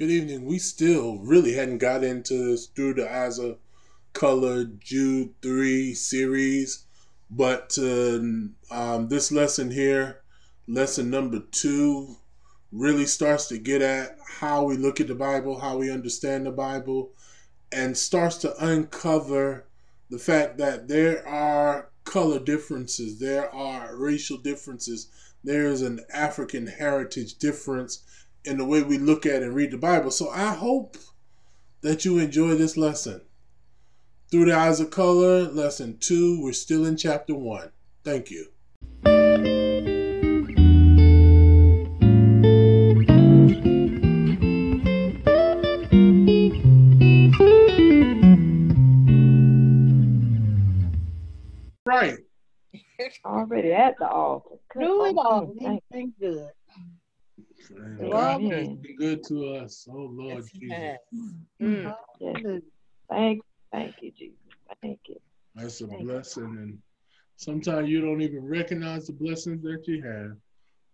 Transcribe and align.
Good 0.00 0.12
evening. 0.12 0.46
We 0.46 0.58
still 0.58 1.18
really 1.18 1.52
hadn't 1.52 1.76
got 1.76 2.02
into 2.02 2.56
through 2.56 2.94
the 2.94 3.14
eyes 3.14 3.38
of 3.38 3.58
color 4.14 4.64
Jude 4.64 5.34
three 5.42 5.92
series, 5.92 6.86
but 7.30 7.76
uh, 7.78 8.18
um, 8.70 9.08
this 9.10 9.30
lesson 9.30 9.70
here, 9.70 10.22
lesson 10.66 11.10
number 11.10 11.40
two, 11.50 12.16
really 12.72 13.04
starts 13.04 13.46
to 13.48 13.58
get 13.58 13.82
at 13.82 14.16
how 14.26 14.64
we 14.64 14.78
look 14.78 15.02
at 15.02 15.06
the 15.06 15.14
Bible, 15.14 15.60
how 15.60 15.76
we 15.76 15.92
understand 15.92 16.46
the 16.46 16.50
Bible, 16.50 17.10
and 17.70 17.94
starts 17.94 18.38
to 18.38 18.56
uncover 18.56 19.66
the 20.08 20.18
fact 20.18 20.56
that 20.56 20.88
there 20.88 21.28
are 21.28 21.90
color 22.04 22.38
differences, 22.38 23.18
there 23.18 23.54
are 23.54 23.94
racial 23.94 24.38
differences, 24.38 25.08
there 25.44 25.66
is 25.66 25.82
an 25.82 26.00
African 26.10 26.68
heritage 26.68 27.34
difference 27.34 28.02
in 28.44 28.58
the 28.58 28.64
way 28.64 28.82
we 28.82 28.98
look 28.98 29.26
at 29.26 29.42
and 29.42 29.54
read 29.54 29.70
the 29.70 29.78
Bible. 29.78 30.10
So 30.10 30.30
I 30.30 30.54
hope 30.54 30.96
that 31.82 32.04
you 32.04 32.18
enjoy 32.18 32.54
this 32.54 32.76
lesson. 32.76 33.22
Through 34.30 34.46
the 34.46 34.54
Eyes 34.54 34.80
of 34.80 34.90
Color, 34.90 35.42
lesson 35.42 35.98
two. 35.98 36.40
We're 36.42 36.52
still 36.52 36.86
in 36.86 36.96
chapter 36.96 37.34
one. 37.34 37.72
Thank 38.04 38.30
you. 38.30 38.46
Right. 51.84 52.18
Already 53.24 53.72
at 53.72 53.96
the 53.98 54.08
altar. 54.08 54.56
Do 54.78 55.04
it 55.06 55.16
all. 55.16 55.52
Thank 55.90 56.18
good. 56.20 56.50
And 57.76 58.10
God 58.10 58.42
has 58.42 58.68
been 58.68 58.96
good 58.96 59.22
to 59.28 59.46
us. 59.54 59.86
Oh 59.90 60.08
Lord 60.12 60.44
Yes, 60.44 60.50
Jesus. 60.52 60.76
has. 60.76 60.98
you. 61.58 61.92
Yes. 62.20 62.62
Thank, 63.08 63.42
thank 63.72 63.94
you, 64.00 64.12
Jesus. 64.12 64.36
Thank 64.82 65.00
you. 65.08 65.16
That's 65.54 65.80
a 65.80 65.86
Thank 65.86 66.00
you. 66.00 66.06
blessing. 66.06 66.44
And 66.44 66.78
sometimes 67.36 67.88
you 67.88 68.00
don't 68.00 68.20
even 68.22 68.44
recognize 68.44 69.06
the 69.06 69.12
blessings 69.12 69.62
that 69.62 69.86
you 69.86 70.02
have. 70.02 70.36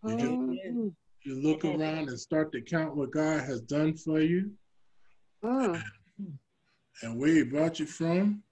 You, 0.05 0.17
just, 0.17 0.33
Mhm. 0.33 0.95
you 1.25 1.35
look 1.43 1.65
around 1.65 2.09
and 2.09 2.19
start 2.19 2.53
to 2.53 2.61
count 2.63 2.97
what 2.97 3.11
God 3.11 3.41
has 3.41 3.61
done 3.63 3.95
for 3.97 4.21
you 4.21 4.53
Mm. 5.43 5.83
and 7.03 7.19
where 7.19 7.35
He 7.35 7.43
brought 7.45 7.79
you 7.79 7.87
from 7.87 8.43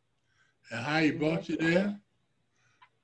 and 0.70 0.80
how 0.84 1.00
He 1.00 1.10
brought 1.12 1.48
you 1.48 1.56
there. 1.56 1.98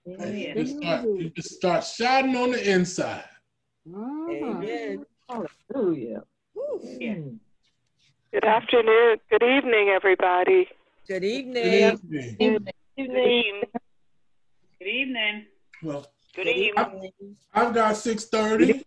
And 0.06 0.38
you 0.38 0.54
just 0.54 0.76
start, 0.78 1.04
you 1.04 1.30
just 1.30 1.54
start 1.54 1.84
shouting 1.84 2.36
on 2.36 2.50
the 2.52 2.70
inside. 2.70 3.24
Amen. 3.86 5.04
Hallelujah. 5.30 6.24
Yeah. 6.98 7.14
Mm. 7.14 7.38
Good 8.32 8.44
afternoon. 8.44 9.18
Good 9.30 9.42
evening, 9.44 9.88
everybody. 9.90 10.68
Good 11.06 11.20
Good 11.20 11.24
evening. 11.24 11.98
evening. 12.34 12.36
Good 12.36 12.62
evening. 12.98 13.62
Good 14.78 14.88
evening. 14.88 15.46
Well, 15.84 16.06
Good 16.34 16.46
Good 16.46 16.56
evening. 16.56 17.12
evening. 17.20 17.36
I've 17.54 17.72
got 17.74 17.94
6:30, 17.94 18.82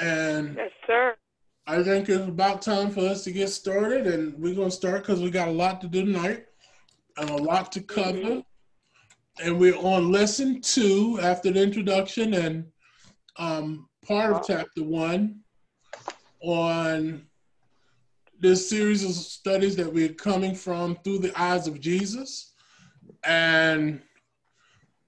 and 0.00 0.56
Yes, 0.56 0.70
sir. 0.86 1.16
I 1.66 1.82
think 1.82 2.08
it's 2.08 2.28
about 2.28 2.62
time 2.62 2.90
for 2.90 3.00
us 3.00 3.24
to 3.24 3.32
get 3.32 3.48
started, 3.48 4.06
and 4.06 4.34
we're 4.38 4.54
gonna 4.54 4.70
start 4.70 5.02
because 5.02 5.20
we 5.20 5.30
got 5.30 5.48
a 5.48 5.52
lot 5.52 5.80
to 5.80 5.88
do 5.88 6.04
tonight 6.04 6.46
and 7.16 7.28
a 7.30 7.36
lot 7.36 7.72
to 7.72 7.82
cover. 7.82 8.42
And 9.42 9.58
we're 9.58 9.76
on 9.76 10.12
lesson 10.12 10.60
two 10.60 11.18
after 11.20 11.50
the 11.50 11.62
introduction 11.62 12.34
and 12.34 12.66
um, 13.36 13.88
part 14.06 14.30
of 14.30 14.38
uh, 14.38 14.42
chapter 14.46 14.82
one 14.82 15.40
on 16.42 17.26
this 18.38 18.68
series 18.68 19.04
of 19.04 19.12
studies 19.12 19.76
that 19.76 19.92
we're 19.92 20.14
coming 20.14 20.54
from 20.54 20.96
through 21.04 21.18
the 21.18 21.32
eyes 21.40 21.66
of 21.66 21.80
Jesus 21.80 22.54
and 23.24 24.00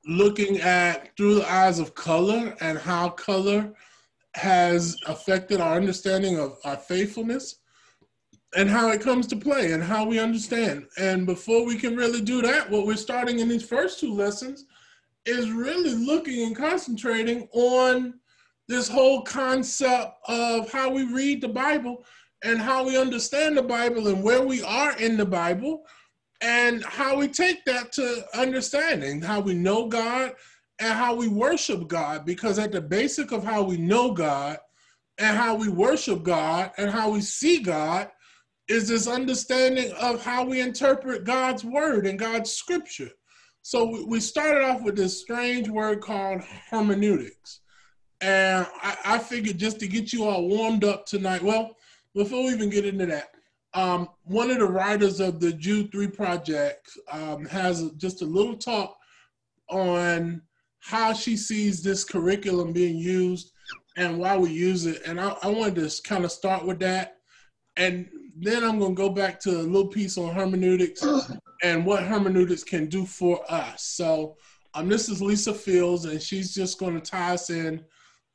looking 0.06 0.60
at 0.60 1.16
through 1.16 1.36
the 1.36 1.50
eyes 1.50 1.78
of 1.78 1.94
color 1.94 2.54
and 2.60 2.78
how 2.78 3.08
color 3.08 3.72
has 4.34 4.96
affected 5.06 5.60
our 5.60 5.76
understanding 5.76 6.38
of 6.38 6.58
our 6.64 6.76
faithfulness 6.76 7.60
and 8.54 8.68
how 8.68 8.90
it 8.90 9.00
comes 9.00 9.26
to 9.26 9.36
play 9.36 9.72
and 9.72 9.82
how 9.82 10.04
we 10.04 10.18
understand. 10.18 10.86
And 10.98 11.24
before 11.24 11.64
we 11.64 11.78
can 11.78 11.96
really 11.96 12.20
do 12.20 12.42
that, 12.42 12.70
what 12.70 12.86
we're 12.86 12.96
starting 12.96 13.38
in 13.38 13.48
these 13.48 13.66
first 13.66 13.98
two 13.98 14.12
lessons 14.12 14.66
is 15.24 15.50
really 15.50 15.94
looking 15.94 16.46
and 16.46 16.56
concentrating 16.56 17.48
on 17.52 18.14
this 18.68 18.88
whole 18.88 19.22
concept 19.22 20.14
of 20.28 20.70
how 20.70 20.90
we 20.90 21.04
read 21.04 21.40
the 21.40 21.48
Bible 21.48 22.04
and 22.44 22.58
how 22.58 22.84
we 22.84 22.98
understand 22.98 23.56
the 23.56 23.62
Bible 23.62 24.08
and 24.08 24.22
where 24.22 24.42
we 24.42 24.62
are 24.62 24.96
in 24.98 25.16
the 25.16 25.26
Bible 25.26 25.84
and 26.40 26.84
how 26.84 27.16
we 27.16 27.28
take 27.28 27.64
that 27.64 27.92
to 27.92 28.24
understanding 28.34 29.22
how 29.22 29.40
we 29.40 29.54
know 29.54 29.86
God 29.88 30.32
and 30.80 30.92
how 30.92 31.14
we 31.14 31.28
worship 31.28 31.86
God 31.86 32.24
because 32.24 32.58
at 32.58 32.72
the 32.72 32.80
basic 32.80 33.30
of 33.30 33.44
how 33.44 33.62
we 33.62 33.76
know 33.76 34.12
God 34.12 34.58
and 35.18 35.36
how 35.36 35.54
we 35.54 35.68
worship 35.68 36.22
God 36.22 36.72
and 36.78 36.90
how 36.90 37.10
we 37.10 37.20
see 37.20 37.62
God 37.62 38.10
is 38.68 38.88
this 38.88 39.06
understanding 39.06 39.92
of 40.00 40.24
how 40.24 40.44
we 40.44 40.60
interpret 40.60 41.24
God's 41.24 41.64
word 41.64 42.06
and 42.06 42.18
God's 42.18 42.50
scripture. 42.50 43.10
So 43.62 44.04
we- 44.06 44.20
started 44.20 44.64
off 44.64 44.82
with 44.82 44.96
this 44.96 45.20
strange 45.20 45.68
word 45.68 46.00
called 46.00 46.42
hermeneutics. 46.70 47.60
And 48.22 48.66
I, 48.80 48.96
I 49.04 49.18
figured 49.18 49.58
just 49.58 49.80
to 49.80 49.88
get 49.88 50.12
you 50.12 50.24
all 50.24 50.48
warmed 50.48 50.84
up 50.84 51.06
tonight, 51.06 51.42
well, 51.42 51.76
before 52.14 52.44
we 52.44 52.52
even 52.52 52.70
get 52.70 52.86
into 52.86 53.06
that, 53.06 53.30
um, 53.74 54.08
one 54.24 54.50
of 54.50 54.58
the 54.58 54.66
writers 54.66 55.18
of 55.18 55.40
the 55.40 55.52
Jude 55.52 55.90
3 55.90 56.06
project 56.08 56.88
um, 57.10 57.44
has 57.46 57.90
just 57.96 58.22
a 58.22 58.26
little 58.26 58.56
talk 58.56 58.96
on 59.68 60.40
how 60.80 61.12
she 61.12 61.36
sees 61.36 61.82
this 61.82 62.04
curriculum 62.04 62.72
being 62.72 62.96
used 62.96 63.52
and 63.96 64.18
why 64.18 64.36
we 64.36 64.50
use 64.50 64.86
it. 64.86 65.02
And 65.04 65.20
I, 65.20 65.36
I 65.42 65.48
wanted 65.48 65.88
to 65.88 66.02
kind 66.02 66.24
of 66.24 66.30
start 66.30 66.64
with 66.64 66.78
that. 66.80 67.16
And 67.76 68.08
then 68.36 68.62
I'm 68.62 68.78
going 68.78 68.94
to 68.94 69.02
go 69.02 69.08
back 69.08 69.40
to 69.40 69.50
a 69.50 69.62
little 69.62 69.88
piece 69.88 70.16
on 70.16 70.32
hermeneutics 70.32 71.04
and 71.64 71.84
what 71.84 72.04
hermeneutics 72.04 72.62
can 72.62 72.86
do 72.86 73.04
for 73.04 73.40
us. 73.50 73.82
So 73.82 74.36
um, 74.74 74.88
this 74.88 75.08
is 75.08 75.20
Lisa 75.20 75.52
Fields, 75.52 76.04
and 76.04 76.22
she's 76.22 76.54
just 76.54 76.78
going 76.78 76.94
to 77.00 77.10
tie 77.10 77.34
us 77.34 77.50
in 77.50 77.84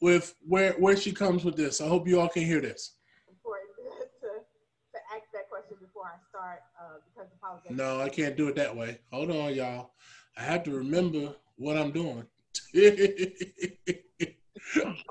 with 0.02 0.36
where, 0.48 0.74
where 0.74 0.96
she 0.96 1.12
comes 1.12 1.44
with 1.44 1.56
this. 1.56 1.82
I 1.82 1.88
hope 1.88 2.08
you 2.08 2.20
all 2.20 2.30
can 2.30 2.44
hear 2.44 2.62
this. 2.62 2.94
important 3.28 3.70
to, 4.22 4.28
to 4.28 5.00
ask 5.16 5.24
that 5.34 5.50
question 5.50 5.78
before 5.80 6.06
I 6.06 6.18
start 6.30 6.62
uh, 6.80 6.98
because 7.14 7.30
apologies. 7.38 7.72
No, 7.72 8.02
I 8.02 8.10
can't 8.10 8.38
do 8.38 8.48
it 8.48 8.56
that 8.56 8.76
way. 8.76 9.00
Hold 9.12 9.32
on, 9.32 9.54
y'all. 9.54 9.92
I 10.38 10.42
have 10.44 10.64
to 10.64 10.72
remember 10.72 11.36
what 11.56 11.78
I'm 11.78 11.92
doing. 11.92 12.26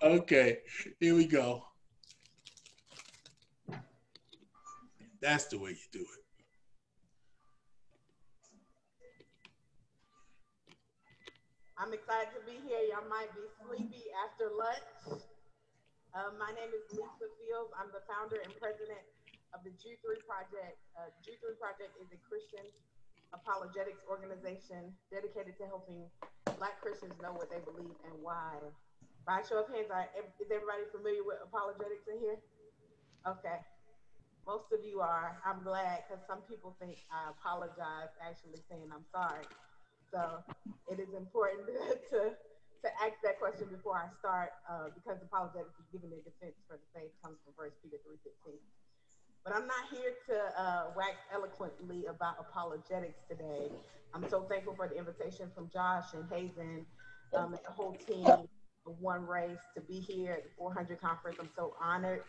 okay, 0.03 0.59
here 1.01 1.15
we 1.15 1.27
go. 1.27 1.65
That's 5.21 5.47
the 5.47 5.59
way 5.59 5.71
you 5.71 5.77
do 5.93 6.01
it. 6.01 6.26
I'm 11.77 11.93
excited 11.93 12.33
to 12.33 12.41
be 12.49 12.57
here. 12.65 12.81
Y'all 12.89 13.05
might 13.05 13.29
be 13.37 13.45
sleepy 13.61 14.09
after 14.25 14.49
lunch. 14.49 15.21
Uh, 16.17 16.33
my 16.41 16.49
name 16.57 16.73
is 16.73 16.89
Lisa 16.97 17.29
Fields. 17.37 17.69
I'm 17.77 17.93
the 17.93 18.01
founder 18.09 18.41
and 18.41 18.49
president 18.57 19.05
of 19.53 19.61
the 19.61 19.69
Jude 19.77 20.01
3 20.01 20.17
Project. 20.25 20.81
Uh, 20.97 21.13
Jude 21.21 21.37
3 21.37 21.53
Project 21.61 21.93
is 22.01 22.09
a 22.17 22.21
Christian 22.25 22.65
apologetics 23.37 24.01
organization 24.09 24.89
dedicated 25.13 25.61
to 25.61 25.69
helping 25.69 26.09
Black 26.57 26.81
Christians 26.81 27.13
know 27.21 27.37
what 27.37 27.53
they 27.53 27.61
believe 27.61 27.93
and 28.09 28.17
why. 28.25 28.57
By 29.29 29.45
show 29.45 29.61
of 29.61 29.69
hands, 29.69 29.93
are, 29.93 30.09
is 30.17 30.49
everybody 30.49 30.89
familiar 30.89 31.29
with 31.29 31.45
apologetics 31.45 32.09
in 32.09 32.25
here? 32.25 32.41
Okay. 33.29 33.61
Most 34.49 34.73
of 34.73 34.81
you 34.81 35.05
are. 35.05 35.37
I'm 35.45 35.61
glad 35.61 36.09
because 36.09 36.25
some 36.25 36.41
people 36.49 36.73
think 36.81 36.97
I 37.13 37.37
apologize 37.37 38.17
actually 38.25 38.65
saying 38.65 38.89
I'm 38.89 39.05
sorry. 39.13 39.45
So 40.13 40.43
it 40.91 41.01
is 41.01 41.13
important 41.15 41.67
to 42.11 42.33
to 42.85 42.89
ask 43.03 43.19
that 43.25 43.41
question 43.41 43.67
before 43.67 43.97
I 43.99 44.07
start 44.21 44.53
uh, 44.71 44.95
because 44.95 45.19
apologetics 45.23 45.75
is 45.81 45.89
giving 45.91 46.13
a 46.13 46.23
defense 46.23 46.55
for 46.69 46.79
the 46.79 46.89
faith 46.95 47.11
comes 47.25 47.41
from 47.43 47.55
First 47.59 47.83
Peter 47.83 47.97
three 48.05 48.21
fifteen. 48.23 48.61
But 49.45 49.55
I'm 49.55 49.67
not 49.67 49.87
here 49.91 50.15
to 50.29 50.37
uh, 50.61 50.85
wax 50.97 51.17
eloquently 51.33 52.07
about 52.07 52.37
apologetics 52.41 53.23
today. 53.31 53.71
I'm 54.15 54.29
so 54.29 54.43
thankful 54.43 54.75
for 54.75 54.89
the 54.89 54.97
invitation 54.99 55.51
from 55.55 55.71
Josh 55.73 56.15
and 56.15 56.25
Hazen 56.31 56.87
um, 57.35 57.55
and 57.55 57.63
the 57.65 57.71
whole 57.71 57.95
team 57.95 58.27
One 59.01 59.27
Race 59.27 59.59
to 59.75 59.81
be 59.81 60.01
here 60.01 60.33
at 60.33 60.45
the 60.45 60.51
400 60.59 61.01
conference. 61.01 61.39
I'm 61.41 61.51
so 61.57 61.75
honored. 61.81 62.23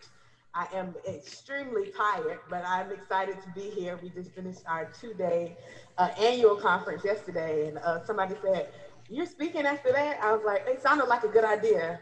I 0.58 0.68
am 0.74 0.96
extremely 1.08 1.92
tired, 1.92 2.40
but 2.50 2.66
I'm 2.66 2.92
excited 2.92 3.42
to 3.44 3.50
be 3.50 3.70
here. 3.70 4.00
We 4.02 4.10
just 4.10 4.34
finished 4.34 4.64
our 4.68 4.88
two-day 5.00 5.56
uh, 6.00 6.10
annual 6.20 6.56
conference 6.56 7.06
yesterday, 7.06 7.68
and 7.68 7.78
uh, 7.80 8.00
somebody 8.04 8.36
said, 8.44 8.68
"You're 9.08 9.28
speaking 9.28 9.68
after 9.68 9.94
that." 9.94 10.20
I 10.24 10.34
was 10.34 10.44
like, 10.44 10.64
"It 10.68 10.82
sounded 10.82 11.06
like 11.10 11.24
a 11.24 11.30
good 11.30 11.46
idea." 11.46 12.02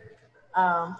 Um, 0.55 0.95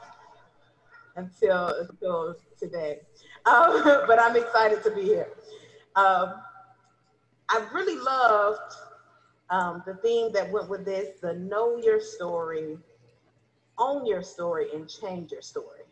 until 1.16 1.70
until 1.80 2.36
today. 2.60 3.00
Um, 3.46 3.84
but 4.08 4.20
I'm 4.20 4.36
excited 4.36 4.84
to 4.84 4.92
be 4.92 5.04
here. 5.04 5.30
Um, 5.96 6.36
I 7.50 7.66
really 7.74 7.96
loved 7.98 8.74
um, 9.50 9.84
the 9.88 9.96
theme 9.96 10.34
that 10.34 10.52
went 10.52 10.70
with 10.70 10.86
this: 10.86 11.10
the 11.22 11.36
know 11.36 11.78
your 11.78 12.02
story, 12.02 12.78
own 13.80 14.06
your 14.06 14.24
story, 14.24 14.68
and 14.74 14.90
change 14.90 15.32
your 15.32 15.44
story. 15.44 15.85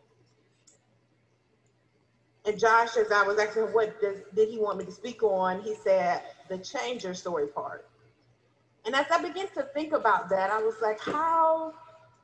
And 2.46 2.60
Josh, 2.60 2.98
as 2.98 3.12
I 3.12 3.24
was 3.24 3.40
asking 3.40 3.64
what 3.64 4.00
does, 4.02 4.18
did 4.36 4.50
he 4.50 4.60
want 4.60 4.78
me 4.78 4.86
to 4.86 4.92
speak 4.92 5.24
on, 5.24 5.62
he 5.62 5.76
said 5.76 6.22
the 6.50 6.58
change 6.58 7.04
your 7.04 7.14
story 7.14 7.48
part. 7.48 7.88
And 8.86 8.96
as 8.96 9.06
I 9.12 9.22
began 9.22 9.48
to 9.56 9.64
think 9.74 9.94
about 9.94 10.30
that, 10.30 10.50
I 10.50 10.62
was 10.62 10.76
like, 10.82 11.00
how 11.00 11.74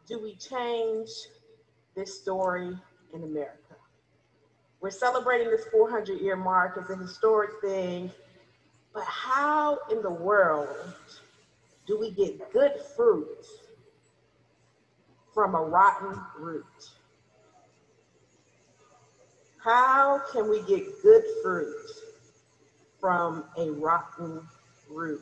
do 0.07 0.19
we 0.19 0.35
change 0.35 1.09
this 1.95 2.19
story 2.19 2.77
in 3.13 3.23
America? 3.23 3.75
We're 4.81 4.89
celebrating 4.89 5.49
this 5.49 5.65
400 5.71 6.19
year 6.19 6.35
mark 6.35 6.77
as 6.77 6.89
a 6.89 6.97
historic 6.97 7.51
thing, 7.61 8.11
but 8.93 9.03
how 9.03 9.79
in 9.89 10.01
the 10.01 10.11
world 10.11 10.93
do 11.87 11.97
we 11.97 12.11
get 12.11 12.51
good 12.51 12.73
fruit 12.95 13.45
from 15.33 15.55
a 15.55 15.61
rotten 15.61 16.19
root? 16.37 16.65
How 19.69 20.19
can 20.31 20.49
we 20.49 20.63
get 20.63 20.99
good 21.03 21.23
fruit 21.43 21.75
from 22.99 23.43
a 23.55 23.69
rotten 23.69 24.41
root? 24.89 25.21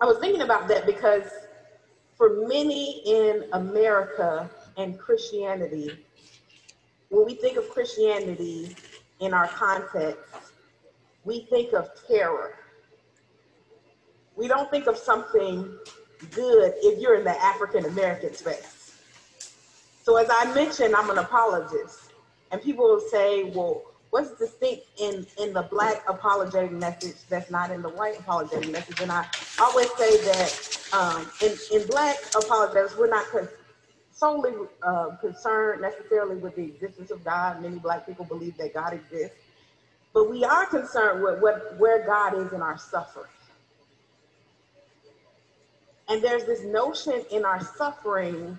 I 0.00 0.06
was 0.06 0.18
thinking 0.18 0.42
about 0.42 0.66
that 0.66 0.86
because 0.86 1.22
for 2.16 2.48
many 2.48 3.00
in 3.06 3.44
America 3.52 4.50
and 4.76 4.98
Christianity, 4.98 6.04
when 7.10 7.24
we 7.26 7.36
think 7.36 7.58
of 7.58 7.70
Christianity 7.70 8.74
in 9.20 9.32
our 9.32 9.46
context, 9.46 10.34
we 11.22 11.46
think 11.48 11.74
of 11.74 11.90
terror. 12.08 12.56
We 14.34 14.48
don't 14.48 14.68
think 14.68 14.88
of 14.88 14.96
something 14.96 15.78
good 16.32 16.72
if 16.78 16.98
you're 17.00 17.14
in 17.14 17.22
the 17.22 17.40
African 17.40 17.84
American 17.84 18.34
space. 18.34 18.96
So, 20.02 20.16
as 20.16 20.26
I 20.28 20.52
mentioned, 20.52 20.96
I'm 20.96 21.08
an 21.10 21.18
apologist. 21.18 22.05
And 22.50 22.62
people 22.62 22.84
will 22.84 23.00
say, 23.00 23.44
well, 23.44 23.82
what's 24.10 24.38
distinct 24.38 24.84
in, 24.98 25.26
in 25.38 25.52
the 25.52 25.62
black 25.62 26.04
apologetic 26.08 26.72
message 26.72 27.16
that's 27.28 27.50
not 27.50 27.70
in 27.70 27.82
the 27.82 27.88
white 27.90 28.18
apologetic 28.18 28.70
message? 28.70 29.00
And 29.00 29.10
I 29.10 29.26
always 29.60 29.90
say 29.94 30.16
that 30.18 30.88
um, 30.92 31.30
in, 31.42 31.56
in 31.72 31.86
black 31.88 32.16
apologetics, 32.34 32.96
we're 32.96 33.08
not 33.08 33.26
con- 33.30 33.48
solely 34.12 34.52
uh, 34.82 35.16
concerned 35.16 35.82
necessarily 35.82 36.36
with 36.36 36.54
the 36.56 36.64
existence 36.64 37.10
of 37.10 37.24
God. 37.24 37.60
Many 37.60 37.78
black 37.78 38.06
people 38.06 38.24
believe 38.24 38.56
that 38.58 38.72
God 38.72 38.92
exists. 38.92 39.36
But 40.14 40.30
we 40.30 40.44
are 40.44 40.64
concerned 40.66 41.22
with 41.22 41.42
what, 41.42 41.78
where 41.78 42.06
God 42.06 42.38
is 42.38 42.52
in 42.52 42.62
our 42.62 42.78
suffering. 42.78 43.30
And 46.08 46.22
there's 46.22 46.44
this 46.44 46.62
notion 46.62 47.24
in 47.30 47.44
our 47.44 47.60
suffering 47.62 48.58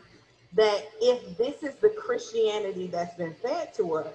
that 0.57 0.89
if 0.99 1.37
this 1.37 1.61
is 1.61 1.75
the 1.75 1.89
Christianity 1.89 2.87
that's 2.87 3.15
been 3.15 3.33
fed 3.35 3.73
to 3.75 3.93
us, 3.97 4.07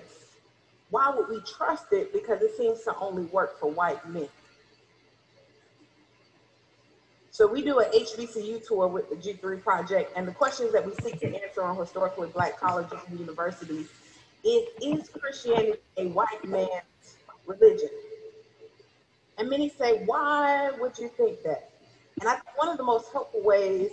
why 0.90 1.08
would 1.16 1.28
we 1.28 1.40
trust 1.40 1.86
it? 1.92 2.12
Because 2.12 2.42
it 2.42 2.56
seems 2.56 2.82
to 2.82 2.94
only 2.96 3.22
work 3.26 3.58
for 3.58 3.70
white 3.70 4.06
men. 4.10 4.28
So 7.30 7.46
we 7.46 7.62
do 7.62 7.78
an 7.78 7.86
HBCU 7.92 8.66
tour 8.66 8.88
with 8.88 9.08
the 9.08 9.16
Jude 9.16 9.40
3 9.40 9.58
project, 9.58 10.12
and 10.16 10.28
the 10.28 10.32
questions 10.32 10.72
that 10.72 10.84
we 10.84 10.92
seek 11.02 11.20
to 11.20 11.42
answer 11.42 11.62
on 11.62 11.76
historically 11.76 12.28
black 12.28 12.58
colleges 12.58 12.98
and 13.08 13.18
universities 13.18 13.88
is, 14.44 14.68
is 14.82 15.08
Christianity 15.08 15.78
a 15.96 16.08
white 16.08 16.44
man's 16.44 17.16
religion? 17.46 17.88
And 19.38 19.48
many 19.48 19.68
say, 19.70 20.02
why 20.04 20.72
would 20.78 20.98
you 20.98 21.08
think 21.08 21.42
that? 21.44 21.70
And 22.20 22.28
I 22.28 22.34
think 22.34 22.58
one 22.58 22.68
of 22.68 22.76
the 22.76 22.84
most 22.84 23.10
helpful 23.12 23.42
ways 23.42 23.92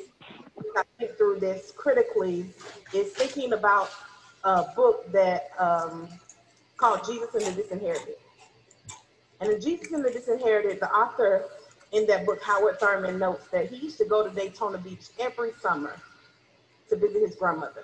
I 0.78 0.84
think 0.98 1.18
through 1.18 1.40
this 1.40 1.74
critically 1.76 2.46
is 2.94 3.12
thinking 3.14 3.54
about 3.54 3.90
a 4.44 4.64
book 4.76 5.12
that 5.12 5.52
um, 5.58 6.08
called 6.78 7.06
Jesus 7.06 7.34
and 7.36 7.46
the 7.46 7.62
Disinherited. 7.62 8.16
And 9.42 9.52
in 9.52 9.62
Jesus 9.62 9.92
and 9.92 10.04
the 10.04 10.12
Disinherited, 10.12 10.80
the 10.80 10.92
author 10.92 11.46
in 11.92 12.06
that 12.08 12.26
book, 12.26 12.42
Howard 12.44 12.80
Thurman, 12.80 13.20
notes 13.20 13.48
that 13.52 13.70
he 13.70 13.78
used 13.78 13.98
to 13.98 14.06
go 14.06 14.28
to 14.28 14.34
Daytona 14.34 14.78
Beach 14.78 15.08
every 15.20 15.52
summer 15.62 15.96
to 16.90 16.96
visit 16.96 17.22
his 17.22 17.36
grandmother. 17.36 17.84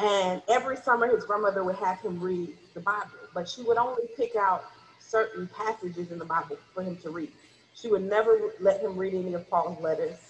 And 0.00 0.42
every 0.48 0.76
summer, 0.76 1.08
his 1.08 1.24
grandmother 1.24 1.64
would 1.64 1.76
have 1.76 2.00
him 2.00 2.20
read 2.20 2.56
the 2.74 2.80
Bible, 2.80 3.10
but 3.34 3.48
she 3.48 3.62
would 3.62 3.78
only 3.78 4.04
pick 4.16 4.36
out 4.36 4.64
certain 5.00 5.48
passages 5.48 6.12
in 6.12 6.18
the 6.18 6.24
Bible 6.24 6.56
for 6.72 6.82
him 6.82 6.96
to 6.98 7.10
read. 7.10 7.32
She 7.74 7.88
would 7.88 8.02
never 8.02 8.52
let 8.60 8.80
him 8.80 8.96
read 8.96 9.14
any 9.14 9.34
of 9.34 9.48
Paul's 9.50 9.80
letters. 9.80 10.27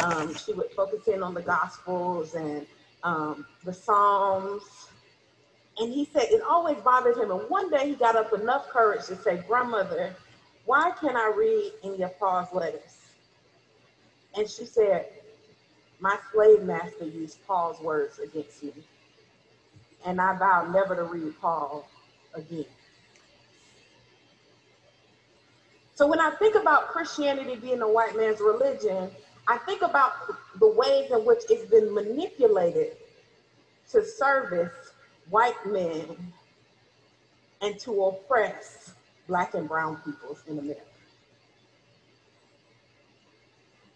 Um, 0.00 0.34
she 0.34 0.52
would 0.52 0.70
focus 0.70 1.06
in 1.08 1.22
on 1.22 1.34
the 1.34 1.42
Gospels 1.42 2.34
and 2.34 2.66
um, 3.02 3.46
the 3.64 3.72
Psalms. 3.72 4.62
And 5.78 5.92
he 5.92 6.04
said 6.12 6.24
it 6.30 6.42
always 6.42 6.78
bothered 6.78 7.16
him. 7.16 7.30
And 7.30 7.48
one 7.48 7.70
day 7.70 7.88
he 7.88 7.94
got 7.94 8.16
up 8.16 8.32
enough 8.32 8.68
courage 8.68 9.06
to 9.06 9.16
say, 9.16 9.42
Grandmother, 9.46 10.14
why 10.64 10.92
can't 11.00 11.16
I 11.16 11.32
read 11.36 11.72
any 11.82 12.02
of 12.02 12.18
Paul's 12.18 12.52
letters? 12.52 12.98
And 14.36 14.48
she 14.48 14.64
said, 14.64 15.08
My 16.00 16.16
slave 16.32 16.62
master 16.62 17.06
used 17.06 17.44
Paul's 17.46 17.80
words 17.80 18.18
against 18.18 18.62
me. 18.62 18.72
And 20.04 20.20
I 20.20 20.36
vowed 20.38 20.72
never 20.72 20.96
to 20.96 21.04
read 21.04 21.34
Paul 21.40 21.88
again. 22.34 22.64
So 25.94 26.06
when 26.06 26.20
I 26.20 26.30
think 26.30 26.56
about 26.56 26.88
Christianity 26.88 27.56
being 27.56 27.82
a 27.82 27.88
white 27.88 28.16
man's 28.16 28.40
religion, 28.40 29.10
I 29.48 29.58
think 29.58 29.82
about 29.82 30.12
the 30.58 30.68
ways 30.68 31.10
in 31.10 31.24
which 31.24 31.42
it's 31.50 31.68
been 31.70 31.92
manipulated 31.92 32.96
to 33.90 34.04
service 34.04 34.92
white 35.30 35.66
men 35.66 36.16
and 37.60 37.78
to 37.80 38.04
oppress 38.04 38.94
black 39.26 39.54
and 39.54 39.68
brown 39.68 39.96
peoples 40.04 40.42
in 40.46 40.58
America. 40.58 40.82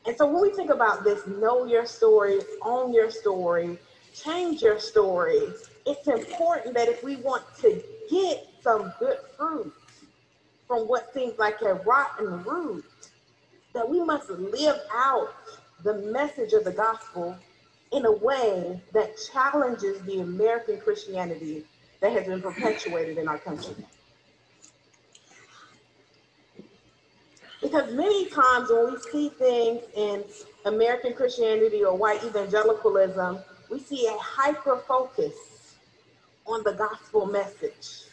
And 0.06 0.16
so 0.16 0.26
when 0.26 0.42
we 0.42 0.50
think 0.50 0.70
about 0.70 1.02
this, 1.02 1.26
know 1.26 1.66
your 1.66 1.84
story, 1.84 2.38
own 2.62 2.92
your 2.92 3.10
story, 3.10 3.78
change 4.14 4.62
your 4.62 4.78
story, 4.78 5.40
it's 5.84 6.06
important 6.06 6.74
that 6.74 6.88
if 6.88 7.02
we 7.02 7.16
want 7.16 7.42
to 7.60 7.82
get 8.08 8.46
some 8.62 8.92
good 9.00 9.18
fruit 9.36 9.72
from 10.66 10.82
what 10.88 11.12
seems 11.12 11.38
like 11.38 11.60
a 11.62 11.74
rotten 11.74 12.42
root, 12.44 12.84
that 13.76 13.86
we 13.86 14.02
must 14.02 14.30
live 14.30 14.80
out 14.94 15.34
the 15.84 15.98
message 16.10 16.54
of 16.54 16.64
the 16.64 16.72
gospel 16.72 17.36
in 17.92 18.06
a 18.06 18.10
way 18.10 18.80
that 18.94 19.12
challenges 19.30 20.00
the 20.02 20.20
American 20.20 20.80
Christianity 20.80 21.62
that 22.00 22.10
has 22.10 22.26
been 22.26 22.40
perpetuated 22.40 23.18
in 23.18 23.28
our 23.28 23.36
country. 23.36 23.74
Because 27.60 27.92
many 27.92 28.30
times 28.30 28.70
when 28.70 28.94
we 28.94 28.98
see 29.12 29.28
things 29.28 29.82
in 29.94 30.24
American 30.64 31.12
Christianity 31.12 31.84
or 31.84 31.94
white 31.94 32.24
evangelicalism, 32.24 33.40
we 33.70 33.78
see 33.78 34.06
a 34.06 34.16
hyper 34.18 34.78
focus 34.88 35.34
on 36.46 36.62
the 36.64 36.72
gospel 36.72 37.26
message. 37.26 38.04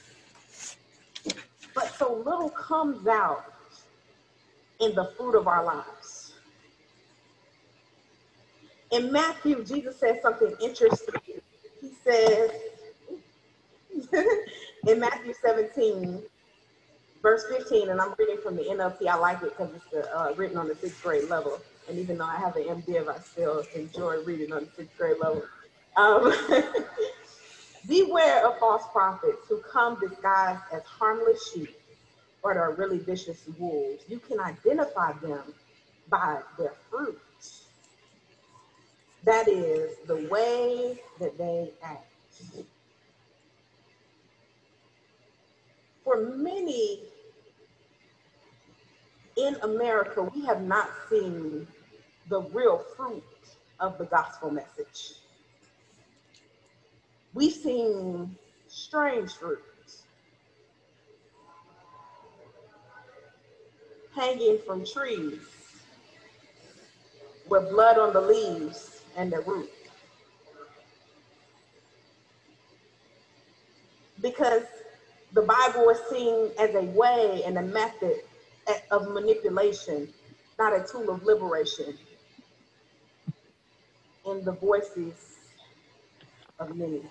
But 1.74 1.96
so 1.96 2.16
little 2.16 2.50
comes 2.50 3.08
out 3.08 3.53
in 4.80 4.96
the 4.96 5.06
fruit 5.18 5.36
of 5.36 5.48
our 5.48 5.64
lives. 5.64 6.34
In 8.92 9.12
Matthew, 9.12 9.64
Jesus 9.64 10.00
says 10.00 10.22
something 10.22 10.54
interesting. 10.62 11.16
He 11.82 11.92
says, 12.04 12.52
in 14.88 15.00
Matthew 15.00 15.34
17, 15.42 16.22
verse 17.22 17.46
15, 17.50 17.90
and 17.90 18.00
I'm 18.00 18.14
reading 18.20 18.38
from 18.44 18.56
the 18.56 18.64
NLT. 18.64 19.08
I 19.08 19.16
like 19.16 19.42
it 19.42 19.58
because 19.58 19.74
it's 19.74 20.08
uh, 20.08 20.34
written 20.38 20.58
on 20.58 20.68
the 20.68 20.76
sixth 20.76 21.02
grade 21.02 21.30
level. 21.30 21.60
And 21.90 21.98
even 21.98 22.18
though 22.18 22.26
I 22.26 22.38
have 22.38 22.56
an 22.56 22.64
MDiv, 22.64 23.08
I 23.08 23.20
still 23.20 23.64
enjoy 23.76 24.24
reading 24.24 24.54
on 24.54 24.66
the 24.66 24.72
sixth 24.76 24.98
grade 24.98 25.18
level. 25.20 25.44
Um, 25.98 26.34
Beware 27.88 28.48
of 28.48 28.58
false 28.60 28.84
prophets 28.94 29.40
who 29.50 29.58
come 29.60 30.00
disguised 30.00 30.62
as 30.72 30.84
harmless 30.84 31.52
sheep 31.52 31.76
but 32.44 32.58
are 32.58 32.74
really 32.74 33.00
vicious 33.00 33.42
wolves. 33.58 34.04
You 34.08 34.20
can 34.20 34.40
identify 34.40 35.14
them 35.14 35.54
by 36.10 36.42
their 36.58 36.74
fruits. 36.90 37.64
That 39.24 39.48
is 39.48 39.98
the 40.06 40.28
way 40.30 41.00
that 41.20 41.38
they 41.38 41.72
act. 41.82 42.08
For 46.04 46.18
many 46.36 47.00
in 49.38 49.56
America, 49.64 50.24
we 50.24 50.46
have 50.46 50.62
not 50.62 50.90
seen 51.10 51.66
the 52.28 52.42
real 52.42 52.84
fruit 52.98 53.24
of 53.80 53.98
the 53.98 54.06
gospel 54.06 54.52
message. 54.52 55.14
we've 57.34 57.54
seen 57.54 58.36
strange 58.68 59.32
fruits 59.34 59.73
hanging 64.16 64.60
from 64.66 64.86
trees 64.86 65.40
with 67.50 67.70
blood 67.70 67.98
on 67.98 68.14
the 68.14 68.22
leaves 68.22 69.02
and 69.18 69.32
the 69.32 69.42
root. 69.42 69.70
Because 74.22 74.64
the 75.34 75.42
Bible 75.42 75.90
is 75.90 76.00
seen 76.10 76.52
as 76.60 76.76
a 76.76 76.82
way 76.82 77.44
and 77.46 77.58
a 77.58 77.62
method 77.62 78.22
of 78.92 79.12
manipulation, 79.12 80.08
not 80.58 80.74
a 80.74 80.86
tool 80.90 81.10
of 81.10 81.24
liberation 81.24 81.98
in 84.26 84.44
the 84.46 84.54
voices 84.54 85.14
of 86.60 86.76
many. 86.76 87.02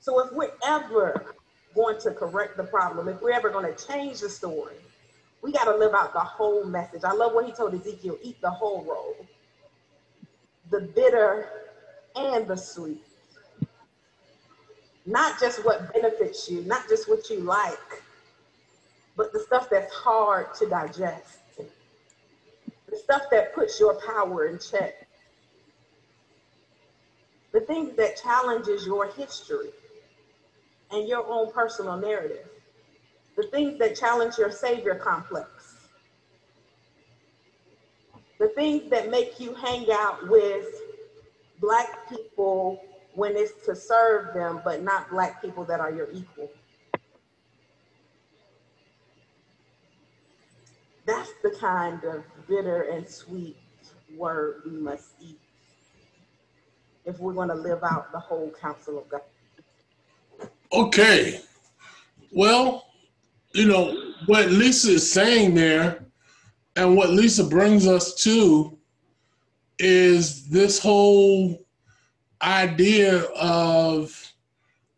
So 0.00 0.24
if 0.24 0.32
we're 0.32 0.52
ever 0.64 1.35
going 1.76 2.00
to 2.00 2.10
correct 2.10 2.56
the 2.56 2.64
problem, 2.64 3.06
if 3.06 3.20
we're 3.20 3.32
ever 3.32 3.50
going 3.50 3.72
to 3.72 3.86
change 3.86 4.20
the 4.20 4.28
story, 4.28 4.74
we 5.42 5.52
got 5.52 5.64
to 5.64 5.76
live 5.76 5.94
out 5.94 6.12
the 6.12 6.18
whole 6.18 6.64
message. 6.64 7.04
I 7.04 7.12
love 7.12 7.34
what 7.34 7.46
he 7.46 7.52
told 7.52 7.74
Ezekiel 7.74 8.18
eat 8.22 8.40
the 8.40 8.50
whole 8.50 8.82
roll, 8.84 9.14
the 10.70 10.80
bitter 10.80 11.48
and 12.16 12.48
the 12.48 12.56
sweet. 12.56 13.04
Not 15.04 15.38
just 15.38 15.64
what 15.64 15.92
benefits 15.92 16.50
you, 16.50 16.62
not 16.62 16.88
just 16.88 17.08
what 17.08 17.30
you 17.30 17.40
like, 17.40 18.02
but 19.16 19.32
the 19.32 19.38
stuff 19.38 19.70
that's 19.70 19.92
hard 19.92 20.52
to 20.54 20.68
digest, 20.68 21.38
the 22.88 22.96
stuff 22.96 23.22
that 23.30 23.54
puts 23.54 23.78
your 23.78 24.00
power 24.00 24.46
in 24.46 24.58
check, 24.58 25.06
the 27.52 27.60
things 27.60 27.96
that 27.96 28.20
challenges 28.20 28.84
your 28.84 29.06
history 29.12 29.70
and 30.90 31.08
your 31.08 31.26
own 31.26 31.52
personal 31.52 31.96
narrative, 31.96 32.48
the 33.36 33.44
things 33.44 33.78
that 33.78 33.96
challenge 33.96 34.38
your 34.38 34.50
savior 34.50 34.94
complex, 34.94 35.76
the 38.38 38.48
things 38.48 38.90
that 38.90 39.10
make 39.10 39.40
you 39.40 39.54
hang 39.54 39.86
out 39.90 40.28
with 40.28 40.66
black 41.60 42.08
people 42.08 42.82
when 43.14 43.36
it's 43.36 43.64
to 43.64 43.74
serve 43.74 44.34
them, 44.34 44.60
but 44.64 44.82
not 44.82 45.08
black 45.10 45.40
people 45.40 45.64
that 45.64 45.80
are 45.80 45.90
your 45.90 46.10
equal. 46.12 46.50
That's 51.06 51.30
the 51.42 51.50
kind 51.50 52.02
of 52.04 52.24
bitter 52.48 52.82
and 52.82 53.08
sweet 53.08 53.56
word 54.16 54.62
we 54.66 54.72
must 54.72 55.10
eat 55.20 55.38
if 57.04 57.20
we're 57.20 57.32
going 57.32 57.48
to 57.48 57.54
live 57.54 57.82
out 57.84 58.10
the 58.12 58.18
whole 58.18 58.52
counsel 58.60 58.98
of 58.98 59.08
God. 59.08 59.20
Okay. 60.72 61.40
Well, 62.32 62.86
you 63.52 63.66
know, 63.66 63.96
what 64.26 64.50
Lisa 64.50 64.92
is 64.92 65.10
saying 65.10 65.54
there, 65.54 66.04
and 66.74 66.96
what 66.96 67.10
Lisa 67.10 67.44
brings 67.44 67.86
us 67.86 68.14
to, 68.24 68.76
is 69.78 70.46
this 70.48 70.78
whole 70.78 71.64
idea 72.42 73.22
of, 73.34 74.32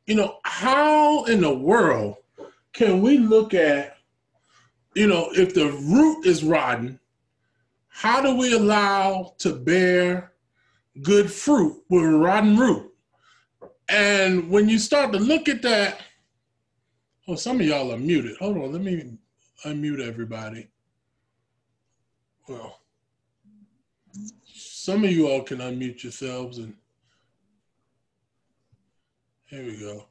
you 0.06 0.14
know, 0.14 0.38
how 0.44 1.25
in 1.25 1.40
the 1.40 1.54
world 1.54 2.16
can 2.72 3.00
we 3.00 3.18
look 3.18 3.54
at, 3.54 3.96
you 4.94 5.06
know, 5.06 5.30
if 5.32 5.54
the 5.54 5.70
root 5.70 6.26
is 6.26 6.42
rotten, 6.42 6.98
how 7.88 8.20
do 8.20 8.34
we 8.34 8.54
allow 8.54 9.34
to 9.38 9.52
bear 9.52 10.32
good 11.02 11.30
fruit 11.30 11.82
with 11.88 12.04
a 12.04 12.08
rotten 12.08 12.56
root? 12.56 12.92
And 13.88 14.50
when 14.50 14.68
you 14.68 14.78
start 14.78 15.12
to 15.12 15.18
look 15.18 15.49
at 15.49 15.62
that, 15.62 16.00
oh, 17.26 17.37
some 17.37 17.61
of 17.61 17.66
y'all 17.66 17.92
are 17.92 17.99
muted. 17.99 18.37
Hold 18.38 18.59
on, 18.59 18.73
let 18.73 18.83
me 18.83 19.18
unmute 19.64 20.07
everybody. 20.07 20.68
Well, 22.49 22.80
some 24.45 25.04
of 25.04 25.11
you 25.11 25.28
all 25.28 25.42
can 25.42 25.59
unmute 25.59 26.02
yourselves 26.02 26.59
and 26.59 26.75
here 29.47 29.64
we 29.64 29.76
go. 29.78 30.04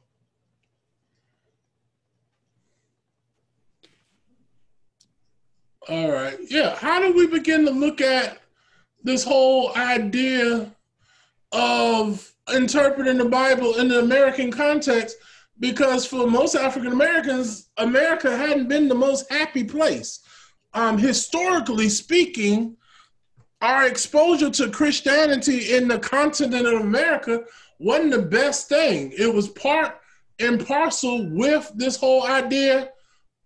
All 5.88 6.10
right. 6.10 6.36
Yeah. 6.48 6.74
How 6.74 7.00
do 7.00 7.12
we 7.14 7.26
begin 7.26 7.64
to 7.64 7.70
look 7.70 8.00
at 8.00 8.38
this 9.02 9.24
whole 9.24 9.74
idea 9.76 10.70
of 11.52 12.32
interpreting 12.54 13.18
the 13.18 13.24
Bible 13.24 13.76
in 13.78 13.88
the 13.88 14.00
American 14.00 14.50
context? 14.50 15.16
Because 15.60 16.06
for 16.06 16.26
most 16.26 16.54
African 16.54 16.92
Americans, 16.92 17.68
America 17.78 18.36
hadn't 18.36 18.68
been 18.68 18.88
the 18.88 18.94
most 18.94 19.30
happy 19.30 19.64
place. 19.64 20.20
Um, 20.74 20.98
historically 20.98 21.88
speaking, 21.88 22.76
our 23.60 23.86
exposure 23.86 24.50
to 24.50 24.70
Christianity 24.70 25.74
in 25.74 25.88
the 25.88 25.98
continent 25.98 26.66
of 26.66 26.80
America 26.80 27.42
wasn't 27.78 28.12
the 28.12 28.22
best 28.22 28.68
thing. 28.68 29.12
It 29.18 29.32
was 29.32 29.48
part 29.48 30.00
and 30.38 30.64
parcel 30.64 31.28
with 31.30 31.70
this 31.74 31.96
whole 31.96 32.24
idea 32.26 32.90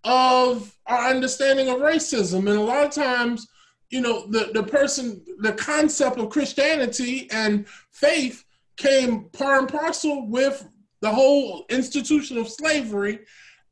of 0.05 0.77
our 0.87 1.09
understanding 1.09 1.69
of 1.69 1.79
racism. 1.79 2.41
And 2.41 2.59
a 2.59 2.61
lot 2.61 2.85
of 2.85 2.91
times, 2.91 3.47
you 3.93 4.01
know, 4.01 4.27
the, 4.27 4.51
the 4.53 4.63
person, 4.63 5.23
the 5.39 5.53
concept 5.53 6.19
of 6.19 6.31
Christianity 6.31 7.29
and 7.31 7.67
faith 7.91 8.45
came 8.77 9.25
part 9.31 9.61
and 9.61 9.69
parcel 9.69 10.27
with 10.27 10.67
the 11.01 11.11
whole 11.11 11.67
institution 11.69 12.39
of 12.39 12.49
slavery 12.49 13.21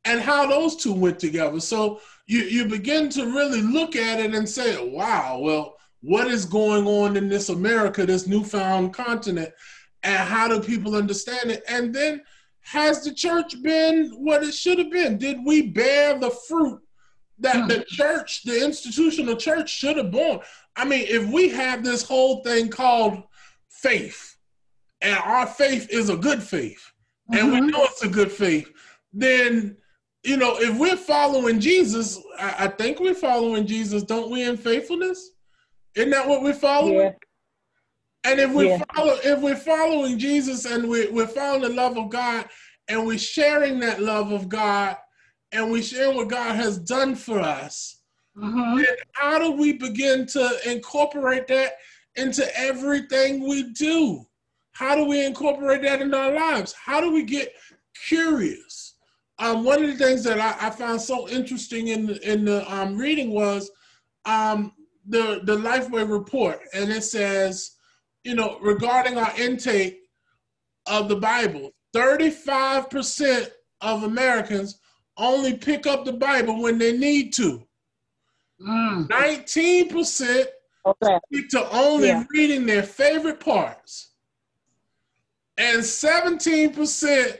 and 0.05 0.21
how 0.21 0.47
those 0.47 0.75
two 0.75 0.93
went 0.93 1.19
together. 1.19 1.59
So 1.59 1.99
you, 2.27 2.39
you 2.39 2.65
begin 2.65 3.09
to 3.09 3.25
really 3.25 3.61
look 3.61 3.95
at 3.95 4.19
it 4.19 4.33
and 4.33 4.47
say, 4.47 4.89
wow, 4.89 5.39
well, 5.39 5.75
what 6.01 6.27
is 6.27 6.45
going 6.45 6.87
on 6.87 7.17
in 7.17 7.27
this 7.27 7.49
America, 7.49 8.05
this 8.05 8.27
newfound 8.27 8.93
continent? 8.93 9.53
and 10.03 10.27
how 10.27 10.47
do 10.47 10.59
people 10.59 10.95
understand 10.95 11.51
it? 11.51 11.63
And 11.67 11.93
then 11.93 12.21
has 12.61 13.03
the 13.03 13.13
church 13.13 13.61
been 13.61 14.11
what 14.11 14.43
it 14.43 14.53
should 14.53 14.79
have 14.79 14.91
been? 14.91 15.17
Did 15.17 15.39
we 15.45 15.63
bear 15.63 16.17
the 16.17 16.31
fruit 16.47 16.81
that 17.41 17.67
the 17.67 17.83
church, 17.87 18.43
the 18.43 18.63
institutional 18.63 19.35
church 19.35 19.69
should 19.69 19.97
have 19.97 20.11
borne? 20.11 20.39
I 20.75 20.85
mean, 20.85 21.05
if 21.07 21.27
we 21.27 21.49
have 21.49 21.83
this 21.83 22.03
whole 22.03 22.41
thing 22.43 22.69
called 22.69 23.23
faith, 23.69 24.37
and 25.01 25.17
our 25.17 25.47
faith 25.47 25.89
is 25.89 26.09
a 26.09 26.17
good 26.17 26.41
faith, 26.41 26.91
and 27.31 27.51
mm-hmm. 27.51 27.65
we 27.65 27.71
know 27.71 27.83
it's 27.83 28.03
a 28.03 28.09
good 28.09 28.31
faith, 28.31 28.71
then 29.13 29.77
you 30.23 30.37
know, 30.37 30.55
if 30.59 30.77
we're 30.77 30.97
following 30.97 31.59
Jesus, 31.59 32.19
I, 32.37 32.65
I, 32.65 32.67
think 32.67 32.99
we're 32.99 33.15
following 33.15 33.65
Jesus, 33.65 34.03
don't 34.03 34.29
we, 34.29 34.43
in 34.43 34.55
faithfulness? 34.55 35.31
Isn't 35.95 36.11
that 36.11 36.27
what 36.27 36.43
we're 36.43 36.53
following? 36.53 36.95
Yeah. 36.95 37.11
And 38.23 38.39
if 38.39 38.51
we 38.53 38.69
yeah. 38.69 38.83
follow, 38.95 39.17
if 39.23 39.39
we're 39.39 39.55
following 39.55 40.19
Jesus 40.19 40.65
and 40.65 40.87
we, 40.87 41.09
we're 41.09 41.25
following 41.25 41.63
the 41.63 41.69
love 41.69 41.97
of 41.97 42.09
God 42.09 42.47
and 42.87 43.05
we're 43.07 43.17
sharing 43.17 43.79
that 43.79 43.99
love 43.99 44.31
of 44.31 44.47
God 44.47 44.95
and 45.51 45.71
we 45.71 45.81
share 45.81 46.11
what 46.11 46.29
God 46.29 46.55
has 46.55 46.77
done 46.77 47.15
for 47.15 47.39
us, 47.39 48.01
mm-hmm. 48.37 48.77
then 48.77 48.95
how 49.13 49.37
do 49.37 49.51
we 49.51 49.73
begin 49.73 50.25
to 50.27 50.57
incorporate 50.65 51.47
that 51.47 51.73
into 52.15 52.45
everything 52.57 53.47
we 53.47 53.71
do? 53.73 54.25
How 54.71 54.95
do 54.95 55.05
we 55.05 55.25
incorporate 55.25 55.81
that 55.83 56.01
into 56.01 56.17
our 56.17 56.33
lives? 56.33 56.73
How 56.73 57.01
do 57.01 57.11
we 57.11 57.23
get 57.23 57.53
curious? 58.07 58.95
Um, 59.39 59.63
one 59.63 59.83
of 59.83 59.89
the 59.89 59.97
things 59.97 60.23
that 60.23 60.39
I, 60.39 60.67
I 60.67 60.69
found 60.69 61.01
so 61.01 61.27
interesting 61.27 61.89
in 61.89 62.05
the, 62.07 62.31
in 62.31 62.45
the 62.45 62.71
um, 62.73 62.95
reading 62.95 63.31
was 63.31 63.71
um, 64.25 64.71
the 65.07 65.41
the 65.43 65.57
Lifeway 65.57 66.07
report, 66.07 66.59
and 66.73 66.91
it 66.91 67.03
says 67.03 67.71
you 68.23 68.35
know, 68.35 68.57
regarding 68.61 69.17
our 69.17 69.33
intake 69.37 69.99
of 70.87 71.09
the 71.09 71.15
Bible, 71.15 71.71
35% 71.95 73.49
of 73.81 74.03
Americans 74.03 74.79
only 75.17 75.57
pick 75.57 75.87
up 75.87 76.05
the 76.05 76.13
Bible 76.13 76.61
when 76.61 76.77
they 76.77 76.97
need 76.97 77.33
to. 77.33 77.65
Mm. 78.61 79.07
19% 79.07 80.45
okay. 80.85 81.19
stick 81.31 81.49
to 81.49 81.69
only 81.71 82.07
yeah. 82.07 82.23
reading 82.31 82.65
their 82.65 82.83
favorite 82.83 83.39
parts. 83.39 84.11
And 85.57 85.81
17% 85.81 87.37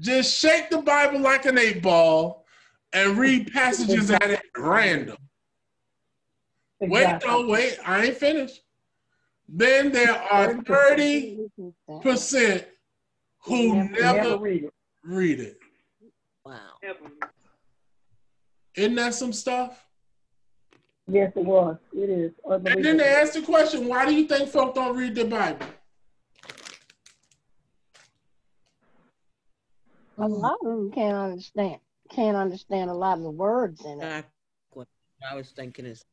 just 0.00 0.38
shake 0.38 0.70
the 0.70 0.82
Bible 0.82 1.20
like 1.20 1.46
an 1.46 1.58
eight 1.58 1.82
ball 1.82 2.44
and 2.92 3.18
read 3.18 3.52
passages 3.52 4.10
at 4.10 4.30
it 4.30 4.42
random. 4.56 5.16
Exactly. 6.80 6.88
Wait, 6.88 7.20
though, 7.20 7.46
wait, 7.46 7.78
I 7.84 8.06
ain't 8.06 8.16
finished. 8.16 8.60
Then 9.48 9.92
there 9.92 10.12
are 10.12 10.54
30% 10.54 12.64
who 13.44 13.74
never, 13.74 14.00
never 14.00 14.38
read, 14.38 14.64
it. 14.64 14.72
read 15.04 15.40
it. 15.40 15.58
Wow. 16.46 16.78
Isn't 18.76 18.94
that 18.94 19.14
some 19.14 19.32
stuff? 19.32 19.84
Yes, 21.08 21.32
it 21.34 21.44
was. 21.44 21.76
It 21.92 22.08
is. 22.08 22.32
And 22.44 22.84
then 22.84 22.98
they 22.98 23.08
ask 23.08 23.32
the 23.32 23.42
question, 23.42 23.88
why 23.88 24.06
do 24.06 24.14
you 24.14 24.28
think 24.28 24.48
folk 24.48 24.76
don't 24.76 24.96
read 24.96 25.16
the 25.16 25.24
Bible? 25.24 25.66
A 30.18 30.28
lot 30.28 30.56
of 30.62 30.68
them 30.68 30.92
can't 30.92 31.16
understand. 31.16 31.80
Can't 32.10 32.36
understand 32.36 32.90
a 32.90 32.94
lot 32.94 33.18
of 33.18 33.24
the 33.24 33.30
words 33.30 33.84
in 33.84 34.00
it. 34.00 34.04
Exactly. 34.04 34.86
I 35.28 35.34
was 35.34 35.50
thinking 35.50 35.84
is 35.86 36.04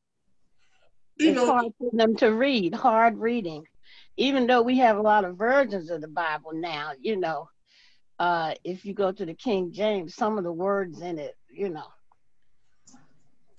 You 1.18 1.30
it's 1.30 1.36
know, 1.36 1.46
hard 1.46 1.74
for 1.78 1.92
them 1.94 2.16
to 2.16 2.30
read, 2.30 2.74
hard 2.74 3.20
reading. 3.20 3.66
Even 4.18 4.48
though 4.48 4.64
we 4.64 4.80
have 4.80 4.98
a 4.98 5.02
lot 5.02 5.26
of 5.26 5.38
versions 5.38 5.92
of 5.92 6.02
the 6.02 6.08
Bible 6.08 6.54
now, 6.54 6.94
you 7.00 7.18
know, 7.18 7.50
uh, 8.20 8.54
if 8.64 8.86
you 8.86 8.94
go 8.94 9.12
to 9.12 9.26
the 9.26 9.34
King 9.34 9.72
James, 9.72 10.16
some 10.16 10.38
of 10.38 10.44
the 10.44 10.52
words 10.52 11.02
in 11.02 11.20
it, 11.20 11.36
you 11.52 11.70
know, 11.70 11.88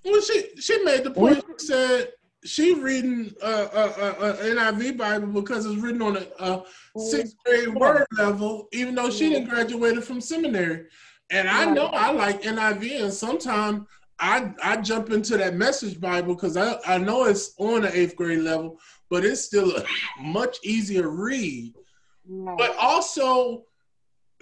well, 0.05 0.21
she 0.21 0.49
she 0.61 0.85
made 0.85 1.05
the 1.05 1.11
point. 1.11 1.43
She 1.59 1.67
said 1.67 2.13
she 2.45 2.75
reading 2.75 3.33
uh, 3.43 3.69
uh, 3.73 3.93
uh, 3.97 4.25
uh, 4.25 4.37
NIV 4.37 4.99
Bible 4.99 5.29
because 5.29 5.65
it's 5.65 5.77
written 5.77 6.03
on 6.03 6.19
a, 6.19 6.27
a 6.39 6.63
sixth 6.99 7.37
grade 7.45 7.75
word 7.75 8.07
level, 8.13 8.69
even 8.73 8.95
though 8.95 9.11
she 9.11 9.31
didn't 9.31 9.49
graduated 9.49 10.05
from 10.05 10.21
seminary. 10.21 10.87
And 11.31 11.49
I 11.49 11.65
know 11.65 11.87
I 11.87 12.13
like 12.13 12.43
NIV, 12.43 13.03
and 13.03 13.13
sometimes 13.13 13.87
I 14.19 14.53
I 14.63 14.77
jump 14.77 15.11
into 15.11 15.39
that 15.39 15.55
Message 15.55 15.99
Bible 15.99 16.35
because 16.35 16.57
I 16.57 16.77
I 16.87 16.99
know 16.99 17.25
it's 17.25 17.55
on 17.59 17.83
the 17.83 17.99
eighth 17.99 18.15
grade 18.15 18.41
level, 18.41 18.79
but 19.09 19.25
it's 19.25 19.41
still 19.41 19.75
a 19.77 19.85
much 20.21 20.59
easier 20.63 21.09
read. 21.09 21.73
But 22.27 22.77
also, 22.79 23.65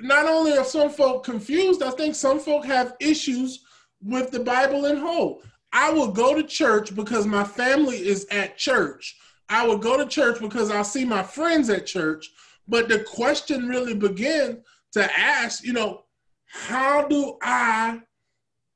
not 0.03 0.27
only 0.27 0.57
are 0.59 0.65
some 0.65 0.91
folk 0.91 1.25
confused, 1.25 1.83
I 1.83 1.91
think 1.91 2.15
some 2.15 2.39
folk 2.39 2.65
have 2.65 2.95
issues 3.01 3.65
with 4.03 4.31
the 4.31 4.41
Bible 4.41 4.87
in 4.87 4.97
whole. 4.97 5.43
I 5.73 5.91
will 5.91 6.11
go 6.11 6.35
to 6.35 6.43
church 6.43 6.95
because 6.95 7.27
my 7.27 7.45
family 7.45 7.97
is 7.97 8.27
at 8.31 8.59
church. 8.59 9.17
I 9.49 9.67
will 9.67 9.79
go 9.79 9.97
to 9.97 10.07
church 10.07 10.41
because 10.41 10.71
I 10.71 10.83
see 10.83 11.05
my 11.05 11.23
friends 11.23 11.71
at 11.71 11.87
church. 11.87 12.31
But 12.69 12.89
the 12.89 13.01
question 13.01 13.69
really 13.69 13.95
begins 13.95 14.59
to 14.93 15.19
ask, 15.19 15.65
you 15.65 15.73
know, 15.73 16.03
how 16.47 17.07
do 17.07 17.39
I 17.43 18.01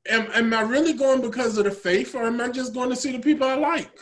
am, 0.07 0.27
am 0.33 0.53
I 0.53 0.61
really 0.61 0.93
going 0.93 1.21
because 1.21 1.57
of 1.57 1.65
the 1.65 1.71
faith 1.71 2.15
or 2.15 2.23
am 2.23 2.41
I 2.41 2.49
just 2.49 2.73
going 2.73 2.89
to 2.89 2.95
see 2.95 3.11
the 3.11 3.19
people 3.19 3.47
I 3.47 3.55
like? 3.55 3.99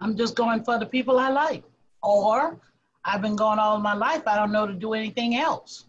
I'm 0.00 0.16
just 0.16 0.34
going 0.36 0.64
for 0.64 0.78
the 0.78 0.86
people 0.86 1.18
I 1.18 1.28
like. 1.28 1.64
Or 2.02 2.60
I've 3.04 3.22
been 3.22 3.36
going 3.36 3.58
all 3.58 3.78
my 3.78 3.94
life. 3.94 4.26
I 4.26 4.36
don't 4.36 4.52
know 4.52 4.66
to 4.66 4.74
do 4.74 4.94
anything 4.94 5.36
else. 5.36 5.86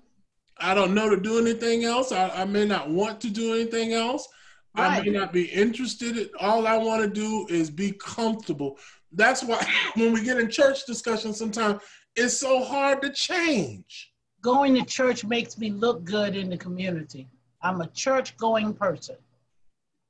I 0.57 0.73
don't 0.73 0.93
know 0.93 1.09
to 1.09 1.19
do 1.19 1.39
anything 1.39 1.83
else. 1.83 2.11
I, 2.11 2.29
I 2.29 2.45
may 2.45 2.65
not 2.65 2.89
want 2.89 3.19
to 3.21 3.29
do 3.29 3.53
anything 3.53 3.93
else. 3.93 4.27
I 4.75 5.01
may 5.01 5.09
not 5.09 5.33
be 5.33 5.45
interested. 5.45 6.17
In, 6.17 6.29
all 6.39 6.67
I 6.67 6.77
want 6.77 7.01
to 7.01 7.09
do 7.09 7.45
is 7.49 7.69
be 7.69 7.91
comfortable. 7.91 8.77
That's 9.11 9.43
why 9.43 9.65
when 9.95 10.13
we 10.13 10.23
get 10.23 10.37
in 10.37 10.49
church 10.49 10.85
discussions, 10.85 11.37
sometimes 11.37 11.81
it's 12.15 12.37
so 12.37 12.63
hard 12.63 13.01
to 13.01 13.09
change. 13.11 14.13
Going 14.41 14.73
to 14.75 14.85
church 14.85 15.25
makes 15.25 15.57
me 15.57 15.71
look 15.71 16.03
good 16.03 16.35
in 16.35 16.49
the 16.49 16.57
community. 16.57 17.27
I'm 17.61 17.81
a 17.81 17.87
church 17.87 18.37
going 18.37 18.73
person. 18.73 19.17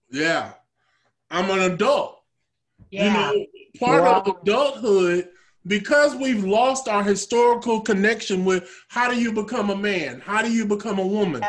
Yeah, 0.10 0.54
I'm 1.30 1.50
an 1.50 1.72
adult. 1.72 2.22
Yeah. 2.92 3.32
You 3.32 3.38
know, 3.40 3.46
part 3.80 4.28
of 4.28 4.38
adulthood 4.42 5.30
because 5.68 6.16
we've 6.16 6.44
lost 6.44 6.88
our 6.88 7.04
historical 7.04 7.82
connection 7.82 8.44
with 8.46 8.70
how 8.90 9.10
do 9.10 9.20
you 9.20 9.32
become 9.32 9.70
a 9.70 9.76
man, 9.76 10.20
how 10.22 10.42
do 10.42 10.52
you 10.52 10.66
become 10.66 11.00
a 11.00 11.06
woman. 11.06 11.44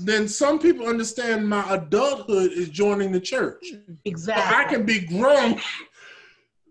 Then 0.00 0.28
some 0.28 0.58
people 0.58 0.86
understand 0.86 1.48
my 1.48 1.64
adulthood 1.74 2.52
is 2.52 2.68
joining 2.68 3.12
the 3.12 3.20
church. 3.20 3.64
exactly. 4.04 4.56
I 4.56 4.64
can 4.64 4.84
be 4.84 5.00
grown. 5.00 5.58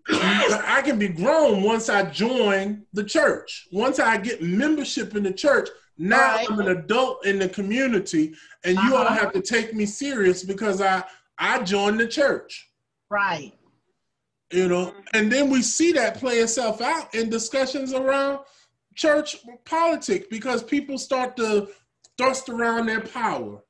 I 0.12 0.80
can 0.84 0.98
be 0.98 1.08
grown 1.08 1.62
once 1.62 1.88
I 1.88 2.04
join 2.10 2.84
the 2.92 3.02
church. 3.02 3.66
Once 3.72 3.98
I 3.98 4.16
get 4.18 4.40
membership 4.42 5.16
in 5.16 5.24
the 5.24 5.32
church, 5.32 5.68
now 5.98 6.34
Right. 6.36 6.46
I'm 6.50 6.60
an 6.60 6.68
adult 6.68 7.26
in 7.26 7.38
the 7.40 7.48
community, 7.48 8.34
and 8.64 8.78
you 8.78 8.94
all 8.94 9.02
Uh-huh. 9.02 9.14
have 9.14 9.32
to 9.32 9.40
take 9.42 9.74
me 9.74 9.86
serious 9.86 10.44
because 10.44 10.80
I 10.80 11.02
I 11.38 11.62
joined 11.62 11.98
the 12.00 12.06
church. 12.08 12.70
Right. 13.10 13.52
You 14.52 14.68
know, 14.68 14.86
mm-hmm. 14.86 15.00
and 15.14 15.32
then 15.32 15.50
we 15.50 15.62
see 15.62 15.92
that 15.92 16.18
play 16.18 16.38
itself 16.38 16.80
out 16.80 17.14
in 17.14 17.28
discussions 17.28 17.92
around 17.92 18.40
church 18.94 19.36
politics 19.64 20.26
because 20.30 20.62
people 20.62 20.98
start 20.98 21.36
to 21.36 21.68
thrust 22.16 22.48
around 22.48 22.86
their 22.86 23.00
power. 23.00 23.62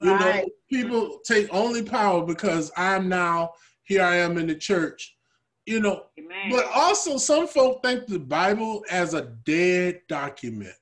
You 0.00 0.10
know, 0.10 0.16
Right. 0.16 0.48
people 0.68 1.02
mm-hmm. 1.02 1.32
take 1.34 1.48
only 1.52 1.82
power 1.82 2.24
because 2.24 2.70
I'm 2.76 3.08
now 3.08 3.52
here. 3.84 4.02
I 4.02 4.16
am 4.16 4.36
in 4.36 4.46
the 4.48 4.54
church. 4.56 5.16
You 5.64 5.80
know, 5.80 6.04
Amen. 6.18 6.50
but 6.50 6.66
also 6.74 7.16
some 7.18 7.48
folk 7.48 7.82
think 7.82 8.06
the 8.06 8.20
Bible 8.20 8.84
as 8.90 9.14
a 9.14 9.22
dead 9.44 10.00
document. 10.08 10.74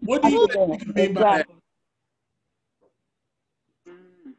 What 0.00 0.22
do 0.22 0.30
you 0.30 0.48
think 0.48 0.86
you 0.86 0.92
mean 0.92 1.14
by 1.14 1.38
that? 1.38 1.46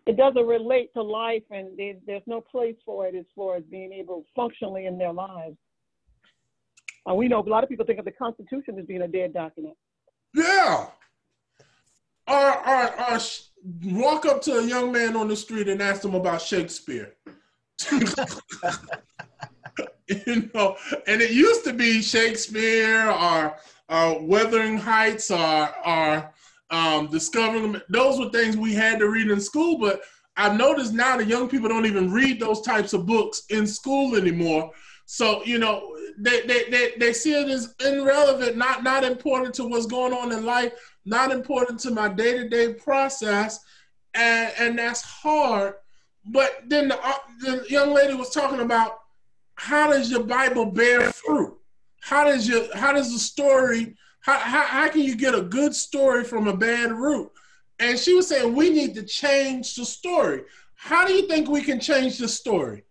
It 0.05 0.17
doesn't 0.17 0.45
relate 0.45 0.93
to 0.93 1.01
life, 1.01 1.43
and 1.49 1.77
there, 1.77 1.95
there's 2.05 2.21
no 2.27 2.39
place 2.39 2.75
for 2.85 3.07
it 3.07 3.15
as 3.15 3.25
far 3.35 3.55
as 3.55 3.63
being 3.63 3.91
able 3.91 4.23
functionally 4.35 4.85
in 4.85 4.99
their 4.99 5.11
lives. 5.11 5.57
Uh, 7.09 7.15
we 7.15 7.27
know 7.27 7.41
a 7.41 7.49
lot 7.49 7.63
of 7.63 7.69
people 7.69 7.85
think 7.85 7.99
of 7.99 8.05
the 8.05 8.11
Constitution 8.11 8.77
as 8.79 8.85
being 8.85 9.01
a 9.01 9.07
dead 9.07 9.33
document. 9.33 9.75
Yeah. 10.33 10.87
Or, 12.27 12.67
or, 12.67 13.11
or 13.11 13.19
walk 13.83 14.25
up 14.25 14.41
to 14.43 14.59
a 14.59 14.63
young 14.63 14.91
man 14.91 15.15
on 15.15 15.27
the 15.27 15.35
street 15.35 15.67
and 15.67 15.81
ask 15.81 16.03
him 16.03 16.15
about 16.15 16.41
Shakespeare. 16.41 17.15
you 20.07 20.49
know, 20.53 20.77
and 21.07 21.21
it 21.21 21.31
used 21.31 21.63
to 21.65 21.73
be 21.73 22.01
Shakespeare 22.01 23.09
or 23.09 23.57
uh, 23.89 24.15
Wuthering 24.19 24.77
Heights 24.77 25.29
or, 25.31 25.69
or 25.85 26.33
um, 26.75 27.07
Discovering. 27.07 27.81
Those 27.89 28.19
were 28.19 28.29
things 28.29 28.57
we 28.57 28.73
had 28.73 28.99
to 28.99 29.09
read 29.09 29.29
in 29.31 29.39
school, 29.39 29.77
but 29.77 30.01
I've 30.35 30.57
noticed 30.57 30.93
now 30.93 31.15
the 31.15 31.25
young 31.25 31.47
people 31.47 31.69
don't 31.69 31.85
even 31.85 32.11
read 32.11 32.39
those 32.39 32.61
types 32.61 32.91
of 32.93 33.05
books 33.05 33.43
in 33.49 33.65
school 33.65 34.15
anymore. 34.15 34.71
So, 35.05 35.43
you 35.45 35.57
know, 35.57 35.95
they, 36.17 36.41
they, 36.41 36.69
they, 36.69 36.93
they 36.97 37.13
see 37.13 37.33
it 37.33 37.47
as 37.47 37.73
irrelevant, 37.79 38.57
not, 38.57 38.83
not 38.83 39.03
important 39.03 39.53
to 39.55 39.65
what's 39.65 39.85
going 39.85 40.13
on 40.13 40.33
in 40.33 40.43
life, 40.43 40.73
not 41.05 41.31
important 41.31 41.79
to 41.81 41.91
my 41.91 42.09
day 42.09 42.37
to 42.37 42.49
day 42.49 42.73
process. 42.73 43.59
And, 44.13 44.51
and 44.59 44.79
that's 44.79 45.01
hard. 45.01 45.75
But 46.25 46.63
then 46.67 46.89
the, 46.89 46.99
uh, 47.01 47.13
the 47.39 47.65
young 47.69 47.93
lady 47.93 48.15
was 48.15 48.31
talking 48.31 48.61
about 48.61 48.99
how 49.55 49.91
does 49.91 50.11
your 50.11 50.23
Bible 50.23 50.65
bear 50.65 51.11
fruit? 51.11 51.55
How 52.01 52.25
does 52.25 52.47
your 52.47 52.75
how 52.75 52.91
does 52.91 53.11
the 53.13 53.19
story 53.19 53.95
how, 54.25 54.39
how, 54.39 54.63
how 54.65 54.89
can 54.89 55.01
you 55.01 55.15
get 55.15 55.35
a 55.35 55.41
good 55.41 55.75
story 55.75 56.23
from 56.23 56.47
a 56.47 56.57
bad 56.57 56.91
root? 56.91 57.29
And 57.77 57.99
she 57.99 58.15
was 58.15 58.27
saying 58.27 58.55
we 58.55 58.71
need 58.71 58.95
to 58.95 59.03
change 59.03 59.75
the 59.75 59.85
story. 59.85 60.41
How 60.73 61.05
do 61.05 61.13
you 61.13 61.27
think 61.27 61.47
we 61.47 61.61
can 61.61 61.79
change 61.79 62.17
the 62.17 62.27
story? 62.27 62.85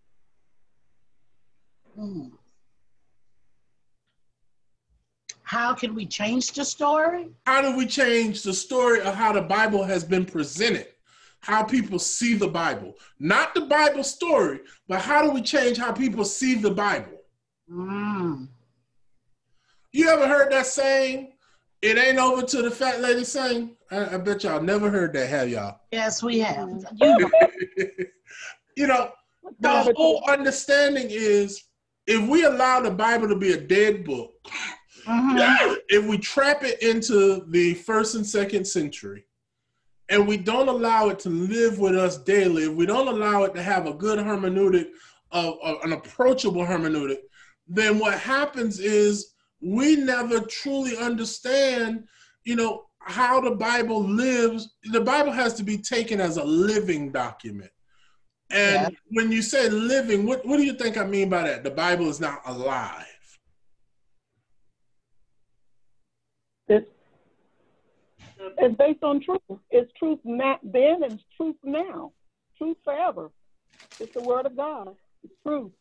Hmm. 1.97 2.29
How 5.43 5.75
can 5.75 5.97
we 5.97 6.07
change 6.07 6.53
the 6.53 6.65
story? 6.65 7.31
How 7.47 7.63
do 7.63 7.77
we 7.77 7.87
change 7.87 8.45
the 8.45 8.55
story 8.55 9.01
of 9.01 9.17
how 9.17 9.33
the 9.33 9.43
Bible 9.43 9.83
has 9.83 10.05
been 10.05 10.25
presented? 10.25 10.87
How 11.41 11.65
people 11.65 11.99
see 11.99 12.35
the 12.35 12.47
Bible. 12.47 12.95
Not 13.19 13.57
the 13.57 13.63
Bible 13.63 14.05
story, 14.05 14.61
but 14.87 15.01
how 15.01 15.23
do 15.23 15.33
we 15.33 15.43
change 15.43 15.79
how 15.79 15.91
people 15.91 16.25
see 16.25 16.55
the 16.55 16.71
Bible? 16.71 17.23
Mm. 17.69 18.47
You 19.95 20.09
ever 20.09 20.27
heard 20.27 20.51
that 20.51 20.67
saying? 20.67 21.35
It 21.81 21.97
ain't 21.97 22.19
over 22.19 22.43
till 22.43 22.65
the 22.65 22.71
fat 22.71 23.01
lady 23.01 23.23
sing. 23.23 23.77
I, 23.93 24.17
I 24.17 24.19
bet 24.19 24.43
y'all 24.43 24.61
never 24.61 24.91
heard 24.91 25.13
that, 25.13 25.29
have 25.29 25.49
y'all? 25.49 25.79
Yes, 25.93 26.21
we 26.21 26.41
have. 26.41 26.69
You 27.01 27.19
know, 27.19 27.31
you 28.77 28.87
know, 28.89 29.13
the 29.61 29.95
whole 29.97 30.25
understanding 30.29 31.07
is 31.11 31.63
if 32.09 32.29
we 32.29 32.45
allow 32.45 32.81
the 32.81 32.91
Bible 32.91 33.29
to 33.29 33.37
be 33.37 33.53
a 33.53 33.57
dead 33.57 34.05
book, 34.05 34.33
mhm. 35.07 35.77
if 35.89 36.05
we 36.05 36.19
trap 36.19 36.65
it 36.65 36.83
into 36.83 37.45
the 37.51 37.75
first 37.75 38.17
and 38.17 38.27
second 38.27 38.67
century, 38.67 39.25
and 40.09 40.27
we 40.27 40.37
don't 40.37 40.69
allow 40.69 41.09
it 41.11 41.21
to 41.21 41.29
live 41.29 41.79
with 41.79 41.95
us 41.95 42.19
daily, 42.19 42.65
if 42.65 42.73
we 42.73 42.85
don't 42.85 43.07
allow 43.07 43.45
it 43.45 43.55
to 43.55 43.63
have 43.63 43.87
a 43.87 43.95
good 43.95 44.19
hermeneutic, 44.19 44.89
of, 45.31 45.55
of 45.63 45.83
an 45.85 45.93
approachable 45.93 46.65
hermeneutic, 46.65 47.19
then 47.69 48.01
what 48.01 48.19
happens 48.19 48.81
is 48.81 49.34
we 49.65 49.97
never 49.97 50.41
truly 50.41 50.97
understand, 50.97 52.07
you 52.45 52.55
know, 52.55 52.85
how 53.01 53.41
the 53.41 53.53
Bible 53.53 54.03
lives. 54.03 54.75
The 54.85 55.01
Bible 55.01 55.33
has 55.33 55.55
to 55.55 55.63
be 55.63 55.79
taken 55.79 56.21
as 56.21 56.37
a 56.37 56.45
living 56.45 57.11
document. 57.11 57.71
And 58.51 58.75
Yeah. 58.75 58.91
when 59.11 59.33
you 59.33 59.43
say 59.43 59.69
living, 59.71 60.27
what, 60.27 60.45
what 60.47 60.59
do 60.59 60.65
you 60.65 60.75
think 60.75 60.97
I 60.99 61.05
mean 61.05 61.31
by 61.31 61.43
that? 61.45 61.65
The 61.65 61.71
Bible 61.71 62.09
is 62.09 62.21
not 62.21 62.43
alive. 62.45 63.07
It's, 66.69 66.87
it's 68.59 68.77
based 68.77 69.03
on 69.03 69.21
truth. 69.21 69.41
It's 69.71 69.91
truth 69.99 70.21
then 70.25 71.03
and 71.03 71.13
it's 71.15 71.25
truth 71.37 71.57
now. 71.65 72.13
Truth 72.59 72.77
forever. 72.85 73.31
It's 73.99 74.13
the 74.15 74.23
word 74.23 74.47
of 74.47 74.57
God. 74.57 74.95
It's 75.23 75.33
truth. 75.43 75.73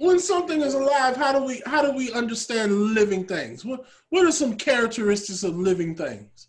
When 0.00 0.18
something 0.18 0.62
is 0.62 0.72
alive, 0.72 1.14
how 1.16 1.30
do 1.38 1.44
we 1.44 1.62
how 1.66 1.82
do 1.82 1.92
we 1.92 2.10
understand 2.12 2.72
living 2.94 3.24
things? 3.24 3.64
What 3.64 3.84
what 4.08 4.26
are 4.26 4.32
some 4.32 4.56
characteristics 4.56 5.42
of 5.42 5.56
living 5.56 5.94
things? 5.94 6.48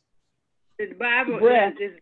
The 0.80 0.94
Bible 0.94 1.38
Breath. 1.40 1.74
is, 1.80 1.92
is, 1.92 1.98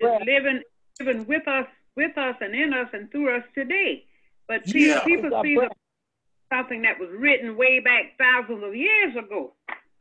is 0.00 0.08
living 0.24 0.62
living 1.00 1.26
with 1.26 1.46
us 1.48 1.66
with 1.96 2.16
us 2.16 2.36
and 2.40 2.54
in 2.54 2.72
us 2.72 2.88
and 2.92 3.10
through 3.10 3.36
us 3.36 3.42
today. 3.54 4.04
But 4.46 4.64
people, 4.66 4.80
Yeah. 4.80 5.04
people 5.04 5.42
see 5.42 5.56
breath. 5.56 5.70
the, 5.70 6.56
something 6.56 6.82
that 6.82 7.00
was 7.00 7.10
written 7.10 7.56
way 7.56 7.80
back 7.80 8.16
thousands 8.16 8.62
of 8.62 8.76
years 8.76 9.16
ago. 9.16 9.52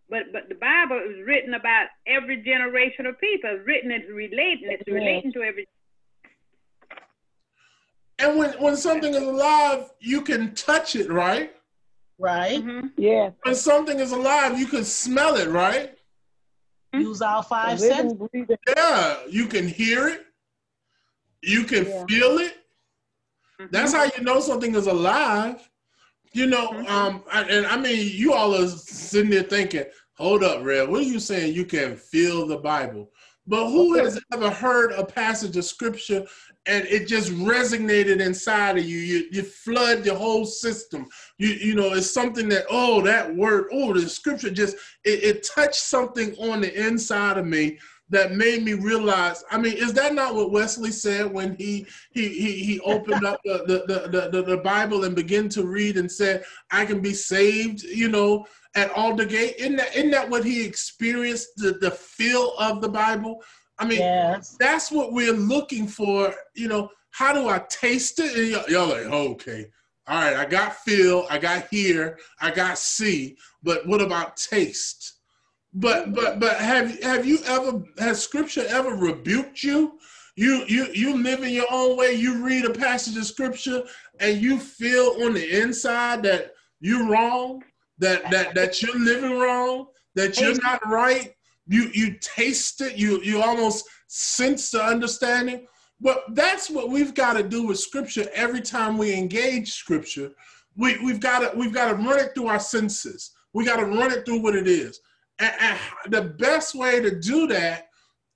But 0.09 0.31
but 0.31 0.47
the 0.47 0.55
Bible 0.55 1.01
is 1.09 1.25
written 1.25 1.55
about 1.55 1.87
every 2.05 2.37
generation 2.43 3.07
of 3.07 3.19
people. 3.19 3.49
It's 3.51 3.65
written, 3.65 3.89
it's 3.89 4.09
relating, 4.11 4.69
it's 4.69 4.87
Amen. 4.87 5.01
relating 5.01 5.33
to 5.33 5.41
every 5.41 5.67
And 8.19 8.37
when, 8.37 8.51
when 8.61 8.77
something 8.77 9.13
is 9.13 9.21
alive, 9.23 9.91
you 9.99 10.21
can 10.21 10.53
touch 10.55 10.95
it, 10.95 11.11
right? 11.11 11.53
Right? 12.19 12.63
Mhm. 12.63 12.91
Yes. 12.97 13.33
When 13.43 13.55
something 13.55 13.99
is 13.99 14.11
alive, 14.11 14.59
you 14.59 14.67
can 14.67 14.83
smell 14.85 15.35
it, 15.35 15.49
right? 15.49 15.97
Use 16.93 17.21
our 17.21 17.39
A 17.39 17.43
five 17.43 17.79
senses. 17.79 18.19
Yeah, 18.77 19.17
you 19.27 19.47
can 19.47 19.67
hear 19.67 20.07
it. 20.07 20.25
You 21.41 21.63
can 21.63 21.85
Yeah. 21.85 22.05
feel 22.07 22.37
it. 22.37 22.57
That's 23.71 23.93
how 23.93 24.03
you 24.03 24.23
know 24.23 24.39
something 24.39 24.75
is 24.75 24.87
alive. 24.87 25.69
You 26.33 26.47
know, 26.47 26.69
um, 26.87 27.23
I- 27.31 27.43
and 27.43 27.65
I 27.65 27.77
mean, 27.77 28.11
you 28.13 28.33
all 28.33 28.55
are 28.55 28.67
sitting 28.67 29.29
there 29.29 29.43
thinking, 29.43 29.85
"Hold 30.17 30.43
up, 30.43 30.63
Rev. 30.63 30.89
What 30.89 30.99
are 31.01 31.03
you 31.03 31.19
saying? 31.19 31.53
You 31.53 31.65
can 31.65 31.95
feel 31.95 32.45
the 32.45 32.57
Bible?" 32.57 33.11
But 33.45 33.69
who 33.69 33.95
has 33.95 34.21
ever 34.31 34.49
heard 34.49 34.93
a 34.93 35.03
passage 35.03 35.57
of 35.57 35.65
scripture 35.65 36.25
and 36.65 36.85
it 36.87 37.07
just 37.07 37.29
resonated 37.31 38.21
inside 38.21 38.77
of 38.77 38.85
you? 38.85 38.97
You 38.97 39.27
you 39.31 39.43
flood 39.43 40.05
your 40.05 40.15
whole 40.15 40.45
system. 40.45 41.07
You 41.37 41.49
you 41.49 41.75
know, 41.75 41.93
it's 41.93 42.13
something 42.13 42.47
that 42.49 42.65
oh 42.69 43.01
that 43.01 43.35
word 43.35 43.67
oh 43.73 43.93
the 43.93 44.07
scripture 44.07 44.49
just 44.49 44.77
it, 45.03 45.23
it 45.23 45.47
touched 45.55 45.75
something 45.81 46.35
on 46.37 46.61
the 46.61 46.87
inside 46.87 47.37
of 47.37 47.45
me 47.45 47.79
that 48.13 48.31
made 48.33 48.63
me 48.63 48.73
realize. 48.73 49.43
I 49.51 49.57
mean, 49.57 49.73
is 49.73 49.93
that 49.93 50.13
not 50.13 50.35
what 50.35 50.51
Wesley 50.51 50.91
said 50.91 51.31
when 51.31 51.55
he 51.55 51.85
he 52.11 52.29
he, 52.29 52.63
he 52.63 52.79
opened 52.81 53.25
up 53.25 53.39
the 53.43 53.63
the, 53.67 54.07
the, 54.07 54.29
the 54.29 54.41
the 54.43 54.57
Bible 54.57 55.03
and 55.03 55.15
began 55.15 55.49
to 55.49 55.65
read 55.65 55.97
and 55.97 56.11
said, 56.11 56.43
"I 56.71 56.85
can 56.85 57.01
be 57.01 57.13
saved," 57.13 57.83
you 57.83 58.09
know, 58.09 58.45
at 58.75 58.91
Aldersgate. 58.91 59.55
Isn't 59.57 59.75
that 59.77 59.95
isn't 59.95 60.11
that 60.11 60.29
what 60.29 60.43
he 60.43 60.65
experienced? 60.65 61.49
The 61.57 61.73
the 61.73 61.91
feel 61.91 62.53
of 62.57 62.81
the 62.81 62.89
Bible. 62.89 63.43
I 63.79 63.85
mean, 63.85 63.99
Yes. 63.99 64.55
that's 64.59 64.91
what 64.91 65.13
we're 65.13 65.33
looking 65.33 65.87
for. 65.87 66.33
You 66.55 66.67
know, 66.67 66.89
how 67.11 67.33
do 67.33 67.49
I 67.49 67.59
taste 67.69 68.19
it? 68.19 68.35
And 68.35 68.47
y'all, 68.49 68.69
y'all 68.69 68.87
like, 68.89 69.05
oh, 69.11 69.31
okay, 69.31 69.67
all 70.07 70.19
right, 70.21 70.35
I 70.35 70.45
got 70.45 70.75
feel, 70.77 71.25
I 71.29 71.37
got 71.37 71.67
hear, 71.69 72.19
I 72.41 72.51
got 72.51 72.77
see, 72.77 73.37
but 73.63 73.87
what 73.87 74.01
about 74.01 74.37
taste? 74.37 75.13
But 75.73 76.13
but 76.13 76.39
but 76.39 76.57
have 76.57 77.01
have 77.01 77.25
you 77.25 77.39
ever 77.45 77.83
has 77.97 78.21
scripture 78.21 78.63
ever 78.67 78.91
rebuked 78.91 79.63
you? 79.63 79.97
You 80.35 80.65
you 80.67 80.87
you 80.93 81.21
live 81.21 81.43
in 81.43 81.51
your 81.51 81.67
own 81.71 81.97
way. 81.97 82.13
You 82.13 82.43
read 82.43 82.65
a 82.65 82.73
passage 82.73 83.17
of 83.17 83.25
scripture 83.25 83.83
and 84.19 84.39
you 84.39 84.59
feel 84.59 85.15
on 85.23 85.33
the 85.33 85.61
inside 85.61 86.23
that 86.23 86.51
you're 86.79 87.07
wrong, 87.07 87.63
that 87.97 88.29
that 88.29 88.53
that 88.53 88.81
you're 88.81 88.99
living 88.99 89.39
wrong, 89.39 89.87
that 90.15 90.39
you're 90.39 90.61
not 90.61 90.85
right. 90.87 91.33
You 91.67 91.89
you 91.93 92.17
taste 92.19 92.81
it. 92.81 92.95
You 92.95 93.21
you 93.23 93.41
almost 93.41 93.87
sense 94.07 94.69
the 94.69 94.83
understanding. 94.83 95.65
But 95.99 96.23
that's 96.35 96.69
what 96.69 96.89
we've 96.89 97.15
got 97.15 97.33
to 97.33 97.43
do 97.43 97.65
with 97.65 97.79
scripture 97.79 98.27
every 98.33 98.61
time 98.61 98.97
we 98.97 99.13
engage 99.13 99.71
scripture. 99.71 100.31
We 100.75 101.03
we've 101.03 101.19
got 101.19 101.39
to 101.39 101.57
we've 101.57 101.73
got 101.73 101.89
to 101.89 101.95
run 101.95 102.19
it 102.19 102.35
through 102.35 102.47
our 102.47 102.59
senses. 102.59 103.31
We 103.53 103.65
got 103.65 103.77
to 103.77 103.85
run 103.85 104.11
it 104.11 104.25
through 104.25 104.41
what 104.41 104.55
it 104.55 104.67
is. 104.67 104.99
And, 105.39 105.53
and 105.59 105.79
the 106.13 106.21
best 106.21 106.75
way 106.75 107.01
to 107.01 107.19
do 107.19 107.47
that 107.47 107.87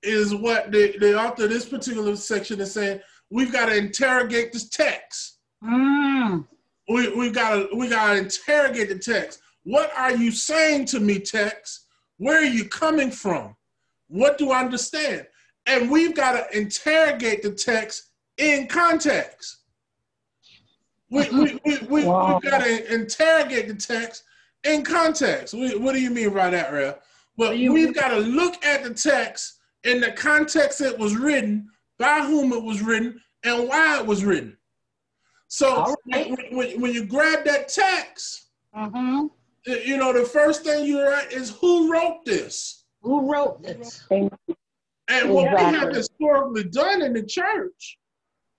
is 0.02 0.34
what 0.34 0.70
the, 0.72 0.96
the 0.98 1.20
author 1.20 1.44
of 1.44 1.50
this 1.50 1.68
particular 1.68 2.16
section 2.16 2.60
is 2.60 2.72
saying. 2.72 3.00
We've 3.30 3.52
got 3.52 3.66
to 3.66 3.76
interrogate 3.76 4.52
this 4.52 4.68
text. 4.68 5.38
Mm. 5.62 6.46
We 6.88 7.14
we 7.14 7.30
got 7.30 7.50
to 7.54 7.68
we 7.76 7.88
got 7.88 8.12
to 8.12 8.18
interrogate 8.18 8.88
the 8.88 8.98
text. 8.98 9.40
What 9.64 9.90
are 9.96 10.14
you 10.14 10.30
saying 10.30 10.86
to 10.86 11.00
me, 11.00 11.18
text? 11.18 11.86
Where 12.16 12.38
are 12.38 12.44
you 12.44 12.64
coming 12.68 13.10
from? 13.10 13.54
What 14.08 14.38
do 14.38 14.50
I 14.50 14.60
understand? 14.60 15.26
And 15.66 15.90
we've 15.90 16.14
got 16.14 16.32
to 16.32 16.58
interrogate 16.58 17.42
the 17.42 17.52
text 17.52 18.10
in 18.38 18.66
context. 18.66 19.58
We, 21.10 21.28
we, 21.30 21.60
we, 21.64 21.78
we, 21.88 22.04
Wow. 22.04 22.26
have 22.26 22.42
got 22.42 22.64
to 22.64 22.94
interrogate 22.94 23.68
the 23.68 23.74
text 23.74 24.24
in 24.64 24.84
context. 24.84 25.54
We, 25.54 25.76
what 25.76 25.92
do 25.92 26.00
you 26.00 26.10
mean 26.10 26.32
by 26.34 26.50
that, 26.50 26.72
Rev? 26.72 26.98
Well, 27.36 27.54
you 27.54 27.72
we've 27.72 27.94
got 27.94 28.08
to 28.08 28.18
look 28.18 28.64
at 28.64 28.82
the 28.82 28.92
text 28.92 29.58
in 29.84 30.00
the 30.00 30.12
context 30.12 30.80
it 30.80 30.98
was 30.98 31.16
written, 31.16 31.68
by 31.98 32.20
whom 32.20 32.52
it 32.52 32.62
was 32.62 32.82
written, 32.82 33.20
and 33.44 33.68
why 33.68 33.98
it 33.98 34.06
was 34.06 34.24
written. 34.24 34.56
So 35.46 35.94
right. 36.12 36.30
when, 36.50 36.80
when, 36.80 36.92
you 36.92 37.06
grab 37.06 37.44
that 37.44 37.68
text, 37.68 38.48
Mm-hmm. 38.76 39.26
you 39.66 39.96
know, 39.96 40.12
the 40.12 40.24
first 40.24 40.62
thing 40.62 40.84
you 40.84 41.02
write 41.02 41.32
is 41.32 41.50
who 41.60 41.92
wrote 41.92 42.24
this? 42.24 42.84
Who 43.02 43.30
wrote 43.30 43.62
this? 43.62 44.06
And 44.10 45.30
what 45.30 45.50
we 45.50 45.58
have 45.58 45.88
historically 45.88 46.64
done 46.64 47.02
in 47.02 47.14
the 47.14 47.22
church, 47.22 47.98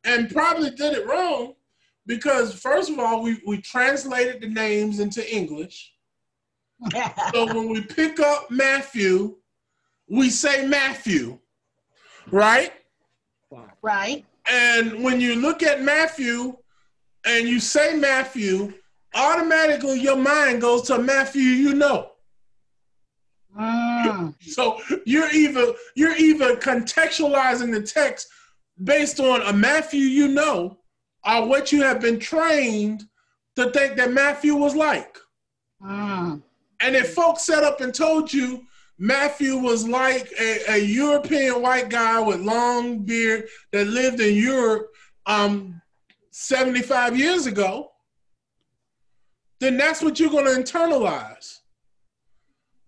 and 0.04 0.30
probably 0.30 0.72
did 0.72 0.94
it 0.94 1.06
wrong, 1.06 1.54
because 2.10 2.60
first 2.60 2.90
of 2.90 2.98
all, 2.98 3.22
we, 3.22 3.40
we 3.46 3.62
translated 3.62 4.42
the 4.42 4.50
names 4.50 5.00
into 5.00 5.24
English. 5.34 5.94
So 7.34 7.46
when 7.46 7.70
we 7.70 7.82
pick 7.82 8.20
up 8.20 8.50
Matthew, 8.50 9.36
we 10.10 10.30
say 10.30 10.66
Matthew, 10.66 11.38
right? 12.32 12.72
right. 13.82 14.26
And 14.50 15.04
when 15.04 15.22
you 15.22 15.36
look 15.36 15.62
at 15.62 15.84
Matthew 15.84 16.58
and 17.26 17.48
you 17.48 17.60
say 17.60 17.96
Matthew, 17.96 18.74
automatically 19.14 20.00
your 20.00 20.16
mind 20.16 20.62
goes 20.62 20.84
to 20.84 20.98
Matthew 20.98 21.44
you 21.44 21.76
know. 21.76 22.12
Mm. 23.56 24.34
So 24.42 24.82
you're 25.06 25.32
either 25.32 25.74
you're 25.96 26.16
either 26.16 26.56
contextualizing 26.56 27.72
the 27.72 27.84
text 27.84 28.30
based 28.84 29.20
on 29.20 29.42
a 29.42 29.54
Matthew 29.54 30.06
you 30.06 30.30
know, 30.30 30.79
or 31.26 31.48
what 31.48 31.72
you 31.72 31.82
have 31.82 32.02
been 32.02 32.20
trained 32.20 33.04
to 33.56 33.70
think 33.72 33.98
that 33.98 34.12
Matthew 34.12 34.56
was 34.56 34.76
like. 34.76 35.18
Mm. 35.84 36.42
And 36.82 36.96
if 36.96 37.14
folks 37.14 37.46
set 37.46 37.64
up 37.64 37.82
and 37.82 37.94
told 37.94 38.32
you 38.32 38.66
Matthew 38.98 39.58
was 39.58 39.88
like 39.88 40.30
a, 40.40 40.74
a 40.74 40.78
European 40.78 41.62
white 41.62 41.90
guy 41.90 42.20
with 42.20 42.42
long 42.42 43.00
beard 43.00 43.48
that 43.72 43.88
lived 43.88 44.20
in 44.20 44.36
Europe 44.36 44.92
um, 45.26 45.82
75 46.32 47.18
years 47.18 47.46
ago, 47.46 47.92
then 49.60 49.78
that's 49.78 50.02
what 50.02 50.20
you're 50.20 50.30
going 50.30 50.46
to 50.46 50.52
internalize. 50.62 51.60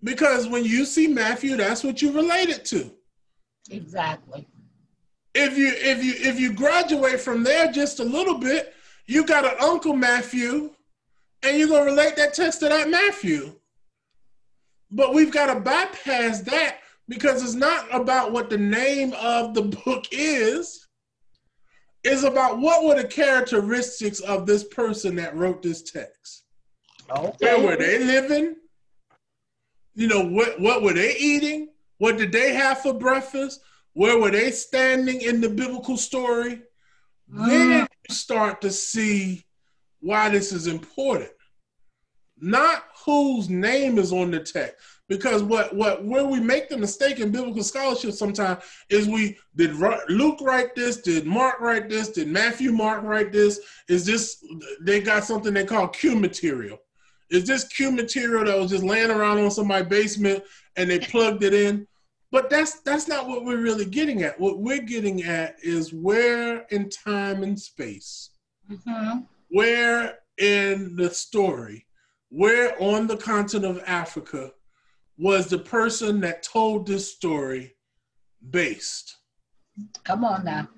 Because 0.03 0.47
when 0.47 0.63
you 0.63 0.85
see 0.85 1.07
Matthew, 1.07 1.55
that's 1.57 1.83
what 1.83 2.01
you 2.01 2.11
relate 2.11 2.49
it 2.49 2.65
to. 2.65 2.91
Exactly. 3.69 4.47
If 5.33 5.57
you 5.57 5.71
if 5.73 6.03
you 6.03 6.13
if 6.17 6.39
you 6.39 6.53
graduate 6.53 7.19
from 7.19 7.43
there 7.43 7.71
just 7.71 7.99
a 7.99 8.03
little 8.03 8.37
bit, 8.37 8.73
you 9.05 9.25
got 9.25 9.45
an 9.45 9.55
Uncle 9.61 9.93
Matthew, 9.93 10.71
and 11.43 11.57
you're 11.57 11.67
gonna 11.67 11.85
relate 11.85 12.15
that 12.17 12.33
text 12.33 12.59
to 12.59 12.69
that 12.69 12.89
Matthew. 12.89 13.55
But 14.91 15.13
we've 15.13 15.31
got 15.31 15.53
to 15.53 15.59
bypass 15.59 16.41
that 16.41 16.79
because 17.07 17.43
it's 17.43 17.53
not 17.53 17.85
about 17.91 18.33
what 18.33 18.49
the 18.49 18.57
name 18.57 19.13
of 19.13 19.53
the 19.53 19.61
book 19.61 20.05
is. 20.11 20.85
It's 22.03 22.23
about 22.23 22.59
what 22.59 22.83
were 22.83 23.01
the 23.01 23.07
characteristics 23.07 24.19
of 24.21 24.45
this 24.45 24.63
person 24.65 25.15
that 25.15 25.35
wrote 25.35 25.61
this 25.61 25.81
text. 25.81 26.43
Where 27.39 27.59
were 27.59 27.75
they 27.77 27.99
living? 27.99 28.55
You 29.93 30.07
know, 30.07 30.25
what 30.25 30.59
what 30.59 30.81
were 30.81 30.93
they 30.93 31.15
eating? 31.17 31.69
What 31.99 32.17
did 32.17 32.31
they 32.31 32.53
have 32.53 32.79
for 32.81 32.93
breakfast? 32.93 33.61
Where 33.93 34.17
were 34.19 34.31
they 34.31 34.51
standing 34.51 35.21
in 35.21 35.41
the 35.41 35.49
biblical 35.49 35.97
story? 35.97 36.61
Uh-huh. 37.33 37.49
Then 37.49 37.87
you 38.09 38.15
start 38.15 38.61
to 38.61 38.71
see 38.71 39.45
why 39.99 40.29
this 40.29 40.51
is 40.51 40.67
important. 40.67 41.31
Not 42.39 42.83
whose 43.05 43.49
name 43.49 43.97
is 43.97 44.11
on 44.11 44.31
the 44.31 44.39
text. 44.39 44.75
Because 45.07 45.43
what 45.43 45.75
what 45.75 46.05
where 46.05 46.25
we 46.25 46.39
make 46.39 46.69
the 46.69 46.77
mistake 46.77 47.19
in 47.19 47.31
biblical 47.31 47.63
scholarship 47.63 48.13
sometimes 48.13 48.63
is 48.89 49.09
we 49.09 49.37
did 49.57 49.75
Luke 50.07 50.39
write 50.41 50.73
this, 50.73 51.01
did 51.01 51.25
Mark 51.25 51.59
write 51.59 51.89
this, 51.89 52.07
did 52.07 52.29
Matthew 52.29 52.71
Mark 52.71 53.03
write 53.03 53.33
this? 53.33 53.59
Is 53.89 54.05
this 54.05 54.41
they 54.79 55.01
got 55.01 55.25
something 55.25 55.53
they 55.53 55.65
call 55.65 55.89
Q 55.89 56.15
material? 56.15 56.77
Is 57.29 57.45
this 57.45 57.65
Q 57.65 57.91
material 57.91 58.45
that 58.45 58.57
was 58.57 58.71
just 58.71 58.85
laying 58.85 59.11
around 59.11 59.39
on 59.39 59.51
somebody's 59.51 59.89
basement 59.89 60.43
and 60.77 60.89
they 60.89 60.99
plugged 60.99 61.43
it 61.43 61.53
in? 61.53 61.85
But 62.31 62.49
that's 62.49 62.79
that's 62.81 63.07
not 63.07 63.27
what 63.27 63.43
we're 63.43 63.61
really 63.61 63.85
getting 63.85 64.23
at. 64.23 64.39
What 64.39 64.59
we're 64.59 64.81
getting 64.81 65.23
at 65.23 65.57
is 65.61 65.93
where 65.93 66.61
in 66.71 66.89
time 66.89 67.43
and 67.43 67.59
space, 67.59 68.29
Mhm. 68.69 69.27
where 69.49 70.19
in 70.37 70.95
the 70.95 71.09
story, 71.13 71.85
where 72.29 72.81
on 72.81 73.07
the 73.07 73.17
continent 73.17 73.77
of 73.77 73.83
Africa 73.85 74.53
was 75.17 75.47
the 75.47 75.59
person 75.59 76.21
that 76.21 76.41
told 76.41 76.87
this 76.87 77.13
story 77.13 77.75
based. 78.49 79.17
Come 80.03 80.23
on 80.23 80.45
now. 80.45 80.69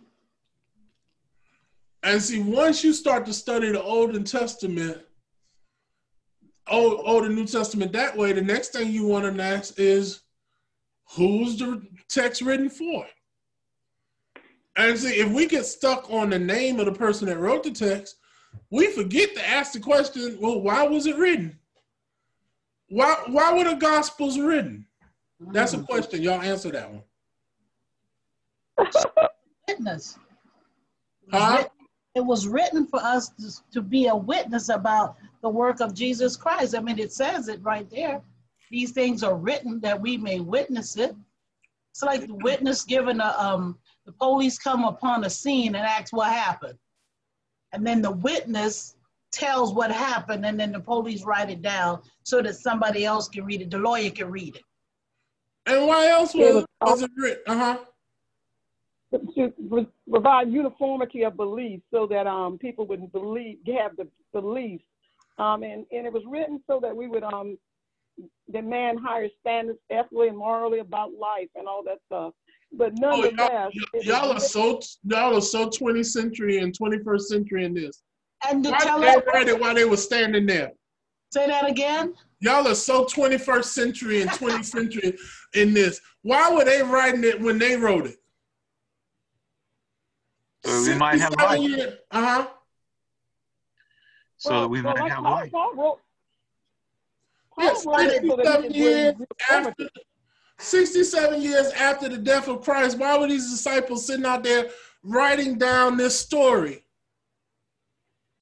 And 2.01 2.21
see, 2.21 2.39
once 2.41 2.83
you 2.83 2.93
start 2.93 3.25
to 3.27 3.33
study 3.33 3.71
the 3.71 3.81
Old 3.81 4.15
and 4.15 4.27
Testament, 4.27 5.05
Old, 6.67 7.01
Old 7.05 7.25
and 7.25 7.35
New 7.35 7.45
Testament 7.45 7.93
that 7.93 8.17
way, 8.17 8.33
the 8.33 8.41
next 8.41 8.69
thing 8.69 8.91
you 8.91 9.05
want 9.05 9.33
to 9.33 9.41
ask 9.41 9.79
is, 9.79 10.21
who's 11.15 11.57
the 11.57 11.81
text 12.09 12.41
written 12.41 12.69
for? 12.69 13.05
And 14.75 14.97
see, 14.97 15.19
if 15.19 15.31
we 15.31 15.45
get 15.45 15.65
stuck 15.65 16.09
on 16.09 16.29
the 16.29 16.39
name 16.39 16.79
of 16.79 16.85
the 16.87 16.93
person 16.93 17.27
that 17.27 17.37
wrote 17.37 17.63
the 17.63 17.71
text, 17.71 18.15
we 18.71 18.87
forget 18.87 19.35
to 19.35 19.47
ask 19.47 19.73
the 19.73 19.79
question, 19.79 20.37
well, 20.41 20.59
why 20.61 20.83
was 20.83 21.05
it 21.05 21.17
written? 21.17 21.57
Why 22.89 23.15
why 23.27 23.53
were 23.53 23.63
the 23.63 23.75
gospels 23.75 24.39
written? 24.39 24.85
That's 25.39 25.73
a 25.73 25.77
mm. 25.77 25.87
question. 25.87 26.21
Y'all 26.21 26.41
answer 26.41 26.71
that 26.71 26.91
one. 26.91 27.03
Witness. 29.67 30.17
Huh? 31.31 31.65
It 32.15 32.21
was 32.21 32.47
written 32.47 32.85
for 32.85 32.99
us 32.99 33.29
to, 33.29 33.51
to 33.71 33.81
be 33.81 34.07
a 34.07 34.15
witness 34.15 34.69
about 34.69 35.15
the 35.41 35.49
work 35.49 35.79
of 35.79 35.95
Jesus 35.95 36.35
Christ. 36.35 36.75
I 36.75 36.79
mean, 36.79 36.99
it 36.99 37.11
says 37.11 37.47
it 37.47 37.59
right 37.63 37.89
there. 37.89 38.21
These 38.73 38.91
things 38.91 39.21
are 39.21 39.35
written 39.35 39.79
that 39.81 40.01
we 40.01 40.17
may 40.17 40.39
witness 40.39 40.97
it. 40.97 41.15
It's 41.91 42.01
like 42.01 42.25
the 42.25 42.33
witness 42.33 42.83
given 42.83 43.21
a 43.21 43.35
um 43.37 43.77
the 44.07 44.11
police 44.13 44.57
come 44.57 44.83
upon 44.83 45.23
a 45.25 45.29
scene 45.29 45.75
and 45.75 45.85
ask 45.85 46.11
what 46.11 46.31
happened. 46.31 46.79
And 47.71 47.85
then 47.85 48.01
the 48.01 48.13
witness 48.13 48.95
tells 49.31 49.75
what 49.75 49.91
happened 49.91 50.43
and 50.43 50.59
then 50.59 50.71
the 50.71 50.79
police 50.79 51.23
write 51.23 51.51
it 51.51 51.61
down 51.61 52.01
so 52.23 52.41
that 52.41 52.55
somebody 52.55 53.05
else 53.05 53.29
can 53.29 53.45
read 53.45 53.61
it. 53.61 53.69
The 53.69 53.77
lawyer 53.77 54.09
can 54.09 54.31
read 54.31 54.55
it. 54.55 54.63
And 55.67 55.85
why 55.85 56.07
else 56.07 56.33
was, 56.33 56.65
was 56.81 57.03
it 57.03 57.11
written? 57.15 57.43
Uh-huh. 57.45 57.77
to 59.35 59.87
provide 60.09 60.51
uniformity 60.51 61.21
of 61.21 61.37
belief 61.37 61.79
so 61.91 62.07
that 62.07 62.25
um, 62.25 62.57
people 62.57 62.87
would 62.87 63.11
believe, 63.11 63.59
have 63.67 63.95
the 63.97 64.07
beliefs. 64.33 64.83
Um, 65.37 65.61
and, 65.61 65.85
and 65.91 66.07
it 66.07 66.11
was 66.11 66.23
written 66.27 66.59
so 66.65 66.79
that 66.79 66.95
we 66.95 67.07
would 67.07 67.23
um, 67.23 67.57
demand 68.51 68.99
higher 69.03 69.29
standards 69.39 69.79
ethically 69.89 70.27
and 70.27 70.37
morally 70.37 70.79
about 70.79 71.11
life 71.13 71.49
and 71.55 71.67
all 71.67 71.83
that 71.83 71.99
stuff. 72.05 72.33
But 72.71 72.93
Oh, 73.03 73.15
y'all, 73.15 73.21
nonetheless, 73.21 73.71
it 73.93 74.05
y'all 74.05 74.31
are 74.31 74.39
so 74.39 74.79
y'all 75.03 75.37
are 75.37 75.41
so 75.41 75.69
20th 75.69 76.07
century 76.07 76.57
and 76.57 76.77
21st 76.77 77.21
century 77.21 77.65
in 77.65 77.73
this. 77.73 78.01
And 78.49 78.63
to 78.63 78.71
Why 78.71 78.77
tell 78.79 78.99
did 78.99 79.23
they 79.23 79.41
us, 79.41 79.47
it 79.47 79.59
while 79.59 79.75
they 79.75 79.85
were 79.85 79.97
standing 79.97 80.45
there? 80.45 80.71
say 81.33 81.47
that 81.47 81.69
again. 81.69 82.13
Y'all 82.39 82.67
are 82.67 82.75
so 82.75 83.05
21st 83.05 83.65
century 83.65 84.21
and 84.21 84.29
20th 84.31 84.65
century 84.65 85.17
in 85.55 85.73
this. 85.73 85.99
Why 86.21 86.51
were 86.51 86.65
they 86.65 86.83
writing 86.83 87.23
it 87.23 87.39
when 87.41 87.57
they 87.57 87.75
wrote 87.75 88.05
it? 88.05 88.17
So 90.65 90.81
we 90.83 90.95
might 90.95 91.19
have 91.19 91.33
67 91.39 91.71
life. 91.71 91.93
Uh-huh. 92.11 92.47
So 94.37 94.49
well, 94.51 94.69
we 94.69 94.81
well, 94.81 94.93
might 94.93 95.01
like 95.01 95.11
have 95.11 95.23
Paul, 95.23 95.31
life. 95.31 95.51
Paul 95.51 95.75
wrote, 95.75 95.75
Paul 95.75 95.99
Yes, 97.57 97.85
wrote 97.85 97.99
it 98.01 98.27
so 98.27 98.35
that 98.37 98.45
67 98.45 98.71
years 98.73 99.15
after 99.51 99.87
67 100.59 101.41
years 101.41 101.67
after 101.73 102.09
the 102.09 102.17
death 102.17 102.47
of 102.47 102.61
Christ, 102.61 102.97
why 102.97 103.17
were 103.17 103.27
these 103.27 103.49
disciples 103.51 104.05
sitting 104.07 104.25
out 104.25 104.43
there 104.43 104.69
writing 105.03 105.57
down 105.57 105.97
this 105.97 106.17
story? 106.19 106.83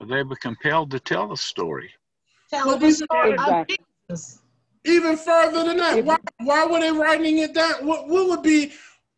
They 0.08 0.24
were 0.24 0.36
compelled 0.36 0.92
to 0.92 1.00
tell 1.00 1.28
the 1.28 1.38
story. 1.38 1.92
Tell 2.50 2.68
Well, 2.68 2.78
the 2.78 2.92
story 2.92 3.34
of 3.34 3.40
Exactly. 3.40 3.78
Jesus. 4.10 4.40
Even 4.84 5.16
further 5.16 5.64
than 5.64 5.78
that, 5.78 6.04
why, 6.04 6.18
why 6.40 6.66
were 6.66 6.80
they 6.80 6.92
writing 6.92 7.38
it 7.40 7.54
down? 7.54 7.86
What, 7.86 8.08
what 8.08 8.28
would 8.30 8.42
be 8.44 8.74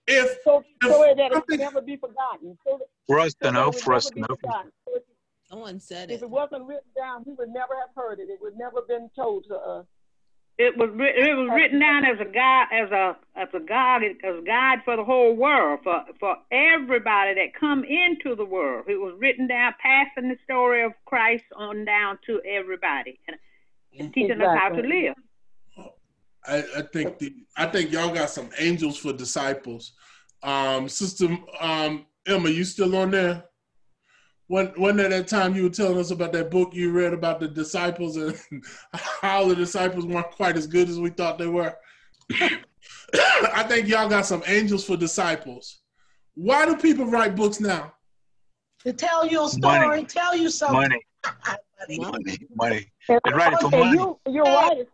if 0.08 0.38
so, 0.44 0.64
If 0.82 0.92
so 0.92 1.00
that 1.00 1.18
it 1.18 1.32
something- 1.34 1.44
would 1.50 1.60
never 1.60 1.82
be 1.82 1.96
forgotten. 1.96 2.58
So 2.66 2.78
that, 2.80 2.88
For 3.08 3.20
us 3.20 3.34
to 3.34 3.38
that 3.44 3.54
know, 3.54 3.72
for 3.72 3.94
us 3.94 4.08
to 4.08 4.14
be 4.16 4.22
know. 4.22 4.28
Forgotten. 5.54 5.80
So 5.80 5.96
if, 5.96 6.00
Someone 6.00 6.08
said 6.08 6.12
if 6.12 6.22
it. 6.22 6.26
it 6.26 6.30
wasn't 6.30 6.68
written 6.68 6.90
down, 6.96 7.24
we 7.26 7.34
would 7.34 7.50
never 7.50 7.76
have 7.80 7.90
heard 7.96 8.20
it. 8.20 8.30
It 8.30 8.40
would 8.42 8.58
never 8.58 8.82
been 8.88 9.10
told 9.16 9.46
to 9.50 9.56
us. 9.56 9.86
It 10.60 10.78
was 10.78 10.90
it 10.94 11.36
was 11.36 11.50
written 11.52 11.80
down 11.80 12.06
as 12.06 12.20
a 12.20 12.26
guide 12.26 12.68
as 12.72 12.92
a 12.92 13.18
as 13.36 13.48
a 13.56 13.60
guide 13.60 14.04
as 14.24 14.36
a 14.38 14.46
guide 14.46 14.80
for 14.86 14.96
the 14.96 15.04
whole 15.04 15.34
world 15.36 15.80
for 15.84 16.04
for 16.20 16.36
everybody 16.52 17.34
that 17.34 17.56
come 17.60 17.84
into 17.84 18.36
the 18.36 18.46
world. 18.46 18.86
It 18.88 18.98
was 18.98 19.16
written 19.20 19.48
down, 19.48 19.74
passing 19.82 20.30
the 20.30 20.38
story 20.44 20.84
of 20.84 20.92
Christ 21.06 21.46
on 21.56 21.86
down 21.86 22.20
to 22.28 22.40
everybody 22.48 23.20
and, 23.28 23.38
and 24.00 24.14
teaching 24.14 24.40
us 24.42 24.58
how 24.60 24.70
to 24.70 24.82
live. 24.82 25.16
I, 26.46 26.64
I 26.78 26.82
think 26.94 27.18
the, 27.18 27.34
I 27.58 27.66
think 27.66 27.92
y'all 27.92 28.14
got 28.14 28.30
some 28.30 28.50
angels 28.60 28.98
for 28.98 29.12
disciples. 29.12 29.94
Um, 30.44 30.88
Sister 30.88 31.36
um, 31.62 32.06
Emma, 32.28 32.50
you 32.50 32.64
still 32.64 32.96
on 32.96 33.12
there? 33.12 33.46
When 34.48 34.68
when 34.78 35.00
at 35.00 35.10
that 35.12 35.28
time 35.28 35.56
you 35.56 35.64
were 35.64 35.70
telling 35.70 35.98
us 35.98 36.12
about 36.12 36.34
that 36.34 36.52
book 36.52 36.74
you 36.74 36.92
read 36.92 37.14
about 37.14 37.40
the 37.40 37.48
disciples 37.48 38.18
and 38.18 38.38
how 38.94 39.48
the 39.48 39.56
disciples 39.56 40.06
weren't 40.06 40.32
quite 40.32 40.58
as 40.58 40.68
good 40.68 40.90
as 40.90 41.00
we 41.00 41.10
thought 41.10 41.38
they 41.38 41.48
were. 41.48 41.74
I 42.34 43.64
think 43.68 43.88
y'all 43.88 44.10
got 44.10 44.26
some 44.26 44.44
angels 44.46 44.84
for 44.84 44.98
disciples. 44.98 45.80
Why 46.36 46.66
do 46.66 46.76
people 46.76 47.06
write 47.06 47.36
books 47.36 47.60
now? 47.60 47.94
To 48.86 48.92
tell 48.92 49.26
you 49.26 49.46
a 49.46 49.50
story, 49.50 49.88
Money. 49.88 50.06
tell 50.06 50.36
you 50.36 50.50
something. 50.50 50.82
Money, 50.82 51.02
Money. 51.98 52.00
money, 52.00 52.48
money. 52.56 52.92
And, 53.08 53.20
They 53.26 53.32
write 53.34 53.54
it 53.54 53.60
for 53.60 53.70
money. 53.70 53.92
You, 53.92 54.20
you're 54.28 54.44
right. 54.44 54.88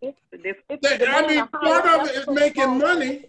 It's, 0.00 0.18
it's, 0.32 0.58
it's 0.68 0.88
They- 0.88 1.06
I 1.06 1.26
mean, 1.26 1.46
part 1.48 1.86
of 1.86 2.08
it 2.08 2.16
is 2.16 2.26
making 2.28 2.78
money, 2.78 3.26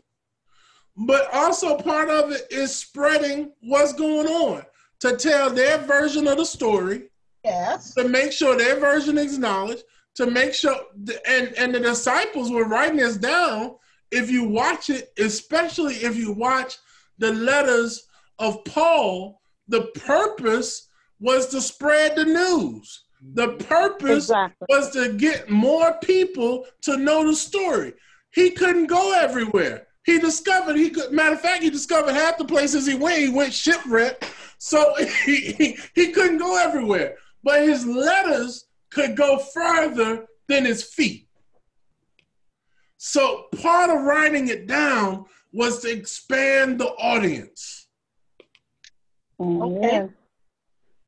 but 0.97 1.31
also 1.33 1.77
part 1.77 2.09
of 2.09 2.31
it 2.31 2.47
is 2.49 2.75
spreading 2.75 3.51
what's 3.61 3.93
going 3.93 4.27
on 4.27 4.63
to 5.03 5.17
tell 5.17 5.49
their 5.49 5.77
version 5.79 6.27
of 6.29 6.37
the 6.37 6.45
story, 6.45 7.09
Yes. 7.43 7.93
to 7.95 8.07
make 8.07 8.31
sure 8.31 8.55
their 8.55 8.79
version 8.79 9.17
is 9.17 9.33
acknowledged, 9.35 9.83
to 10.15 10.27
make 10.27 10.53
sure, 10.53 10.77
and 11.27 11.53
and 11.57 11.75
the 11.75 11.79
disciples 11.81 12.49
were 12.49 12.63
writing 12.69 12.97
this 12.97 13.17
down. 13.17 13.75
If 14.11 14.31
you 14.31 14.45
watch 14.45 14.89
it, 14.89 15.11
especially 15.17 15.95
if 15.95 16.15
you 16.15 16.31
watch 16.31 16.77
the 17.17 17.33
letters 17.33 18.07
of 18.39 18.63
Paul, 18.63 19.41
the 19.67 19.87
purpose 20.13 20.87
was 21.19 21.47
to 21.47 21.59
spread 21.59 22.15
the 22.15 22.23
news. 22.25 23.03
The 23.33 23.49
purpose 23.75 24.25
Exactly. 24.29 24.67
was 24.69 24.89
to 24.91 25.11
get 25.13 25.49
more 25.49 25.97
people 26.01 26.65
to 26.83 26.95
know 26.95 27.25
the 27.27 27.35
story. 27.35 27.93
He 28.31 28.51
couldn't 28.51 28.87
go 28.87 29.13
everywhere. 29.13 29.87
He 30.05 30.19
discovered 30.19 30.75
he 30.75 30.89
could. 30.89 31.11
Matter 31.11 31.35
of 31.35 31.41
fact, 31.41 31.63
he 31.63 31.69
discovered 31.69 32.13
half 32.13 32.37
the 32.37 32.45
places 32.45 32.85
he 32.85 32.95
went. 32.95 33.19
He 33.19 33.29
went 33.29 33.53
shipwreck, 33.53 34.23
so 34.57 34.93
he, 35.25 35.53
he 35.53 35.77
he 35.95 36.11
couldn't 36.11 36.37
go 36.37 36.57
everywhere. 36.57 37.15
But 37.43 37.63
his 37.63 37.85
letters 37.85 38.65
could 38.91 39.15
go 39.15 39.37
further 39.37 40.25
than 40.47 40.65
his 40.65 40.83
feet. 40.83 41.27
So 42.97 43.47
part 43.61 43.89
of 43.89 44.03
writing 44.03 44.47
it 44.47 44.67
down 44.67 45.25
was 45.51 45.81
to 45.81 45.91
expand 45.91 46.79
the 46.79 46.87
audience. 46.87 47.87
Mm-hmm. 49.39 49.61
Okay. 49.61 50.09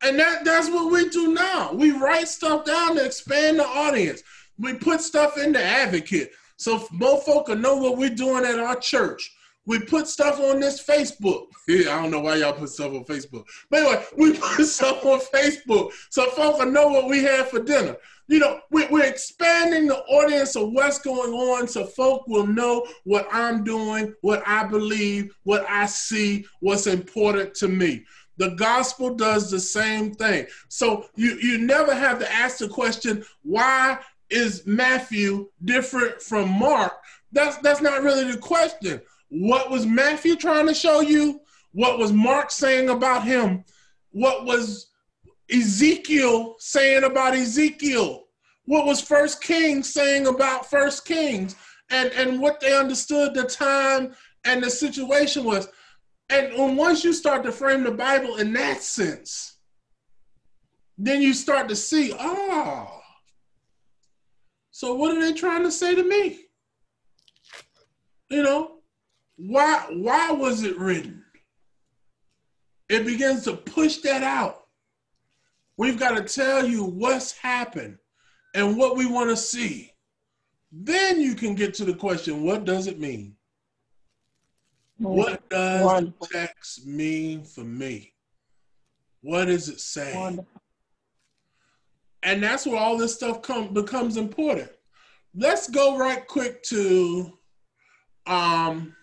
And 0.04 0.20
that, 0.20 0.44
that's 0.44 0.70
what 0.70 0.92
we 0.92 1.10
do 1.10 1.34
now. 1.34 1.72
We 1.74 1.92
write 1.92 2.28
stuff 2.28 2.66
down 2.66 2.96
to 2.96 3.06
expand 3.06 3.60
the 3.60 3.66
audience. 3.66 4.22
We 4.60 4.74
put 4.74 5.02
stuff 5.02 5.38
in 5.38 5.54
the 5.54 5.64
advocate 5.64 6.32
so 6.58 6.78
folk 6.80 7.48
can 7.48 7.62
know 7.62 7.76
what 7.76 7.98
we're 7.98 8.10
doing 8.10 8.46
at 8.46 8.60
our 8.60 8.78
church. 8.78 9.32
We 9.68 9.80
put 9.80 10.08
stuff 10.08 10.40
on 10.40 10.60
this 10.60 10.84
Facebook. 10.84 11.48
Yeah, 11.68 11.90
I 11.98 12.02
don't 12.02 12.12
know 12.12 12.20
why 12.20 12.36
y'all 12.36 12.54
put 12.54 12.70
stuff 12.70 12.94
on 12.94 13.04
Facebook. 13.06 13.46
But 13.70 13.82
anyway, 13.82 14.04
we 14.18 14.34
put 14.38 14.66
stuff 14.66 15.04
on 15.06 15.20
Facebook 15.20 15.92
so 16.10 16.30
folks 16.32 16.60
can 16.60 16.72
know 16.72 16.88
what 16.88 17.08
we 17.08 17.24
had 17.24 17.48
for 17.48 17.62
dinner. 17.62 17.98
You 18.28 18.40
know, 18.40 18.60
we, 18.72 18.88
we're 18.88 19.06
expanding 19.06 19.88
the 19.88 19.98
audience 19.98 20.56
of 20.56 20.72
what's 20.72 21.00
going 21.00 21.32
on 21.34 21.68
so 21.68 21.86
folk 21.86 22.28
will 22.28 22.48
know 22.48 22.88
what 23.04 23.28
I'm 23.32 23.64
doing, 23.64 24.16
what 24.22 24.42
I 24.48 24.64
believe, 24.64 25.36
what 25.44 25.66
I 25.70 25.86
see, 25.86 26.46
what's 26.60 26.88
important 26.88 27.54
to 27.56 27.68
me. 27.68 28.04
The 28.38 28.50
gospel 28.52 29.16
does 29.16 29.50
the 29.50 29.60
same 29.60 30.14
thing. 30.14 30.48
So 30.70 31.06
you, 31.16 31.36
you 31.36 31.60
never 31.60 31.94
have 31.94 32.20
to 32.20 32.32
ask 32.32 32.58
the 32.58 32.68
question, 32.68 33.24
why 33.44 34.00
is 34.30 34.66
Matthew 34.66 35.50
different 35.64 36.22
from 36.22 36.50
Mark? 36.50 36.94
That's 37.32 37.58
that's 37.58 37.82
not 37.82 38.04
really 38.04 38.32
the 38.32 38.38
question. 38.38 39.02
What 39.30 39.70
was 39.70 39.86
Matthew 39.86 40.36
trying 40.36 40.68
to 40.68 40.74
show 40.74 41.02
you? 41.02 41.42
What 41.74 41.98
was 42.00 42.14
Mark 42.14 42.52
saying 42.52 42.90
about 42.90 43.24
him? 43.24 43.64
What 44.12 44.46
was 44.46 44.88
Ezekiel 45.52 46.56
saying 46.60 47.04
about 47.04 47.36
Ezekiel? 47.36 48.24
What 48.66 48.86
was 48.86 49.02
First 49.02 49.44
Kings 49.44 49.94
saying 49.94 50.28
about 50.28 50.70
First 50.70 51.06
Kings? 51.06 51.56
And 51.90 52.12
and 52.14 52.40
what 52.40 52.60
they 52.60 52.76
understood 52.76 53.34
the 53.34 53.44
time 53.44 54.16
and 54.46 54.64
the 54.64 54.70
situation 54.70 55.44
was. 55.44 55.68
And 56.30 56.78
once 56.78 57.04
you 57.04 57.14
start 57.14 57.44
to 57.44 57.52
frame 57.52 57.84
the 57.84 57.92
Bible 57.92 58.38
in 58.38 58.54
that 58.54 58.82
sense, 58.82 59.58
then 60.98 61.22
you 61.22 61.34
start 61.34 61.70
to 61.70 61.76
see, 61.76 62.14
oh, 62.18 62.95
so 64.76 64.94
what 64.94 65.16
are 65.16 65.22
they 65.22 65.32
trying 65.32 65.64
to 65.64 65.72
say 65.72 65.96
to 65.96 66.04
me? 66.04 66.38
You 68.30 68.44
know, 68.44 68.80
why 69.38 69.86
why 69.90 70.32
was 70.32 70.64
it 70.64 70.78
written? 70.78 71.24
It 72.90 73.06
begins 73.06 73.46
to 73.46 73.54
push 73.54 74.00
that 74.00 74.22
out. 74.22 74.66
We've 75.78 75.98
got 75.98 76.18
to 76.18 76.24
tell 76.24 76.68
you 76.68 76.84
what's 76.84 77.38
happened 77.38 78.00
and 78.54 78.76
what 78.76 78.98
we 78.98 79.06
want 79.06 79.30
to 79.30 79.38
see. 79.38 79.94
Then 80.74 81.22
you 81.22 81.36
can 81.36 81.56
get 81.56 81.74
to 81.76 81.86
the 81.86 81.96
question, 81.96 82.44
what 82.44 82.66
does 82.66 82.88
it 82.88 83.00
mean? 83.00 83.38
Hmm. 84.98 85.06
What 85.06 85.50
does 85.50 85.86
Wonderful. 85.86 86.28
the 86.30 86.38
text 86.38 86.86
mean 86.86 87.46
for 87.46 87.64
me? 87.64 88.12
What 89.22 89.48
is 89.48 89.70
it 89.70 89.80
saying? 89.80 90.20
Wonderful. 90.20 90.55
And 92.26 92.42
that's 92.42 92.66
where 92.66 92.80
all 92.80 92.98
this 92.98 93.14
stuff 93.14 93.44
come 93.44 93.72
becomes 93.72 94.18
important. 94.18 94.70
Let's 95.36 95.70
go 95.70 95.96
right 95.96 96.26
quick 96.28 96.64
to 96.64 97.38
um 98.26 98.96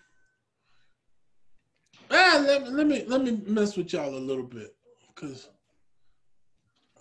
ah, 2.10 2.42
let, 2.44 2.72
let 2.72 2.86
me 2.88 3.04
let 3.06 3.22
me 3.22 3.40
mess 3.46 3.76
with 3.76 3.92
y'all 3.92 4.16
a 4.16 4.18
little 4.18 4.44
bit 4.44 4.74
because 5.14 5.48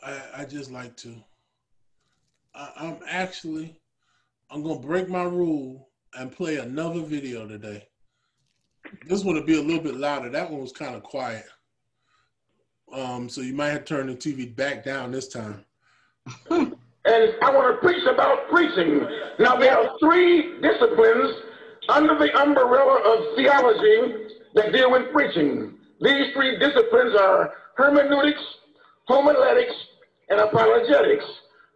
I 0.03 0.21
I 0.37 0.45
just 0.45 0.71
like 0.71 0.95
to. 0.97 1.15
I, 2.53 2.71
I'm 2.77 2.99
actually 3.07 3.81
I'm 4.51 4.61
gonna 4.61 4.79
break 4.79 5.09
my 5.09 5.23
rule 5.23 5.89
and 6.15 6.31
play 6.31 6.57
another 6.57 7.01
video 7.01 7.47
today. 7.47 7.87
This 9.07 9.23
one 9.23 9.35
will 9.35 9.43
be 9.43 9.57
a 9.57 9.61
little 9.61 9.81
bit 9.81 9.95
louder. 9.95 10.29
That 10.29 10.51
one 10.51 10.61
was 10.61 10.71
kind 10.71 10.95
of 10.95 11.01
quiet. 11.01 11.45
Um, 12.93 13.27
so 13.27 13.41
you 13.41 13.53
might 13.53 13.69
have 13.69 13.85
to 13.85 13.95
turn 13.95 14.07
the 14.07 14.15
TV 14.15 14.55
back 14.55 14.83
down 14.83 15.11
this 15.11 15.27
time. 15.27 15.65
And 16.49 17.33
I 17.41 17.51
want 17.51 17.75
to 17.75 17.81
preach 17.81 18.05
about 18.05 18.49
preaching. 18.49 19.05
Now, 19.39 19.55
there 19.55 19.77
are 19.77 19.97
three 19.99 20.61
disciplines 20.61 21.35
under 21.89 22.17
the 22.17 22.31
umbrella 22.39 23.01
of 23.01 23.35
theology 23.35 24.27
that 24.55 24.71
deal 24.71 24.91
with 24.91 25.11
preaching. 25.11 25.73
These 25.99 26.33
three 26.33 26.57
disciplines 26.59 27.15
are 27.15 27.53
hermeneutics, 27.75 28.41
homiletics, 29.07 29.73
and 30.29 30.39
apologetics. 30.39 31.25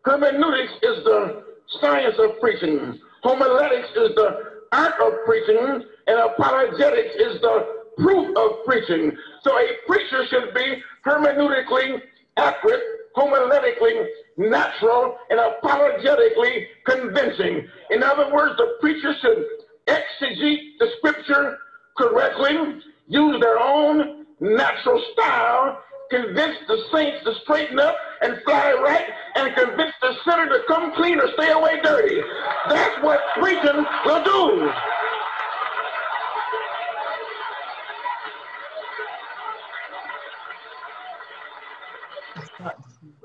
Hermeneutics 0.03 0.73
is 0.83 1.03
the 1.03 1.43
science 1.81 2.15
of 2.19 2.39
preaching. 2.39 2.99
Homiletics 3.23 3.89
is 3.89 4.15
the 4.15 4.61
art 4.71 4.93
of 5.01 5.13
preaching, 5.25 5.83
and 6.07 6.19
apologetics 6.19 7.15
is 7.15 7.41
the 7.41 7.83
proof 7.97 8.37
of 8.37 8.65
preaching. 8.65 9.11
So 9.43 9.57
a 9.57 9.67
preacher 9.87 10.25
should 10.29 10.53
be 10.53 10.83
hermeneutically 11.05 12.01
accurate, 12.37 12.81
homiletically 13.15 14.05
natural, 14.37 15.17
and 15.29 15.39
apologetically 15.39 16.67
convincing. 16.85 17.67
In 17.91 18.03
other 18.03 18.33
words, 18.33 18.55
the 18.57 18.77
preacher 18.81 19.13
should 19.21 19.45
exegete 19.87 20.77
the 20.79 20.87
scripture 20.97 21.57
correctly, 21.97 22.81
use 23.07 23.41
their 23.41 23.59
own 23.59 24.25
natural 24.39 25.01
style, 25.13 25.81
convince 26.09 26.57
the 26.67 26.77
saints 26.93 27.23
to 27.23 27.33
straighten 27.43 27.79
up 27.79 27.95
and 28.21 28.41
fly 28.43 28.73
right, 28.73 29.07
and 29.35 29.55
convince 29.55 29.93
the 30.01 30.13
sinner 30.25 30.47
to 30.47 30.59
come 30.67 30.93
clean 30.95 31.19
or 31.19 31.27
stay 31.33 31.51
away 31.51 31.79
dirty. 31.83 32.21
That's 32.69 33.03
what 33.03 33.19
preaching 33.39 33.85
will 34.05 34.23
do. 34.23 34.71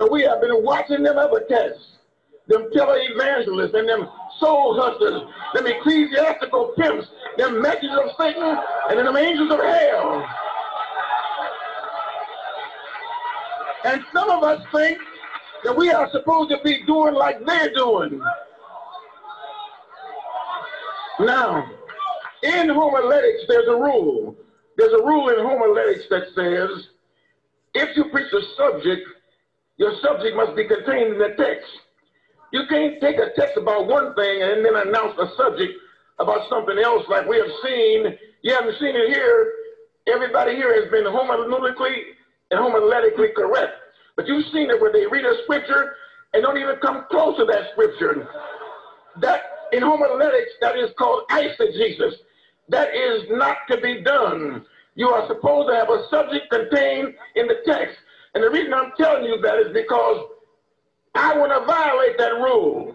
We 0.09 0.23
have 0.23 0.41
been 0.41 0.63
watching 0.65 1.03
them 1.03 1.17
cats, 1.49 1.79
them 2.49 2.71
televangelists 2.75 3.75
and 3.75 3.89
them 3.89 4.09
soul 4.39 4.81
hustlers, 4.81 5.23
them 5.55 5.67
ecclesiastical 5.67 6.73
pimps, 6.77 7.07
them 7.37 7.61
messengers 7.61 7.99
of 8.05 8.11
Satan, 8.19 8.57
and 8.89 8.99
them 8.99 9.17
angels 9.17 9.53
of 9.53 9.61
hell. 9.61 10.27
And 13.85 14.03
some 14.13 14.31
of 14.31 14.43
us 14.43 14.63
think 14.73 14.99
that 15.65 15.77
we 15.77 15.91
are 15.91 16.09
supposed 16.11 16.51
to 16.51 16.59
be 16.63 16.83
doing 16.87 17.15
like 17.15 17.45
they're 17.45 17.73
doing. 17.75 18.23
Now, 21.21 21.71
in 22.43 22.71
homiletics, 22.71 23.45
there's 23.49 23.69
a 23.69 23.77
rule. 23.77 24.35
There's 24.77 24.93
a 24.93 25.05
rule 25.05 25.29
in 25.29 25.37
homiletics 25.45 26.05
that 26.09 26.25
says 26.35 26.89
if 27.75 27.97
you 27.97 28.05
preach 28.11 28.33
a 28.33 28.41
subject, 28.57 29.07
your 29.81 29.97
subject 30.05 30.37
must 30.37 30.55
be 30.55 30.69
contained 30.69 31.15
in 31.15 31.19
the 31.19 31.33
text. 31.39 31.73
You 32.53 32.65
can't 32.69 33.01
take 33.01 33.17
a 33.17 33.33
text 33.35 33.57
about 33.57 33.89
one 33.89 34.15
thing 34.15 34.43
and 34.43 34.63
then 34.63 34.77
announce 34.77 35.17
a 35.19 35.33
subject 35.39 35.73
about 36.19 36.47
something 36.51 36.77
else 36.79 37.03
like 37.09 37.27
we 37.27 37.39
have 37.39 37.49
seen. 37.65 38.19
You 38.43 38.53
haven't 38.53 38.79
seen 38.79 38.95
it 38.95 39.09
here. 39.09 39.53
Everybody 40.07 40.55
here 40.55 40.79
has 40.79 40.91
been 40.91 41.05
hermeneutically 41.05 41.97
and 42.51 42.61
homiletically 42.61 43.35
correct. 43.35 43.73
But 44.17 44.27
you've 44.27 44.45
seen 44.53 44.69
it 44.69 44.79
where 44.79 44.93
they 44.93 45.07
read 45.07 45.25
a 45.25 45.43
scripture 45.45 45.95
and 46.35 46.43
don't 46.43 46.59
even 46.59 46.77
come 46.83 47.07
close 47.11 47.39
to 47.39 47.47
that 47.47 47.71
scripture. 47.73 48.29
That 49.23 49.41
in 49.73 49.81
homiletics, 49.81 50.53
that 50.61 50.77
is 50.77 50.91
called 50.99 51.23
eisegesis. 51.31 52.17
That 52.69 52.95
is 52.95 53.23
not 53.31 53.57
to 53.71 53.81
be 53.81 54.03
done. 54.03 54.67
You 54.95 55.09
are 55.09 55.27
supposed 55.27 55.71
to 55.71 55.75
have 55.75 55.89
a 55.89 56.07
subject 56.11 56.51
contained 56.51 57.15
in 57.37 57.47
the 57.47 57.63
text. 57.65 57.97
And 58.35 58.45
the 58.45 58.51
reason 58.51 58.73
I'm 58.73 58.93
telling 58.97 59.25
you 59.25 59.41
that 59.41 59.59
is 59.59 59.73
because 59.73 60.25
I 61.15 61.37
want 61.37 61.53
to 61.53 61.67
violate 61.67 62.17
that 62.19 62.35
rule. 62.35 62.95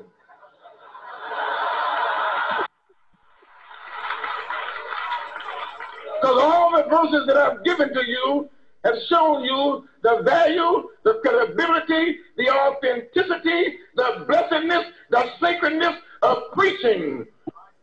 Because 6.22 6.42
all 6.42 6.72
the 6.76 6.84
verses 6.90 7.28
that 7.28 7.38
I've 7.38 7.64
given 7.64 7.94
to 7.94 8.06
you 8.06 8.50
have 8.86 8.96
shown 9.10 9.44
you 9.44 9.88
the 10.04 10.22
value, 10.24 10.90
the 11.04 11.20
credibility, 11.24 12.20
the 12.38 12.50
authenticity, 12.50 13.78
the 13.96 14.26
blessedness, 14.28 14.86
the 15.10 15.26
sacredness 15.42 15.96
of 16.22 16.38
preaching. 16.54 17.26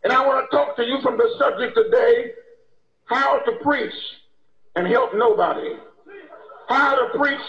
And 0.05 0.13
I 0.13 0.27
want 0.27 0.49
to 0.51 0.57
talk 0.57 0.77
to 0.77 0.85
you 0.85 1.01
from 1.03 1.19
the 1.19 1.29
subject 1.39 1.77
today 1.77 2.33
how 3.05 3.41
to 3.41 3.53
preach 3.63 3.95
and 4.75 4.87
help 4.87 5.15
nobody, 5.15 5.77
how 6.69 6.95
to 6.95 7.19
preach 7.19 7.41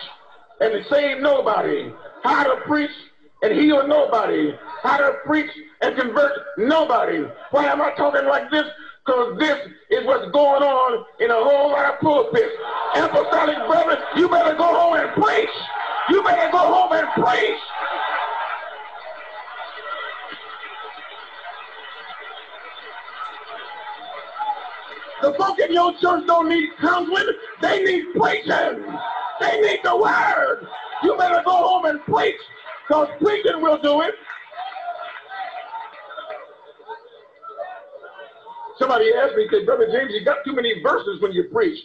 and 0.59 0.83
save 0.89 1.19
nobody, 1.19 1.91
how 2.23 2.43
to 2.43 2.61
preach 2.61 2.91
and 3.41 3.53
heal 3.53 3.85
nobody, 3.87 4.53
how 4.81 4.97
to 4.97 5.13
preach 5.25 5.49
and 5.81 5.95
convert 5.95 6.31
nobody. 6.57 7.25
Why 7.51 7.65
am 7.65 7.81
I 7.81 7.91
talking 7.95 8.25
like 8.25 8.49
this? 8.51 8.63
Because 9.05 9.37
this 9.37 9.57
is 9.89 10.05
what's 10.05 10.31
going 10.31 10.63
on 10.63 11.03
in 11.19 11.29
a 11.29 11.33
whole 11.33 11.71
lot 11.71 11.93
of 11.93 11.99
pulpits. 11.99 12.53
Apostolic 12.95 13.57
brothers, 13.67 13.97
you 14.15 14.29
better 14.29 14.55
go 14.55 14.63
home 14.63 14.95
and 14.95 15.11
preach. 15.21 15.49
You 16.09 16.23
better 16.23 16.51
go 16.51 16.59
home 16.59 16.93
and 16.93 17.07
preach. 17.13 17.59
The 25.23 25.33
folk 25.35 25.57
in 25.57 25.71
your 25.71 25.93
church 26.01 26.27
don't 26.27 26.49
need 26.49 26.67
counseling. 26.81 27.27
They 27.61 27.81
need 27.81 28.07
preaching. 28.13 28.83
They 29.39 29.61
need 29.61 29.79
the 29.81 29.95
word. 29.95 30.67
You 31.01 31.15
better 31.17 31.41
go 31.45 31.51
home 31.51 31.85
and 31.85 32.01
preach 32.01 32.35
because 32.85 33.07
preaching 33.21 33.61
will 33.61 33.81
do 33.81 34.01
it. 34.01 34.13
Somebody 38.77 39.13
asked 39.13 39.37
me, 39.37 39.47
said, 39.49 39.65
Brother 39.65 39.87
James, 39.89 40.11
you 40.11 40.25
got 40.25 40.43
too 40.43 40.51
many 40.51 40.81
verses 40.83 41.21
when 41.21 41.31
you 41.31 41.45
preach. 41.45 41.79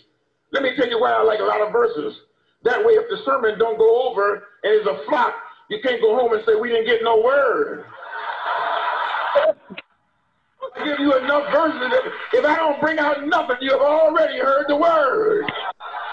Let 0.50 0.64
me 0.64 0.70
tell 0.76 0.88
you 0.88 1.00
why 1.00 1.12
I 1.12 1.22
like 1.22 1.38
a 1.38 1.44
lot 1.44 1.60
of 1.60 1.70
verses. 1.70 2.18
That 2.64 2.84
way, 2.84 2.94
if 2.94 3.08
the 3.08 3.18
sermon 3.24 3.56
don't 3.56 3.78
go 3.78 4.10
over 4.10 4.34
and 4.64 4.72
it's 4.74 4.88
a 4.88 5.08
flop, 5.08 5.32
you 5.70 5.78
can't 5.80 6.02
go 6.02 6.18
home 6.18 6.32
and 6.32 6.42
say, 6.44 6.56
we 6.56 6.70
didn't 6.70 6.86
get 6.86 7.04
no 7.04 7.20
word. 7.22 7.84
Give 10.88 11.00
you 11.00 11.18
enough 11.18 11.52
verses 11.52 11.92
if 12.32 12.46
I 12.46 12.56
don't 12.56 12.80
bring 12.80 12.98
out 12.98 13.26
nothing, 13.26 13.58
you 13.60 13.72
have 13.72 13.82
already 13.82 14.38
heard 14.38 14.64
the 14.68 14.76
word. 14.76 15.44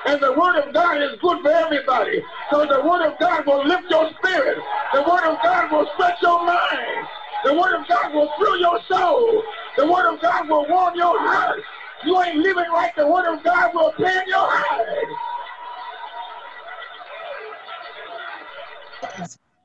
And 0.05 0.21
the 0.21 0.33
word 0.33 0.59
of 0.59 0.73
God 0.73 1.01
is 1.01 1.17
good 1.21 1.41
for 1.41 1.49
everybody. 1.49 2.21
So 2.51 2.65
the 2.65 2.83
word 2.83 3.01
of 3.07 3.17
God 3.17 3.45
will 3.45 3.65
lift 3.65 3.89
your 3.89 4.11
spirit. 4.17 4.57
The 4.93 5.01
word 5.03 5.23
of 5.23 5.37
God 5.41 5.71
will 5.71 5.87
stretch 5.93 6.21
your 6.21 6.45
mind. 6.45 7.07
The 7.45 7.53
word 7.53 7.79
of 7.79 7.87
God 7.87 8.13
will 8.13 8.29
thrill 8.37 8.59
your 8.59 8.81
soul. 8.89 9.43
The 9.77 9.89
word 9.89 10.13
of 10.13 10.21
God 10.21 10.49
will 10.49 10.67
warm 10.67 10.95
your 10.95 11.17
heart. 11.19 11.61
You 12.05 12.21
ain't 12.21 12.39
living 12.39 12.69
like 12.73 12.97
the 12.97 13.07
word 13.07 13.33
of 13.33 13.45
God 13.45 13.73
will 13.73 13.93
pain 13.93 14.23
your 14.27 14.45
heart. 14.45 15.07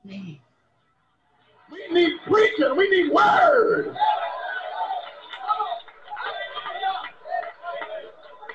We 0.05 1.87
need 1.91 2.13
preaching. 2.25 2.77
We 2.77 2.89
need 2.89 3.11
word. 3.11 3.93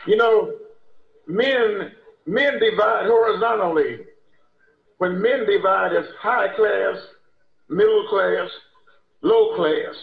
You 0.07 0.17
know, 0.17 0.53
men 1.27 1.93
men 2.27 2.59
divide 2.59 3.07
horizontally. 3.07 4.01
When 4.99 5.21
men 5.21 5.47
divide 5.47 5.93
as 5.93 6.07
high 6.19 6.55
class, 6.57 6.97
middle 7.69 8.07
class, 8.09 8.49
low 9.23 9.55
class. 9.57 9.95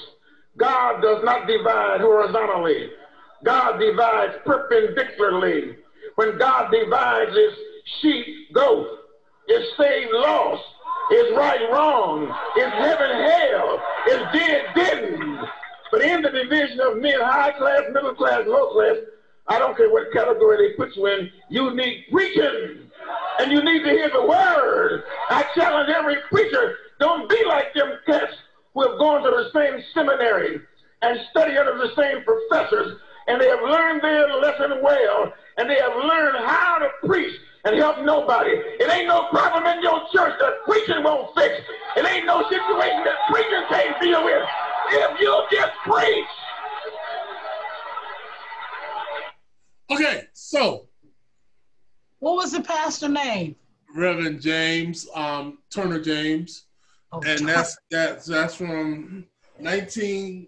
God 0.57 1.01
does 1.01 1.23
not 1.23 1.47
divide 1.47 2.01
horizontally. 2.01 2.91
God 3.43 3.79
divides 3.79 4.33
perpendicularly. 4.45 5.77
When 6.15 6.37
God 6.37 6.71
divides 6.71 7.35
his 7.35 7.53
sheep, 8.01 8.53
goat, 8.53 8.87
is 9.47 9.65
saved, 9.77 10.11
lost, 10.11 10.63
is 11.11 11.35
right, 11.35 11.67
wrong, 11.71 12.23
is 12.57 12.71
heaven, 12.71 13.29
hell, 13.31 13.81
is 14.07 14.21
dead, 14.31 14.65
didn't. 14.75 15.39
But 15.91 16.01
in 16.01 16.21
the 16.21 16.29
division 16.29 16.79
of 16.81 16.97
men, 16.97 17.19
high 17.19 17.51
class, 17.57 17.81
middle 17.91 18.13
class, 18.13 18.43
low 18.45 18.73
class, 18.73 18.95
I 19.47 19.59
don't 19.59 19.75
care 19.75 19.89
what 19.89 20.11
category 20.11 20.57
they 20.57 20.73
put 20.75 20.95
you 20.95 21.07
in, 21.07 21.29
you 21.49 21.75
need 21.75 22.05
preaching. 22.11 22.89
And 23.39 23.51
you 23.51 23.63
need 23.63 23.83
to 23.83 23.89
hear 23.89 24.09
the 24.09 24.25
word. 24.25 25.03
I 25.29 25.43
challenge 25.55 25.89
every 25.89 26.15
preacher, 26.29 26.75
don't 26.99 27.29
be 27.29 27.43
like 27.45 27.73
them 27.73 27.97
cats 28.05 28.33
who 28.73 28.87
have 28.87 28.97
gone 28.99 29.23
to 29.23 29.29
the 29.29 29.49
same 29.53 29.83
seminary 29.93 30.59
and 31.01 31.19
study 31.29 31.57
under 31.57 31.77
the 31.77 31.93
same 31.95 32.23
professors, 32.23 32.97
and 33.27 33.41
they 33.41 33.47
have 33.47 33.61
learned 33.61 34.01
their 34.01 34.27
lesson 34.39 34.81
well, 34.81 35.31
and 35.57 35.69
they 35.69 35.77
have 35.79 35.95
learned 35.95 36.37
how 36.45 36.77
to 36.79 37.07
preach 37.07 37.37
and 37.65 37.75
help 37.75 37.99
nobody. 38.03 38.51
It 38.51 38.89
ain't 38.91 39.07
no 39.07 39.27
problem 39.29 39.65
in 39.65 39.81
your 39.81 39.99
church 40.13 40.33
that 40.39 40.53
preaching 40.65 41.03
won't 41.03 41.33
fix. 41.35 41.61
It 41.97 42.05
ain't 42.05 42.25
no 42.25 42.43
situation 42.49 43.03
that 43.03 43.17
preaching 43.29 43.63
can't 43.69 44.01
deal 44.01 44.23
with. 44.23 44.43
If 44.91 45.19
you'll 45.19 45.45
just 45.51 45.71
preach. 45.83 46.25
Okay, 49.93 50.23
so 50.33 50.87
What 52.19 52.35
was 52.35 52.51
the 52.51 52.61
pastor 52.61 53.09
name? 53.09 53.55
Reverend 53.95 54.41
James 54.41 55.07
um, 55.13 55.59
Turner 55.71 55.99
James, 56.01 56.65
Oh, 57.11 57.21
and 57.25 57.47
that's 57.47 57.77
that's 57.91 58.25
that's 58.25 58.55
from 58.55 59.25
19 59.59 60.47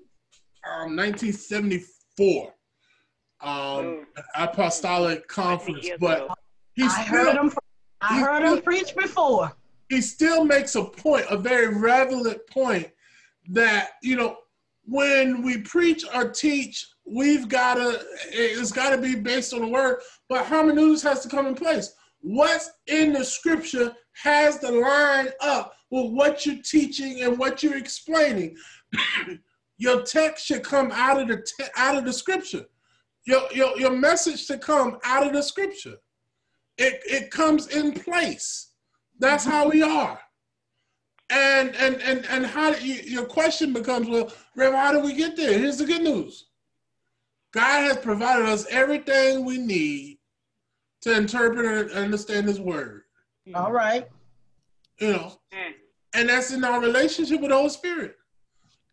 um, 0.68 0.96
1974 0.96 2.54
um, 3.42 4.08
Apostolic 4.36 5.28
Conference, 5.28 5.88
but 6.00 6.28
he 6.74 6.84
I 6.84 6.88
still 6.88 7.04
heard 7.06 7.36
him. 7.38 7.52
I 8.02 8.16
he 8.16 8.22
heard 8.22 8.42
still- 8.42 8.56
him 8.56 8.62
preach 8.64 8.96
before. 8.96 9.52
he 9.90 10.02
still 10.02 10.44
makes 10.44 10.74
a 10.76 10.84
point, 10.86 11.26
a 11.30 11.38
very 11.38 11.68
relevant 11.68 12.40
point, 12.50 12.90
that 13.50 13.90
you 14.02 14.16
know 14.16 14.38
when 14.86 15.44
we 15.44 15.60
preach 15.62 16.04
or 16.16 16.30
teach, 16.32 16.88
we've 17.06 17.48
got 17.48 17.76
to 17.76 18.06
it's 18.32 18.72
got 18.72 18.90
to 18.92 18.98
be 18.98 19.16
based 19.16 19.54
on 19.54 19.62
the 19.62 19.68
word, 19.68 20.00
but 20.28 20.46
hermeneutics 20.46 21.04
has 21.04 21.22
to 21.22 21.30
come 21.30 21.48
in 21.48 21.56
place. 21.56 21.94
What's 22.22 22.72
in 22.88 23.14
the 23.14 23.24
scripture 23.24 23.96
has 24.24 24.60
to 24.60 24.72
line 24.72 25.30
up 25.42 25.74
with 25.92 26.12
what 26.12 26.46
you're 26.46 26.62
teaching 26.64 27.22
and 27.22 27.38
what 27.38 27.62
you're 27.62 27.78
explaining. 27.78 28.56
your 29.78 30.02
text 30.04 30.46
should 30.46 30.64
come 30.64 30.92
out 30.92 31.20
of 31.20 31.28
the 31.28 31.70
out 31.76 31.98
of 31.98 32.06
the 32.06 32.14
scripture. 32.14 32.66
Your, 33.26 33.42
your 33.54 33.78
your 33.78 33.92
message 33.92 34.46
should 34.46 34.62
come 34.62 34.98
out 35.04 35.26
of 35.26 35.34
the 35.34 35.44
scripture. 35.44 35.96
It 36.78 37.02
it 37.06 37.32
comes 37.32 37.68
in 37.68 37.94
place. 37.94 38.72
That's 39.20 39.44
mm-hmm. 39.44 39.54
how 39.54 39.70
we 39.70 39.84
are. 39.84 40.20
And 41.30 41.76
and 41.76 42.02
and 42.02 42.26
and 42.30 42.46
how 42.46 42.74
do 42.74 42.86
you, 42.86 43.02
your 43.04 43.26
question 43.26 43.74
becomes, 43.74 44.08
well, 44.08 44.32
Rev, 44.56 44.74
how 44.74 44.92
do 44.92 45.00
we 45.00 45.14
get 45.14 45.36
there? 45.36 45.58
Here's 45.58 45.78
the 45.78 45.86
good 45.86 46.04
news. 46.04 46.48
God 47.56 47.84
has 47.86 47.98
provided 47.98 48.48
us 48.48 48.68
everything 48.70 49.46
we 49.46 49.58
need 49.58 50.18
to 51.04 51.16
interpret 51.16 51.66
and 51.66 51.92
understand 51.92 52.48
His 52.48 52.60
Word. 52.60 53.04
All 53.54 53.72
right. 53.72 54.10
You 55.00 55.14
know, 55.14 55.34
mm. 55.54 55.72
and 56.14 56.28
that's 56.28 56.52
in 56.52 56.66
our 56.66 56.82
relationship 56.82 57.40
with 57.40 57.52
the 57.52 57.56
Holy 57.56 57.70
Spirit. 57.70 58.18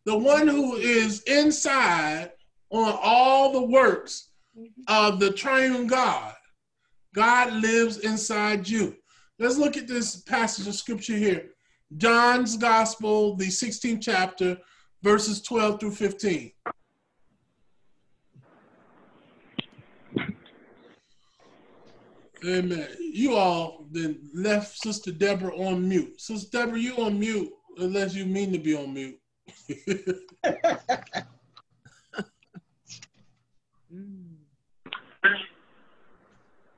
The 0.04 0.16
one 0.16 0.46
who 0.46 0.76
is 0.76 1.22
inside 1.24 2.30
on 2.70 2.96
all 3.02 3.52
the 3.52 3.62
works 3.62 4.30
of 4.86 5.18
the 5.18 5.32
triune 5.32 5.88
God. 5.88 6.34
God 7.14 7.52
lives 7.52 7.98
inside 7.98 8.68
you. 8.68 8.96
Let's 9.38 9.58
look 9.58 9.76
at 9.76 9.88
this 9.88 10.16
passage 10.22 10.68
of 10.68 10.74
scripture 10.74 11.16
here. 11.16 11.50
John's 11.96 12.56
Gospel, 12.56 13.36
the 13.36 13.48
16th 13.48 14.00
chapter, 14.00 14.56
verses 15.02 15.42
12 15.42 15.80
through 15.80 15.90
15. 15.92 16.52
Amen. 22.44 22.80
Uh, 22.80 22.94
you 22.98 23.36
all 23.36 23.86
then 23.90 24.18
left 24.34 24.76
Sister 24.76 25.12
Deborah 25.12 25.56
on 25.56 25.88
mute. 25.88 26.20
Sister 26.20 26.58
Deborah, 26.58 26.78
you 26.78 26.96
on 26.96 27.18
mute 27.18 27.52
unless 27.78 28.14
you 28.14 28.24
mean 28.24 28.52
to 28.52 28.58
be 28.58 28.74
on 28.74 28.92
mute. 28.92 29.18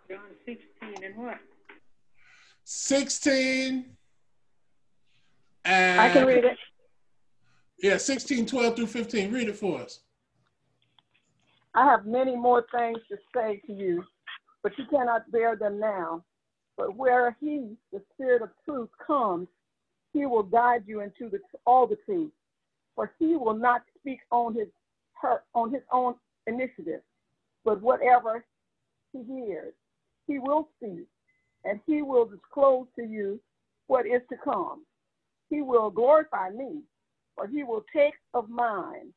John 0.09 0.21
16 0.45 1.05
and 1.05 1.17
what? 1.17 1.39
16 2.65 3.97
and 5.65 6.01
I 6.01 6.11
can 6.11 6.27
read 6.27 6.45
it. 6.45 6.59
Yeah, 7.79 7.97
16, 7.97 8.47
12 8.47 8.77
through 8.77 8.87
15. 8.87 9.33
Read 9.33 9.49
it 9.49 9.57
for 9.57 9.81
us. 9.81 10.01
I 11.75 11.85
have 11.87 12.07
many 12.07 12.37
more 12.37 12.65
things 12.75 12.99
to 13.09 13.17
say 13.35 13.61
to 13.67 13.73
you, 13.73 14.05
but 14.65 14.73
you 14.79 14.87
cannot 14.87 15.31
bear 15.31 15.55
them 15.55 15.79
now. 15.79 16.25
But 16.77 16.97
where 16.97 17.37
he, 17.41 17.77
the 17.93 18.03
Spirit 18.15 18.43
of 18.43 18.49
truth, 18.65 18.89
comes, 19.07 19.47
he 20.13 20.27
will 20.27 20.43
guide 20.43 20.85
you 20.87 21.03
into 21.03 21.29
the, 21.29 21.39
all 21.67 21.87
the 21.87 21.99
truth. 22.05 22.33
For 22.97 23.13
he 23.19 23.37
will 23.37 23.55
not 23.55 23.83
speak 24.01 24.21
on 24.33 24.55
his 24.55 24.69
her, 25.21 25.43
on 25.55 25.73
his 25.73 25.83
own 25.93 26.15
initiative, 26.47 27.03
but 27.65 27.81
whatever 27.81 28.45
he 29.13 29.23
hears, 29.23 29.75
he 30.27 30.39
will 30.39 30.69
speak, 30.77 31.07
and 31.65 31.79
he 31.87 32.03
will 32.03 32.25
disclose 32.25 32.87
to 32.99 33.05
you 33.05 33.39
what 33.87 34.07
is 34.07 34.23
to 34.31 34.37
come. 34.43 34.85
He 35.51 35.61
will 35.61 35.91
glorify 35.91 36.51
me, 36.51 36.81
for 37.37 37.47
he 37.47 37.63
will 37.65 37.85
take 37.95 38.15
of 38.33 38.49
mine 38.49 39.13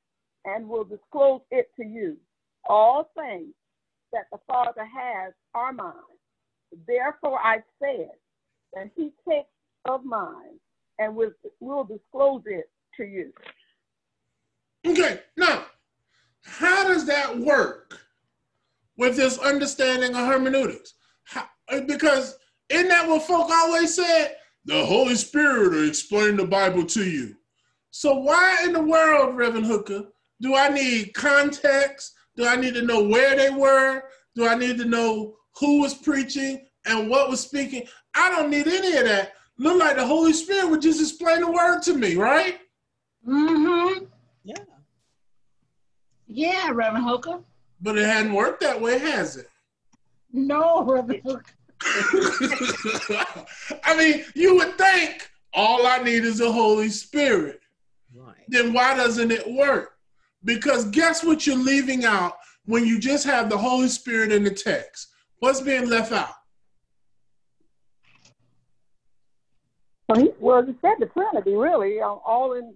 and 0.45 0.67
will 0.67 0.83
disclose 0.83 1.41
it 1.51 1.69
to 1.79 1.85
you. 1.85 2.17
All 2.69 3.09
things 3.15 3.53
that 4.13 4.25
the 4.31 4.39
Father 4.47 4.85
has 4.85 5.33
are 5.53 5.73
mine. 5.73 5.93
Therefore 6.87 7.39
I 7.43 7.63
said 7.81 8.11
that 8.73 8.89
he 8.95 9.11
takes 9.27 9.49
of 9.85 10.03
mine 10.03 10.59
and 10.99 11.15
will, 11.15 11.31
will 11.59 11.83
disclose 11.83 12.41
it 12.45 12.69
to 12.97 13.03
you. 13.03 13.31
Okay, 14.85 15.21
now, 15.35 15.65
how 16.43 16.87
does 16.87 17.05
that 17.05 17.37
work 17.37 17.99
with 18.97 19.15
this 19.15 19.37
understanding 19.39 20.11
of 20.11 20.27
hermeneutics? 20.27 20.93
How, 21.25 21.45
uh, 21.69 21.81
because 21.81 22.37
isn't 22.69 22.87
that 22.87 23.07
what 23.07 23.23
folk 23.23 23.49
always 23.51 23.95
said? 23.95 24.35
The 24.65 24.85
Holy 24.85 25.15
Spirit 25.15 25.71
will 25.71 25.87
explain 25.87 26.35
the 26.35 26.45
Bible 26.45 26.85
to 26.85 27.03
you. 27.03 27.35
So 27.91 28.15
why 28.15 28.63
in 28.65 28.73
the 28.73 28.81
world, 28.81 29.35
Reverend 29.35 29.65
Hooker, 29.65 30.05
do 30.41 30.55
I 30.55 30.69
need 30.69 31.13
context? 31.13 32.13
Do 32.37 32.47
I 32.47 32.55
need 32.55 32.75
to 32.75 32.83
know 32.83 33.03
where 33.03 33.35
they 33.35 33.49
were? 33.49 34.03
Do 34.35 34.47
I 34.47 34.55
need 34.55 34.77
to 34.77 34.85
know 34.85 35.35
who 35.59 35.81
was 35.81 35.95
preaching 35.95 36.65
and 36.85 37.09
what 37.09 37.29
was 37.29 37.41
speaking? 37.41 37.83
I 38.13 38.29
don't 38.29 38.51
need 38.51 38.67
any 38.67 38.95
of 38.95 39.05
that. 39.05 39.33
Look 39.57 39.79
like 39.79 39.95
the 39.95 40.05
Holy 40.05 40.33
Spirit 40.33 40.69
would 40.69 40.81
just 40.81 41.01
explain 41.01 41.41
the 41.41 41.51
word 41.51 41.81
to 41.81 41.95
me, 41.95 42.15
right? 42.15 42.59
Mm-hmm. 43.27 44.05
Yeah. 44.43 44.55
Yeah, 46.27 46.69
Reverend 46.71 47.05
Hooker. 47.05 47.39
But 47.81 47.97
it 47.97 48.05
hadn't 48.05 48.33
worked 48.33 48.61
that 48.61 48.79
way, 48.79 48.99
has 48.99 49.37
it? 49.37 49.49
No, 50.31 50.83
Reverend 50.83 51.23
Hooker. 51.25 51.53
I 53.83 53.97
mean, 53.97 54.25
you 54.35 54.55
would 54.57 54.77
think 54.77 55.27
all 55.53 55.87
I 55.87 55.97
need 55.99 56.23
is 56.23 56.37
the 56.37 56.51
Holy 56.51 56.89
Spirit. 56.89 57.61
Right. 58.15 58.35
Then 58.47 58.73
why 58.73 58.95
doesn't 58.95 59.31
it 59.31 59.51
work? 59.51 59.96
Because 60.43 60.85
guess 60.85 61.23
what 61.23 61.45
you're 61.45 61.57
leaving 61.57 62.05
out 62.05 62.33
when 62.65 62.85
you 62.85 62.99
just 62.99 63.25
have 63.25 63.49
the 63.49 63.57
Holy 63.57 63.87
Spirit 63.87 64.31
in 64.31 64.43
the 64.43 64.51
text? 64.51 65.09
What's 65.39 65.61
being 65.61 65.89
left 65.89 66.11
out? 66.11 66.29
Well, 70.07 70.21
he, 70.21 70.29
well, 70.39 70.65
he 70.65 70.75
said 70.81 70.95
the 70.99 71.07
Trinity, 71.07 71.53
really, 71.55 71.99
uh, 71.99 72.07
all 72.07 72.53
in 72.53 72.73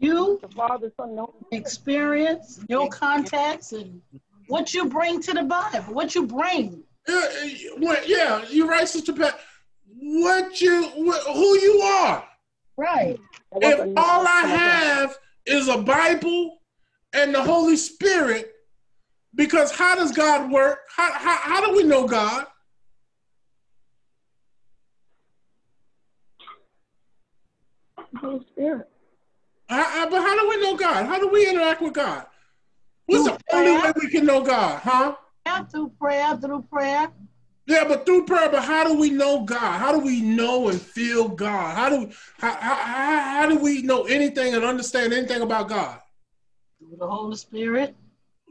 You, 0.00 0.38
the 0.42 0.48
Father, 0.48 0.92
Son, 0.96 1.10
and 1.10 1.18
Holy 1.20 1.32
experience, 1.52 2.60
your 2.68 2.88
context, 2.88 3.72
and 3.72 4.00
what 4.48 4.74
you 4.74 4.86
bring 4.86 5.22
to 5.22 5.32
the 5.32 5.44
Bible, 5.44 5.94
what 5.94 6.14
you 6.14 6.26
bring. 6.26 6.82
Yeah, 7.08 7.26
well, 7.78 7.98
yeah, 8.06 8.44
you're 8.50 8.66
right, 8.66 8.88
Sister 8.88 9.12
Pat. 9.12 9.38
What 9.86 10.60
you, 10.60 10.84
what, 10.96 11.22
who 11.26 11.58
you 11.60 11.80
are. 11.82 12.24
Right. 12.76 13.18
If 13.56 13.80
all 13.96 14.26
I 14.26 14.40
have 14.46 15.16
is 15.46 15.68
a 15.68 15.78
Bible 15.78 16.58
and 17.12 17.34
the 17.34 17.42
Holy 17.42 17.76
Spirit, 17.76 18.52
because 19.34 19.72
how 19.74 19.94
does 19.96 20.12
God 20.12 20.50
work? 20.50 20.78
How, 20.94 21.12
how, 21.12 21.36
how 21.36 21.66
do 21.66 21.76
we 21.76 21.82
know 21.82 22.06
God? 22.06 22.46
Holy 28.20 28.44
Spirit. 28.52 28.88
How- 29.68 29.82
how- 29.84 30.10
but 30.10 30.20
how 30.20 30.40
do 30.40 30.48
we 30.48 30.60
know 30.60 30.76
God? 30.76 31.06
How 31.06 31.18
do 31.18 31.28
we 31.28 31.48
interact 31.48 31.80
with 31.80 31.94
God? 31.94 32.26
What's 33.06 33.24
the 33.24 33.38
only 33.52 33.72
way 33.82 33.92
we 34.00 34.10
can 34.10 34.24
know 34.24 34.42
God, 34.42 34.80
huh? 34.82 35.16
Through 35.70 35.90
prayer, 36.00 36.36
through 36.36 36.62
prayer. 36.62 37.10
Yeah, 37.66 37.84
but 37.86 38.04
through 38.04 38.26
prayer, 38.26 38.50
but 38.50 38.64
how 38.64 38.84
do 38.84 38.98
we 38.98 39.10
know 39.10 39.44
God? 39.44 39.78
How 39.78 39.92
do 39.92 40.00
we 40.00 40.20
know 40.20 40.68
and 40.68 40.80
feel 40.80 41.28
God? 41.28 41.76
How 41.76 41.88
do 41.88 42.10
how, 42.38 42.52
how, 42.52 42.74
how, 42.74 43.20
how 43.20 43.48
do 43.48 43.58
we 43.58 43.82
know 43.82 44.04
anything 44.04 44.54
and 44.54 44.64
understand 44.64 45.12
anything 45.12 45.42
about 45.42 45.68
God? 45.68 46.00
Through 46.78 46.96
the 46.98 47.06
Holy 47.06 47.36
Spirit. 47.36 47.94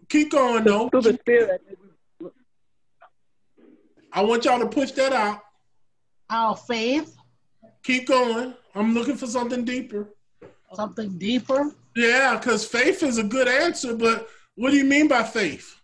Keep 0.08 0.32
going 0.32 0.64
though. 0.64 0.90
Through 0.90 1.02
the 1.02 1.14
Spirit. 1.14 1.62
I 4.12 4.24
want 4.24 4.46
y'all 4.46 4.60
to 4.60 4.68
push 4.68 4.92
that 4.92 5.14
out. 5.14 5.42
Our 6.30 6.56
faith. 6.56 7.16
Keep 7.84 8.08
going. 8.08 8.54
I'm 8.76 8.94
looking 8.94 9.18
for 9.18 9.28
something 9.28 9.66
deeper. 9.66 10.10
Something 10.74 11.18
deeper. 11.18 11.74
Yeah, 11.96 12.38
because 12.38 12.66
faith 12.66 13.04
is 13.04 13.18
a 13.18 13.24
good 13.24 13.48
answer, 13.48 13.96
but 13.96 14.30
what 14.56 14.72
do 14.72 14.78
you 14.78 14.86
mean 14.86 15.08
by 15.08 15.24
faith? 15.24 15.79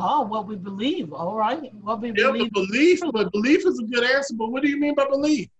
Oh, 0.00 0.22
what 0.22 0.46
we 0.46 0.54
believe. 0.54 1.12
All 1.12 1.34
right. 1.34 1.74
What 1.74 2.00
we 2.00 2.08
Yeah, 2.08 2.30
believe. 2.30 2.52
but 2.52 2.66
belief, 2.68 3.00
but 3.12 3.32
belief 3.32 3.66
is 3.66 3.80
a 3.80 3.84
good 3.84 4.04
answer. 4.04 4.34
But 4.34 4.52
what 4.52 4.62
do 4.62 4.68
you 4.68 4.78
mean 4.78 4.94
by 4.94 5.06
belief? 5.06 5.48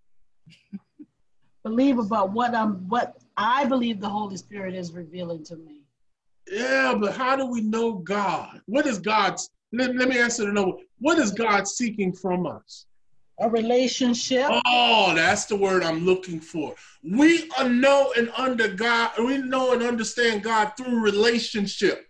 Believe 1.64 1.98
about 1.98 2.30
what 2.32 2.54
I'm 2.54 2.88
what 2.88 3.16
I 3.36 3.64
believe 3.64 4.00
the 4.00 4.08
Holy 4.08 4.36
Spirit 4.36 4.74
is 4.74 4.92
revealing 4.92 5.42
to 5.44 5.56
me. 5.56 5.80
Yeah, 6.50 6.94
but 6.98 7.14
how 7.14 7.36
do 7.36 7.46
we 7.46 7.60
know 7.60 7.94
God? 7.94 8.62
What 8.66 8.86
is 8.86 8.98
God's? 8.98 9.50
Let, 9.72 9.94
let 9.96 10.08
me 10.08 10.18
answer 10.18 10.46
the 10.46 10.52
no. 10.52 10.78
What 11.00 11.18
is 11.18 11.32
God 11.32 11.66
seeking 11.66 12.12
from 12.12 12.46
us? 12.46 12.86
A 13.40 13.50
relationship. 13.50 14.48
Oh, 14.64 15.12
that's 15.14 15.44
the 15.44 15.56
word 15.56 15.82
I'm 15.82 16.06
looking 16.06 16.40
for. 16.40 16.74
We 17.02 17.50
are 17.58 17.68
know 17.68 18.12
and 18.16 18.30
under 18.36 18.68
God. 18.68 19.10
We 19.18 19.38
know 19.38 19.72
and 19.72 19.82
understand 19.82 20.42
God 20.42 20.72
through 20.76 21.00
relationship. 21.00 22.07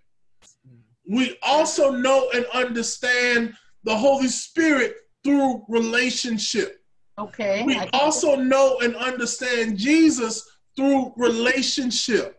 We 1.09 1.38
also 1.42 1.90
know 1.90 2.30
and 2.34 2.44
understand 2.52 3.54
the 3.84 3.96
Holy 3.96 4.28
Spirit 4.28 4.94
through 5.24 5.64
relationship. 5.68 6.80
Okay. 7.18 7.64
We 7.64 7.78
also 7.94 8.36
know 8.36 8.78
and 8.80 8.94
understand 8.94 9.78
Jesus 9.78 10.46
through 10.76 11.12
relationship. 11.16 12.36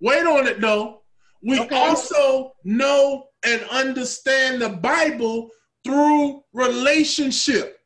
Wait 0.00 0.26
on 0.26 0.46
it 0.46 0.60
though. 0.60 1.02
We 1.42 1.60
Okay. 1.60 1.76
also 1.76 2.52
know 2.64 3.28
and 3.44 3.62
understand 3.70 4.60
the 4.60 4.68
Bible 4.68 5.48
through 5.84 6.42
relationship. 6.52 7.78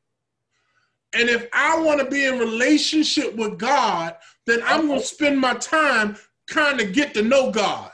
And 1.15 1.29
if 1.29 1.47
I 1.53 1.79
want 1.79 2.01
to 2.01 2.07
be 2.11 2.25
in 2.25 2.39
relationship 2.39 3.37
with 3.37 3.59
God, 3.59 4.17
then 4.47 4.63
I'm 4.67 4.89
going 4.89 4.99
to 4.99 5.07
spend 5.07 5.39
my 5.39 5.55
time 5.55 6.17
trying 6.49 6.79
to 6.79 6.85
get 6.87 7.15
to 7.15 7.23
know 7.23 7.53
God. 7.53 7.93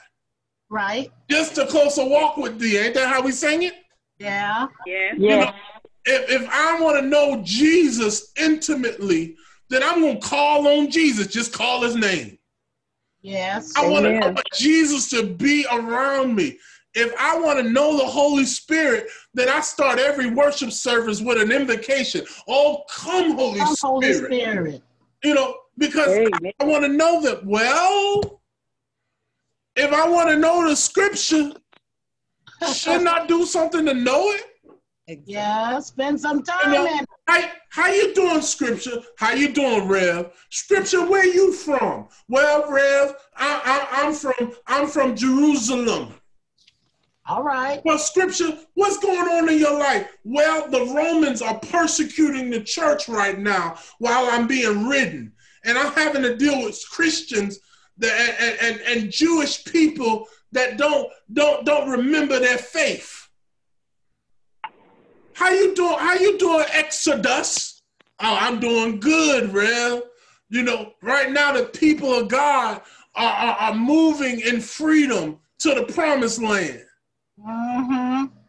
Right. 0.70 1.10
Just 1.28 1.58
a 1.58 1.66
closer 1.66 2.06
walk 2.06 2.36
with 2.36 2.58
thee. 2.58 2.78
Ain't 2.78 2.94
that 2.94 3.08
how 3.08 3.22
we 3.22 3.32
sing 3.32 3.64
it? 3.64 3.74
Yeah. 4.18 4.66
Yeah. 4.86 5.12
You 5.16 5.28
know, 5.28 5.52
if, 6.04 6.42
if 6.42 6.48
I 6.50 6.80
want 6.80 6.98
to 7.00 7.06
know 7.06 7.42
Jesus 7.44 8.32
intimately, 8.38 9.36
then 9.68 9.82
I'm 9.82 10.00
going 10.00 10.20
to 10.20 10.26
call 10.26 10.66
on 10.66 10.90
Jesus. 10.90 11.26
Just 11.26 11.52
call 11.52 11.82
his 11.82 11.96
name. 11.96 12.38
Yes. 13.22 13.72
I 13.76 13.86
want, 13.88 14.06
I 14.06 14.26
want 14.30 14.46
Jesus 14.54 15.10
to 15.10 15.26
be 15.26 15.66
around 15.70 16.34
me. 16.34 16.58
If 16.94 17.14
I 17.20 17.38
want 17.38 17.58
to 17.60 17.70
know 17.70 17.96
the 17.96 18.06
Holy 18.06 18.44
Spirit, 18.44 19.06
then 19.32 19.48
I 19.48 19.60
start 19.60 19.98
every 19.98 20.30
worship 20.30 20.72
service 20.72 21.20
with 21.20 21.40
an 21.40 21.52
invocation. 21.52 22.24
Oh, 22.48 22.82
come, 22.90 23.36
Holy 23.36 23.60
Come, 23.60 23.74
Spirit. 23.76 23.92
Holy 23.92 24.12
Spirit. 24.12 24.82
You 25.22 25.34
know, 25.34 25.54
because 25.78 26.08
Amen. 26.08 26.52
I 26.58 26.64
want 26.64 26.82
to 26.84 26.88
know 26.88 27.22
that. 27.22 27.44
Well, 27.46 28.39
if 29.76 29.92
I 29.92 30.08
want 30.08 30.28
to 30.30 30.36
know 30.36 30.68
the 30.68 30.76
scripture, 30.76 31.52
shouldn't 32.72 33.08
I 33.08 33.26
do 33.26 33.44
something 33.44 33.86
to 33.86 33.94
know 33.94 34.30
it? 34.30 34.42
Yeah. 35.26 35.80
Spend 35.80 36.20
some 36.20 36.38
You 36.38 36.44
time 36.44 36.72
know, 36.72 36.86
in. 36.86 37.04
how, 37.26 37.42
how 37.70 37.88
you 37.88 38.14
doing, 38.14 38.40
Scripture? 38.42 39.02
How 39.16 39.32
you 39.32 39.52
doing, 39.52 39.88
Rev? 39.88 40.32
Scripture, 40.50 41.04
where 41.08 41.26
you 41.26 41.52
from? 41.52 42.08
Well, 42.28 42.70
Rev, 42.70 43.16
I, 43.36 43.88
I, 43.92 44.06
I'm 44.06 44.14
from 44.14 44.52
I'm 44.68 44.86
from 44.86 45.16
Jerusalem. 45.16 46.14
All 47.26 47.42
right. 47.42 47.80
Well, 47.84 47.98
Scripture, 47.98 48.58
what's 48.74 48.98
going 48.98 49.28
on 49.28 49.48
in 49.48 49.58
your 49.58 49.78
life? 49.78 50.08
Well, 50.24 50.68
the 50.68 50.92
Romans 50.94 51.42
are 51.42 51.58
persecuting 51.58 52.50
the 52.50 52.60
church 52.62 53.08
right 53.08 53.38
now 53.38 53.76
while 53.98 54.26
I'm 54.30 54.46
being 54.46 54.88
written, 54.88 55.32
and 55.64 55.78
I'm 55.78 55.92
having 55.92 56.22
to 56.22 56.36
deal 56.36 56.64
with 56.64 56.80
Christians 56.90 57.58
and, 58.02 58.58
and, 58.60 58.80
and 58.82 59.10
Jewish 59.10 59.64
people 59.64 60.26
that 60.52 60.76
don't 60.76 61.08
don't 61.32 61.64
don't 61.64 61.88
remember 61.88 62.38
their 62.38 62.58
faith. 62.58 63.28
How 65.34 65.50
you 65.50 65.74
doing? 65.74 65.98
How 65.98 66.14
you 66.14 66.38
doing, 66.38 66.66
Exodus? 66.72 67.82
Oh, 68.20 68.36
I'm 68.38 68.60
doing 68.60 69.00
good, 69.00 69.52
Rev. 69.52 70.02
You 70.50 70.62
know, 70.62 70.92
right 71.02 71.30
now 71.30 71.52
the 71.52 71.64
people 71.64 72.12
of 72.12 72.28
God 72.28 72.82
are, 73.14 73.32
are, 73.32 73.56
are 73.56 73.74
moving 73.74 74.40
in 74.40 74.60
freedom 74.60 75.38
to 75.60 75.74
the 75.74 75.84
promised 75.92 76.42
land. 76.42 76.82
Mm-hmm. 77.38 78.39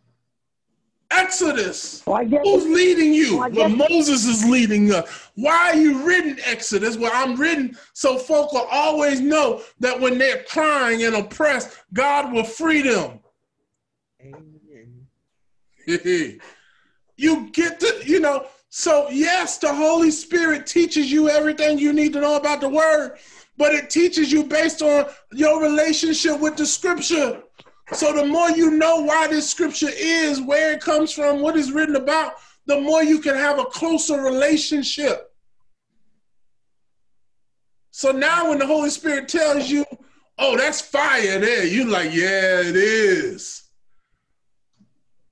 Exodus. 1.32 2.03
Well, 2.05 2.25
Who's 2.25 2.67
leading 2.67 3.13
you? 3.13 3.38
Well, 3.38 3.51
Well, 3.51 3.69
Moses 3.69 4.25
is 4.25 4.43
leading 4.43 4.91
us. 4.91 5.29
Why 5.36 5.69
are 5.69 5.75
you 5.77 6.05
reading 6.05 6.38
Exodus? 6.43 6.97
Well, 6.97 7.11
I'm 7.13 7.38
reading 7.38 7.73
so 7.93 8.17
folk 8.17 8.51
will 8.51 8.67
always 8.69 9.21
know 9.21 9.61
that 9.79 9.97
when 9.97 10.17
they're 10.17 10.43
crying 10.43 11.03
and 11.03 11.15
oppressed, 11.15 11.77
God 11.93 12.34
will 12.34 12.43
free 12.43 12.82
them. 12.82 13.19
Amen. 14.21 15.07
you 17.15 17.49
get 17.53 17.79
to, 17.79 18.01
you 18.05 18.19
know, 18.19 18.47
so 18.67 19.09
yes, 19.09 19.57
the 19.57 19.73
Holy 19.73 20.11
Spirit 20.11 20.67
teaches 20.67 21.09
you 21.09 21.29
everything 21.29 21.79
you 21.79 21.93
need 21.93 22.11
to 22.11 22.19
know 22.19 22.36
about 22.36 22.59
the 22.59 22.67
word, 22.67 23.17
but 23.55 23.73
it 23.73 23.89
teaches 23.89 24.34
you 24.34 24.43
based 24.43 24.82
on 24.82 25.05
your 25.32 25.61
relationship 25.61 26.41
with 26.41 26.57
the 26.57 26.65
scripture. 26.65 27.41
So 27.94 28.14
the 28.14 28.26
more 28.26 28.50
you 28.52 28.72
know 28.72 29.02
why 29.02 29.28
this 29.28 29.50
scripture 29.50 29.89
is, 29.94 30.42
where 30.42 30.74
it 30.74 30.82
comes 30.82 31.12
from, 31.12 31.42
what 31.42 31.58
is 31.58 31.72
written 31.72 31.96
about, 31.96 32.36
the 32.66 32.80
more 32.80 33.04
you 33.04 33.20
can 33.20 33.36
have 33.36 33.60
a 33.60 33.66
closer 33.66 34.22
relationship. 34.22 35.34
So 37.92 38.12
now 38.12 38.50
when 38.50 38.60
the 38.60 38.66
Holy 38.66 38.89
Spirit 38.89 39.28
tells 39.28 39.70
you, 39.70 39.86
oh, 40.39 40.56
that's 40.58 40.80
fire 40.80 41.39
there, 41.39 41.66
you're 41.66 41.88
like, 41.88 42.14
yeah, 42.14 42.62
it 42.62 42.76
is. 42.76 43.64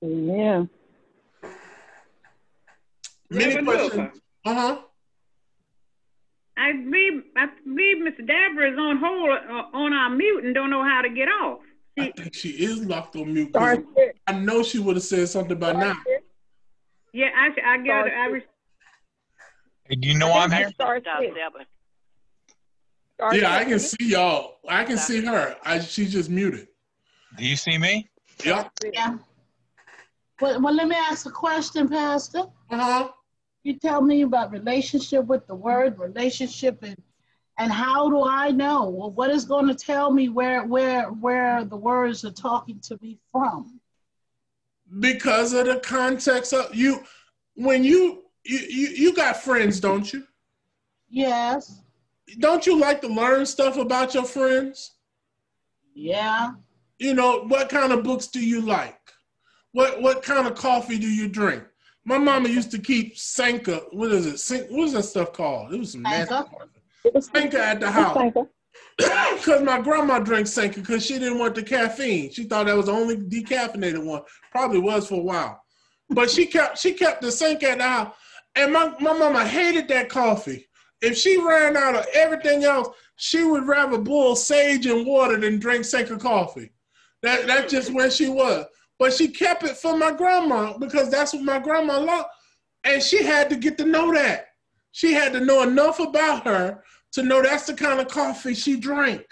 Yeah. 0.02 0.64
Many 3.30 3.64
questions. 3.64 4.20
Uh-huh. 4.44 4.78
I 6.56 6.72
believe 6.72 7.22
I 7.36 7.46
believe 7.64 8.02
Miss 8.02 8.14
Deborah 8.18 8.72
is 8.72 8.78
on 8.78 8.98
hold 8.98 9.30
uh, 9.30 9.76
on 9.76 9.92
our 9.92 10.10
mute 10.10 10.44
and 10.44 10.54
don't 10.54 10.68
know 10.68 10.84
how 10.84 11.00
to 11.00 11.08
get 11.08 11.28
off. 11.28 11.60
I 12.00 12.12
think 12.12 12.34
she 12.34 12.50
is 12.50 12.84
locked 12.84 13.16
on 13.16 13.32
mute. 13.32 13.50
Star 13.50 13.76
six. 13.96 14.18
I 14.26 14.32
know 14.32 14.62
she 14.62 14.78
would 14.78 14.96
have 14.96 15.02
said 15.02 15.28
something 15.28 15.58
by 15.58 15.72
now. 15.72 15.96
Yeah, 17.12 17.30
I 17.36 17.48
I 17.64 17.76
got 17.78 18.06
I 18.10 18.26
re- 18.26 18.44
Hey, 19.84 19.96
do 19.96 20.08
you 20.08 20.18
know 20.18 20.32
I'm 20.32 20.50
here? 20.50 20.70
Star 20.70 20.96
six. 20.96 21.34
Star 23.14 23.36
Yeah, 23.36 23.52
I 23.52 23.64
can 23.64 23.78
see 23.78 24.10
y'all. 24.10 24.58
I 24.68 24.84
can 24.84 24.96
see 24.96 25.24
her. 25.24 25.56
I, 25.64 25.80
she's 25.80 26.12
just 26.12 26.30
muted. 26.30 26.68
Do 27.36 27.44
you 27.44 27.56
see 27.56 27.76
me? 27.76 28.08
Yep. 28.44 28.70
Yeah. 28.92 29.18
Well, 30.40 30.60
well, 30.62 30.74
let 30.74 30.88
me 30.88 30.96
ask 30.96 31.26
a 31.26 31.30
question, 31.30 31.88
Pastor. 31.88 32.44
Uh-huh. 32.70 33.08
You 33.62 33.78
tell 33.78 34.00
me 34.00 34.22
about 34.22 34.52
relationship 34.52 35.26
with 35.26 35.46
the 35.46 35.54
word, 35.54 35.98
relationship 35.98 36.82
and 36.82 36.96
and 37.60 37.70
how 37.70 38.08
do 38.08 38.24
I 38.24 38.50
know? 38.50 38.88
Well, 38.88 39.10
what 39.10 39.30
is 39.30 39.44
going 39.44 39.68
to 39.68 39.74
tell 39.74 40.10
me 40.10 40.30
where 40.30 40.64
where 40.64 41.10
where 41.10 41.62
the 41.62 41.76
words 41.76 42.24
are 42.24 42.30
talking 42.30 42.80
to 42.80 42.98
me 43.02 43.18
from? 43.30 43.80
Because 44.98 45.52
of 45.52 45.66
the 45.66 45.78
context 45.80 46.54
of 46.54 46.74
you 46.74 47.02
when 47.54 47.84
you 47.84 48.22
you 48.44 48.58
you, 48.60 48.88
you 48.88 49.14
got 49.14 49.36
friends, 49.36 49.78
don't 49.78 50.10
you? 50.10 50.24
Yes. 51.10 51.82
Don't 52.38 52.66
you 52.66 52.80
like 52.80 53.02
to 53.02 53.08
learn 53.08 53.44
stuff 53.44 53.76
about 53.76 54.14
your 54.14 54.24
friends? 54.24 54.92
Yeah. 55.94 56.52
You 56.98 57.12
know, 57.12 57.44
what 57.46 57.68
kind 57.68 57.92
of 57.92 58.02
books 58.02 58.28
do 58.28 58.40
you 58.40 58.62
like? 58.62 58.98
What 59.72 60.00
what 60.00 60.22
kind 60.22 60.46
of 60.46 60.54
coffee 60.54 60.98
do 60.98 61.08
you 61.08 61.28
drink? 61.28 61.62
My 62.06 62.16
mama 62.16 62.48
used 62.48 62.70
to 62.70 62.78
keep 62.78 63.18
Sanka. 63.18 63.82
What 63.92 64.12
is 64.12 64.50
it? 64.50 64.70
What 64.70 64.86
is 64.86 64.94
that 64.94 65.02
stuff 65.02 65.34
called? 65.34 65.74
It 65.74 65.78
was 65.78 65.92
some 65.92 66.02
nasty. 66.02 66.34
Sanka? 67.02 67.22
Sanka 67.22 67.64
at 67.64 67.80
the 67.80 67.90
house. 67.90 68.32
Because 68.96 69.62
my 69.64 69.80
grandma 69.80 70.18
drank 70.18 70.46
Sanka 70.46 70.80
because 70.80 71.04
she 71.04 71.18
didn't 71.18 71.38
want 71.38 71.54
the 71.54 71.62
caffeine. 71.62 72.30
She 72.30 72.44
thought 72.44 72.66
that 72.66 72.76
was 72.76 72.86
the 72.86 72.92
only 72.92 73.16
decaffeinated 73.16 74.04
one. 74.04 74.22
Probably 74.52 74.78
was 74.78 75.08
for 75.08 75.20
a 75.20 75.22
while. 75.22 75.62
But 76.10 76.30
she 76.30 76.46
kept 76.46 76.78
she 76.78 76.92
kept 76.92 77.22
the 77.22 77.32
Sanka 77.32 77.70
at 77.70 77.78
the 77.78 77.84
house. 77.84 78.14
And 78.56 78.72
my, 78.72 78.92
my 79.00 79.12
mama 79.12 79.46
hated 79.46 79.88
that 79.88 80.08
coffee. 80.08 80.66
If 81.00 81.16
she 81.16 81.40
ran 81.40 81.76
out 81.76 81.94
of 81.94 82.06
everything 82.12 82.64
else, 82.64 82.88
she 83.16 83.44
would 83.44 83.66
rather 83.66 83.98
boil 83.98 84.34
sage 84.34 84.86
and 84.86 85.06
water 85.06 85.38
than 85.38 85.58
drink 85.58 85.84
Sanka 85.84 86.16
coffee. 86.18 86.70
That 87.22 87.46
that's 87.46 87.70
just 87.70 87.92
where 87.92 88.10
she 88.10 88.28
was. 88.28 88.66
But 88.98 89.14
she 89.14 89.28
kept 89.28 89.62
it 89.62 89.76
for 89.76 89.96
my 89.96 90.12
grandma 90.12 90.76
because 90.76 91.10
that's 91.10 91.32
what 91.32 91.42
my 91.42 91.58
grandma 91.58 91.98
loved. 91.98 92.28
And 92.84 93.02
she 93.02 93.22
had 93.22 93.48
to 93.50 93.56
get 93.56 93.78
to 93.78 93.84
know 93.84 94.12
that. 94.12 94.48
She 94.92 95.12
had 95.12 95.32
to 95.32 95.40
know 95.40 95.62
enough 95.62 96.00
about 96.00 96.44
her 96.44 96.82
to 97.12 97.22
know 97.22 97.42
that's 97.42 97.66
the 97.66 97.74
kind 97.74 98.00
of 98.00 98.08
coffee 98.08 98.54
she 98.54 98.76
drank. 98.76 99.24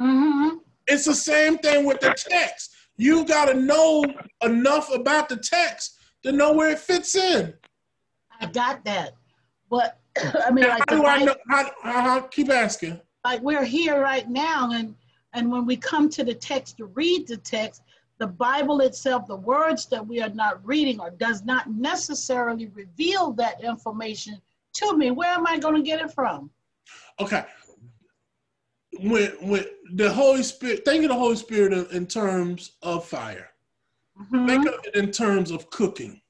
Mm-hmm. 0.00 0.58
It's 0.86 1.04
the 1.04 1.14
same 1.14 1.58
thing 1.58 1.84
with 1.84 2.00
the 2.00 2.14
text. 2.16 2.74
You 2.96 3.24
got 3.24 3.46
to 3.46 3.54
know 3.54 4.04
enough 4.42 4.92
about 4.92 5.28
the 5.28 5.36
text 5.36 5.98
to 6.22 6.32
know 6.32 6.52
where 6.52 6.70
it 6.70 6.78
fits 6.78 7.14
in. 7.14 7.54
I 8.40 8.46
got 8.46 8.84
that. 8.84 9.12
But 9.70 9.98
I 10.44 10.50
mean, 10.50 10.68
like, 10.68 10.82
how 10.88 10.96
do 10.96 11.06
I 11.06 11.24
know? 11.24 11.34
How, 11.48 11.70
how, 11.82 12.20
keep 12.20 12.50
asking. 12.50 13.00
like 13.24 13.40
we're 13.40 13.64
here 13.64 14.00
right 14.00 14.28
now 14.28 14.70
and 14.72 14.94
and 15.34 15.50
when 15.50 15.64
we 15.64 15.76
come 15.76 16.08
to 16.10 16.24
the 16.24 16.34
text 16.34 16.76
to 16.76 16.86
read 16.86 17.26
the 17.26 17.36
text 17.36 17.82
the 18.18 18.26
bible 18.26 18.80
itself 18.80 19.26
the 19.26 19.36
words 19.36 19.86
that 19.86 20.06
we 20.06 20.20
are 20.20 20.30
not 20.30 20.64
reading 20.66 21.00
or 21.00 21.10
does 21.10 21.44
not 21.44 21.70
necessarily 21.70 22.66
reveal 22.74 23.32
that 23.32 23.62
information 23.62 24.40
to 24.72 24.96
me 24.96 25.10
where 25.10 25.30
am 25.30 25.46
i 25.46 25.58
going 25.58 25.74
to 25.74 25.82
get 25.82 26.00
it 26.00 26.10
from 26.12 26.50
Okay. 27.20 27.44
When 29.00 29.30
when 29.40 29.64
the 29.94 30.12
Holy 30.12 30.42
Spirit, 30.42 30.84
think 30.84 31.04
of 31.04 31.10
the 31.10 31.14
Holy 31.14 31.36
Spirit 31.36 31.72
in, 31.72 31.86
in 31.96 32.06
terms 32.06 32.72
of 32.82 33.04
fire. 33.06 33.50
Mm-hmm. 34.20 34.46
Think 34.46 34.66
of 34.66 34.74
it 34.84 34.94
in 34.94 35.10
terms 35.10 35.50
of 35.50 35.70
cooking. 35.70 36.20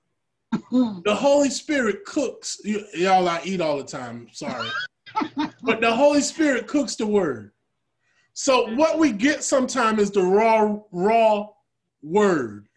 Mm-hmm. 0.54 1.00
The 1.04 1.14
Holy 1.14 1.50
Spirit 1.50 2.04
cooks. 2.04 2.60
You, 2.64 2.84
y'all, 2.94 3.28
I 3.28 3.40
eat 3.44 3.60
all 3.60 3.78
the 3.78 3.84
time. 3.84 4.28
Sorry, 4.32 4.68
but 5.62 5.80
the 5.80 5.92
Holy 5.92 6.20
Spirit 6.20 6.66
cooks 6.66 6.94
the 6.94 7.06
word. 7.06 7.52
So 8.34 8.74
what 8.74 8.98
we 8.98 9.12
get 9.12 9.42
sometimes 9.42 10.00
is 10.00 10.10
the 10.10 10.22
raw, 10.22 10.78
raw 10.90 11.48
word. 12.02 12.68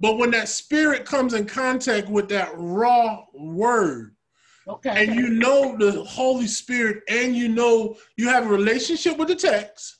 But 0.00 0.16
when 0.16 0.30
that 0.30 0.48
spirit 0.48 1.04
comes 1.04 1.34
in 1.34 1.44
contact 1.44 2.08
with 2.08 2.28
that 2.28 2.52
raw 2.54 3.24
word, 3.34 4.14
okay 4.68 5.04
and 5.06 5.14
you 5.14 5.28
know 5.30 5.76
the 5.76 6.04
Holy 6.04 6.46
Spirit, 6.46 7.02
and 7.08 7.34
you 7.34 7.48
know 7.48 7.96
you 8.16 8.28
have 8.28 8.46
a 8.46 8.50
relationship 8.50 9.16
with 9.16 9.28
the 9.28 9.36
text, 9.36 9.98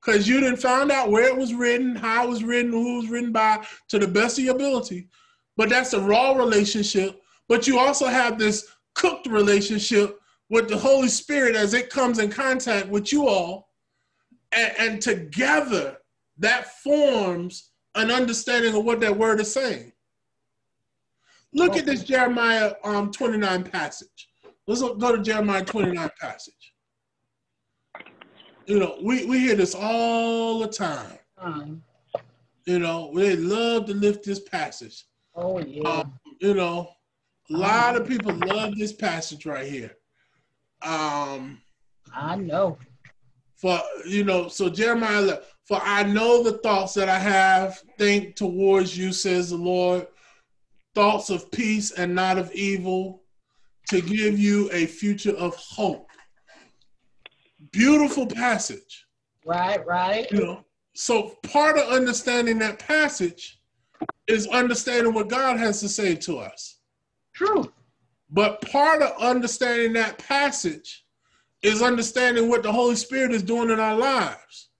because 0.00 0.28
you 0.28 0.40
didn't 0.40 0.60
find 0.60 0.90
out 0.90 1.10
where 1.10 1.26
it 1.26 1.36
was 1.36 1.54
written, 1.54 1.94
how 1.94 2.24
it 2.24 2.30
was 2.30 2.42
written, 2.42 2.72
who 2.72 2.94
it 2.94 3.02
was 3.02 3.10
written 3.10 3.32
by, 3.32 3.64
to 3.88 3.98
the 3.98 4.08
best 4.08 4.38
of 4.38 4.44
your 4.44 4.54
ability. 4.56 5.08
But 5.56 5.68
that's 5.68 5.92
a 5.92 6.00
raw 6.00 6.32
relationship. 6.32 7.20
But 7.48 7.66
you 7.66 7.78
also 7.78 8.06
have 8.06 8.38
this 8.38 8.66
cooked 8.94 9.26
relationship 9.26 10.18
with 10.48 10.68
the 10.68 10.76
Holy 10.76 11.08
Spirit 11.08 11.54
as 11.54 11.74
it 11.74 11.90
comes 11.90 12.18
in 12.18 12.30
contact 12.30 12.88
with 12.88 13.12
you 13.12 13.28
all. 13.28 13.68
And, 14.52 14.72
and 14.78 15.02
together 15.02 15.98
that 16.38 16.66
forms 16.82 17.70
an 17.94 18.10
understanding 18.10 18.74
of 18.74 18.84
what 18.84 19.00
that 19.00 19.16
word 19.16 19.40
is 19.40 19.52
saying. 19.52 19.91
Look 21.54 21.76
at 21.76 21.86
this 21.86 22.02
Jeremiah 22.02 22.74
um, 22.84 23.10
29 23.10 23.64
passage. 23.64 24.28
Let's 24.66 24.80
go 24.80 25.16
to 25.16 25.22
Jeremiah 25.22 25.64
29 25.64 26.10
passage. 26.20 26.74
You 28.66 28.78
know, 28.78 28.98
we, 29.02 29.26
we 29.26 29.40
hear 29.40 29.56
this 29.56 29.74
all 29.74 30.60
the 30.60 30.68
time. 30.68 31.18
Um, 31.38 31.82
You 32.64 32.78
know, 32.78 33.12
they 33.14 33.36
love 33.36 33.86
to 33.86 33.94
lift 33.94 34.24
this 34.24 34.40
passage. 34.40 35.04
oh 35.34 35.58
yeah 35.58 35.88
Um, 35.88 36.18
you 36.40 36.54
know, 36.54 36.90
a 37.50 37.56
lot 37.56 37.96
of 37.96 38.06
people 38.06 38.32
love 38.46 38.76
this 38.76 38.92
passage 38.92 39.44
right 39.46 39.66
here. 39.66 39.96
Um, 40.82 41.60
i 42.14 42.36
know 42.36 42.76
for 43.62 43.80
you 44.06 44.24
know, 44.24 44.48
so 44.48 44.68
Jeremiah, 44.68 45.38
for 45.64 45.80
I 45.82 46.02
know 46.02 46.42
the 46.42 46.58
thoughts 46.58 46.94
that 46.94 47.08
I 47.08 47.18
have 47.18 47.80
think 47.96 48.34
towards 48.34 48.98
you, 48.98 49.12
says 49.12 49.50
the 49.50 49.56
Lord, 49.56 50.08
thoughts 50.94 51.30
of 51.30 51.50
peace 51.50 51.92
and 51.92 52.14
not 52.14 52.38
of 52.38 52.52
evil, 52.52 53.22
to 53.88 54.00
give 54.00 54.38
you 54.38 54.70
a 54.72 54.86
future 54.86 55.36
of 55.36 55.54
hope. 55.56 56.10
Beautiful 57.70 58.26
passage. 58.26 59.06
right 59.44 59.84
right 59.86 60.30
You 60.30 60.40
know, 60.40 60.64
so 60.94 61.36
part 61.42 61.78
of 61.78 61.92
understanding 61.92 62.58
that 62.58 62.78
passage 62.78 63.60
is 64.26 64.46
understanding 64.48 65.14
what 65.14 65.28
God 65.28 65.58
has 65.58 65.80
to 65.80 65.88
say 65.88 66.14
to 66.16 66.38
us. 66.38 66.78
True. 67.34 67.72
But 68.30 68.62
part 68.62 69.02
of 69.02 69.20
understanding 69.20 69.92
that 69.94 70.18
passage 70.18 71.04
is 71.62 71.82
understanding 71.82 72.48
what 72.48 72.62
the 72.62 72.72
Holy 72.72 72.96
Spirit 72.96 73.32
is 73.32 73.42
doing 73.42 73.70
in 73.70 73.78
our 73.78 73.96
lives. 73.96 74.70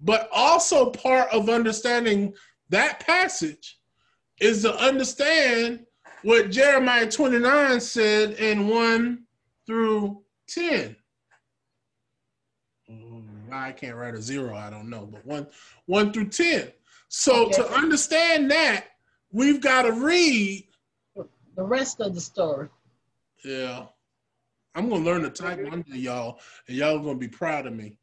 But 0.00 0.28
also 0.32 0.90
part 0.90 1.30
of 1.32 1.48
understanding 1.48 2.34
that 2.70 3.00
passage 3.00 3.77
is 4.40 4.62
to 4.62 4.74
understand 4.76 5.84
what 6.22 6.50
Jeremiah 6.50 7.10
29 7.10 7.80
said 7.80 8.32
in 8.32 8.68
1 8.68 9.24
through 9.66 10.22
10. 10.48 10.96
Mm, 12.90 13.52
I 13.52 13.72
can't 13.72 13.96
write 13.96 14.14
a 14.14 14.22
zero, 14.22 14.56
I 14.56 14.70
don't 14.70 14.88
know, 14.88 15.06
but 15.06 15.24
1 15.26 15.46
1 15.86 16.12
through 16.12 16.28
10. 16.28 16.72
So 17.08 17.48
to 17.50 17.72
understand 17.72 18.50
that, 18.50 18.86
we've 19.30 19.60
got 19.60 19.82
to 19.82 19.92
read 19.92 20.66
the 21.14 21.64
rest 21.64 22.00
of 22.00 22.14
the 22.14 22.20
story 22.20 22.68
yeah. 23.44 23.86
I'm 24.74 24.88
gonna 24.88 25.04
learn 25.04 25.22
to 25.22 25.30
type 25.30 25.60
one 25.68 25.82
day, 25.82 25.98
y'all, 25.98 26.38
and 26.68 26.76
y'all 26.76 26.98
gonna 26.98 27.18
be 27.18 27.28
proud 27.28 27.66
of 27.66 27.74
me. 27.74 27.96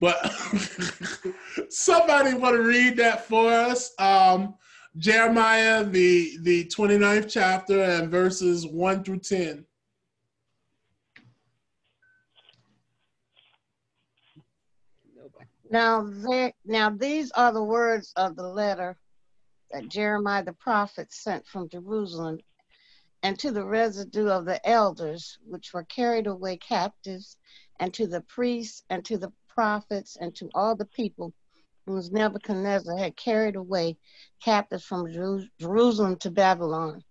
But 0.00 0.32
somebody 1.68 2.34
want 2.34 2.56
to 2.56 2.62
read 2.62 2.96
that 2.96 3.26
for 3.26 3.52
us? 3.52 3.92
Um, 3.98 4.54
Jeremiah, 4.96 5.84
the 5.84 6.36
the 6.40 6.66
29th 6.66 7.30
chapter 7.30 7.82
and 7.82 8.10
verses 8.10 8.66
one 8.66 9.02
through 9.02 9.20
ten. 9.20 9.64
Now, 15.70 16.02
there, 16.06 16.52
now 16.66 16.90
these 16.90 17.30
are 17.32 17.50
the 17.50 17.64
words 17.64 18.12
of 18.16 18.36
the 18.36 18.46
letter 18.46 18.98
that 19.70 19.88
Jeremiah 19.88 20.44
the 20.44 20.52
prophet 20.52 21.10
sent 21.10 21.46
from 21.46 21.70
Jerusalem 21.70 22.40
and 23.22 23.38
to 23.38 23.50
the 23.50 23.64
residue 23.64 24.28
of 24.28 24.44
the 24.44 24.68
elders 24.68 25.38
which 25.46 25.72
were 25.72 25.84
carried 25.84 26.26
away 26.26 26.58
captives, 26.58 27.38
and 27.80 27.94
to 27.94 28.06
the 28.06 28.20
priests, 28.22 28.82
and 28.90 29.02
to 29.06 29.16
the 29.16 29.32
prophets, 29.48 30.18
and 30.20 30.34
to 30.36 30.50
all 30.54 30.76
the 30.76 30.84
people 30.84 31.32
whom 31.86 32.02
Nebuchadnezzar 32.10 32.96
had 32.96 33.16
carried 33.16 33.56
away 33.56 33.96
captives 34.42 34.84
from 34.84 35.10
Jeru- 35.12 35.46
Jerusalem 35.60 36.16
to 36.18 36.30
Babylon. 36.30 37.02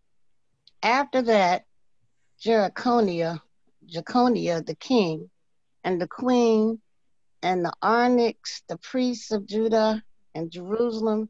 After 0.83 1.21
that, 1.23 1.65
Jerichonia, 2.41 3.41
Jeconiah 3.85 4.61
the 4.65 4.75
king, 4.75 5.29
and 5.83 6.01
the 6.01 6.07
queen, 6.07 6.81
and 7.43 7.65
the 7.65 7.73
Arnix, 7.83 8.61
the 8.67 8.77
priests 8.77 9.31
of 9.31 9.45
Judah 9.45 10.03
and 10.35 10.51
Jerusalem, 10.51 11.29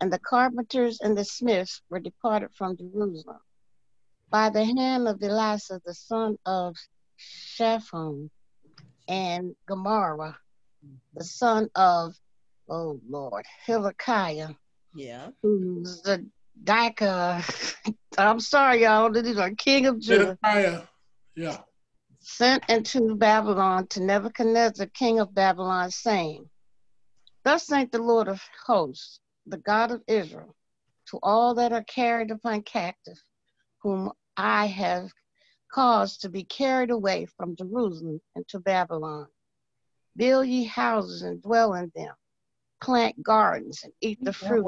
and 0.00 0.12
the 0.12 0.18
carpenters 0.18 1.00
and 1.00 1.16
the 1.16 1.24
smiths 1.24 1.82
were 1.90 2.00
departed 2.00 2.50
from 2.54 2.76
Jerusalem 2.76 3.40
by 4.30 4.48
the 4.48 4.64
hand 4.64 5.08
of 5.08 5.22
Elisha, 5.22 5.80
the 5.84 5.94
son 5.94 6.36
of 6.46 6.76
Shaphan, 7.16 8.30
and 9.08 9.54
Gomorrah, 9.66 10.38
the 11.14 11.24
son 11.24 11.68
of, 11.74 12.14
oh 12.70 13.00
Lord, 13.08 13.44
Hilkiah, 13.66 14.50
Yeah. 14.94 15.30
who's 15.42 16.00
the 16.02 16.26
Dika. 16.64 17.42
Uh, 17.86 17.92
I'm 18.18 18.40
sorry, 18.40 18.82
y'all. 18.82 19.10
These 19.10 19.38
are 19.38 19.50
king 19.50 19.86
of 19.86 20.00
Judah. 20.00 20.38
Zedekiah, 20.42 20.82
yeah. 21.34 21.58
Sent 22.20 22.68
into 22.68 23.16
Babylon 23.16 23.86
to 23.88 24.02
Nebuchadnezzar, 24.02 24.86
king 24.86 25.20
of 25.20 25.34
Babylon, 25.34 25.90
saying, 25.90 26.48
Thus 27.44 27.66
saith 27.66 27.90
the 27.90 28.02
Lord 28.02 28.28
of 28.28 28.42
hosts, 28.66 29.20
the 29.46 29.56
God 29.56 29.90
of 29.90 30.02
Israel, 30.06 30.54
to 31.06 31.18
all 31.22 31.54
that 31.54 31.72
are 31.72 31.84
carried 31.84 32.30
upon 32.30 32.62
captive, 32.62 33.18
whom 33.82 34.12
I 34.36 34.66
have 34.66 35.10
caused 35.72 36.22
to 36.22 36.28
be 36.28 36.44
carried 36.44 36.90
away 36.90 37.26
from 37.36 37.56
Jerusalem 37.56 38.20
into 38.36 38.58
Babylon. 38.58 39.26
Build 40.16 40.46
ye 40.46 40.64
houses 40.64 41.22
and 41.22 41.40
dwell 41.42 41.74
in 41.74 41.90
them. 41.94 42.14
Plant 42.80 43.22
gardens 43.22 43.84
and 43.84 43.92
eat 44.00 44.18
the 44.22 44.32
fruit. 44.32 44.66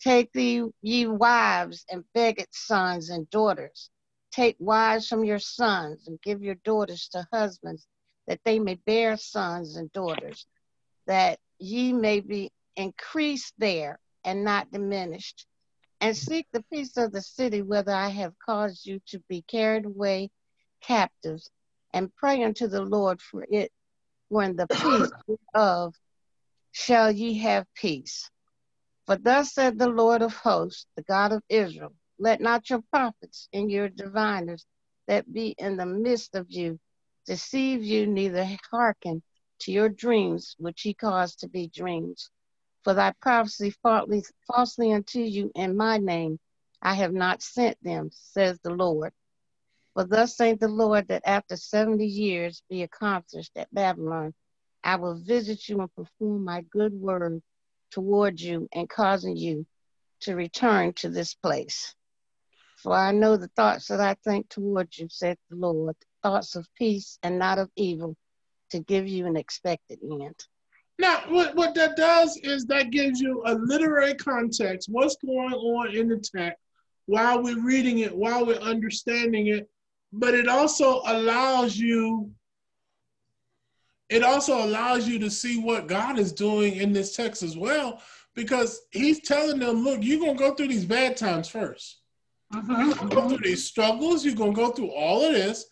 Take 0.00 0.32
thee 0.32 0.62
ye 0.82 1.06
wives 1.06 1.84
and 1.90 2.04
beget 2.12 2.48
sons 2.52 3.10
and 3.10 3.28
daughters. 3.30 3.90
Take 4.30 4.56
wives 4.58 5.08
from 5.08 5.24
your 5.24 5.38
sons 5.38 6.06
and 6.06 6.20
give 6.20 6.42
your 6.42 6.56
daughters 6.56 7.08
to 7.08 7.26
husbands, 7.32 7.86
that 8.26 8.40
they 8.44 8.58
may 8.58 8.74
bear 8.74 9.16
sons 9.16 9.76
and 9.76 9.92
daughters, 9.92 10.46
that 11.06 11.38
ye 11.58 11.92
may 11.92 12.20
be 12.20 12.52
increased 12.76 13.54
there 13.58 13.98
and 14.24 14.44
not 14.44 14.70
diminished. 14.70 15.46
And 16.00 16.16
seek 16.16 16.46
the 16.52 16.64
peace 16.64 16.96
of 16.96 17.12
the 17.12 17.22
city 17.22 17.62
whether 17.62 17.92
I 17.92 18.08
have 18.08 18.38
caused 18.38 18.86
you 18.86 19.00
to 19.06 19.20
be 19.28 19.42
carried 19.42 19.86
away, 19.86 20.30
captives, 20.82 21.50
and 21.92 22.14
pray 22.14 22.42
unto 22.42 22.66
the 22.66 22.82
Lord 22.82 23.22
for 23.22 23.46
it, 23.48 23.72
for 24.28 24.42
in 24.42 24.56
the 24.56 24.66
peace 24.66 25.38
of 25.54 25.94
shall 26.74 27.10
ye 27.10 27.38
have 27.38 27.66
peace. 27.74 28.30
For 29.06 29.16
thus 29.16 29.54
said 29.54 29.78
the 29.78 29.88
Lord 29.88 30.22
of 30.22 30.34
hosts, 30.34 30.86
the 30.96 31.02
God 31.04 31.32
of 31.32 31.42
Israel, 31.48 31.94
let 32.18 32.40
not 32.40 32.68
your 32.68 32.82
prophets 32.90 33.48
and 33.52 33.70
your 33.70 33.88
diviners 33.88 34.66
that 35.06 35.32
be 35.32 35.54
in 35.58 35.76
the 35.76 35.86
midst 35.86 36.34
of 36.34 36.46
you 36.50 36.80
deceive 37.26 37.84
you, 37.84 38.06
neither 38.08 38.46
hearken 38.72 39.22
to 39.60 39.72
your 39.72 39.88
dreams, 39.88 40.56
which 40.58 40.84
ye 40.84 40.94
cause 40.94 41.36
to 41.36 41.48
be 41.48 41.68
dreams. 41.68 42.28
For 42.82 42.92
thy 42.92 43.12
prophecy 43.22 43.70
falsely, 43.82 44.24
falsely 44.48 44.92
unto 44.92 45.20
you 45.20 45.52
in 45.54 45.76
my 45.76 45.98
name, 45.98 46.40
I 46.82 46.94
have 46.94 47.12
not 47.12 47.40
sent 47.40 47.78
them, 47.84 48.10
says 48.12 48.58
the 48.64 48.74
Lord. 48.74 49.12
For 49.94 50.04
thus 50.04 50.36
saith 50.36 50.58
the 50.60 50.68
Lord, 50.68 51.08
that 51.08 51.22
after 51.24 51.56
70 51.56 52.04
years 52.04 52.62
be 52.68 52.82
accomplished 52.82 53.52
at 53.56 53.72
Babylon, 53.72 54.34
I 54.84 54.96
will 54.96 55.14
visit 55.14 55.68
you 55.68 55.80
and 55.80 55.94
perform 55.94 56.44
my 56.44 56.60
good 56.70 56.92
word 56.92 57.42
toward 57.90 58.38
you 58.38 58.68
and 58.72 58.88
causing 58.88 59.36
you 59.36 59.66
to 60.20 60.36
return 60.36 60.92
to 60.94 61.08
this 61.08 61.34
place. 61.34 61.94
For 62.76 62.92
I 62.94 63.12
know 63.12 63.38
the 63.38 63.48
thoughts 63.56 63.88
that 63.88 64.00
I 64.00 64.14
think 64.24 64.50
toward 64.50 64.96
you, 64.96 65.08
saith 65.10 65.38
the 65.48 65.56
Lord, 65.56 65.96
thoughts 66.22 66.54
of 66.54 66.68
peace 66.76 67.18
and 67.22 67.38
not 67.38 67.58
of 67.58 67.70
evil, 67.76 68.14
to 68.70 68.80
give 68.80 69.08
you 69.08 69.26
an 69.26 69.36
expected 69.36 70.00
end. 70.02 70.36
Now, 70.98 71.22
what, 71.28 71.56
what 71.56 71.74
that 71.76 71.96
does 71.96 72.36
is 72.42 72.66
that 72.66 72.90
gives 72.90 73.20
you 73.20 73.42
a 73.46 73.54
literary 73.54 74.14
context, 74.14 74.88
what's 74.90 75.16
going 75.16 75.54
on 75.54 75.96
in 75.96 76.08
the 76.08 76.16
text 76.16 76.60
while 77.06 77.42
we're 77.42 77.62
reading 77.62 78.00
it, 78.00 78.14
while 78.14 78.46
we're 78.46 78.54
understanding 78.54 79.48
it, 79.48 79.68
but 80.12 80.34
it 80.34 80.48
also 80.48 81.00
allows 81.06 81.76
you 81.76 82.30
it 84.08 84.22
also 84.22 84.64
allows 84.64 85.08
you 85.08 85.18
to 85.20 85.30
see 85.30 85.58
what 85.58 85.86
God 85.86 86.18
is 86.18 86.32
doing 86.32 86.76
in 86.76 86.92
this 86.92 87.16
text 87.16 87.42
as 87.42 87.56
well, 87.56 88.00
because 88.34 88.82
he's 88.90 89.20
telling 89.20 89.58
them, 89.58 89.84
look, 89.84 90.00
you're 90.02 90.20
gonna 90.20 90.34
go 90.34 90.54
through 90.54 90.68
these 90.68 90.84
bad 90.84 91.16
times 91.16 91.48
1st 91.48 91.94
you 92.54 92.60
mm-hmm. 92.60 92.82
You're 92.88 92.94
gonna 92.94 93.14
go 93.14 93.28
through 93.28 93.44
these 93.44 93.64
struggles, 93.64 94.24
you're 94.24 94.34
gonna 94.34 94.52
go 94.52 94.70
through 94.70 94.90
all 94.90 95.24
of 95.24 95.32
this, 95.32 95.66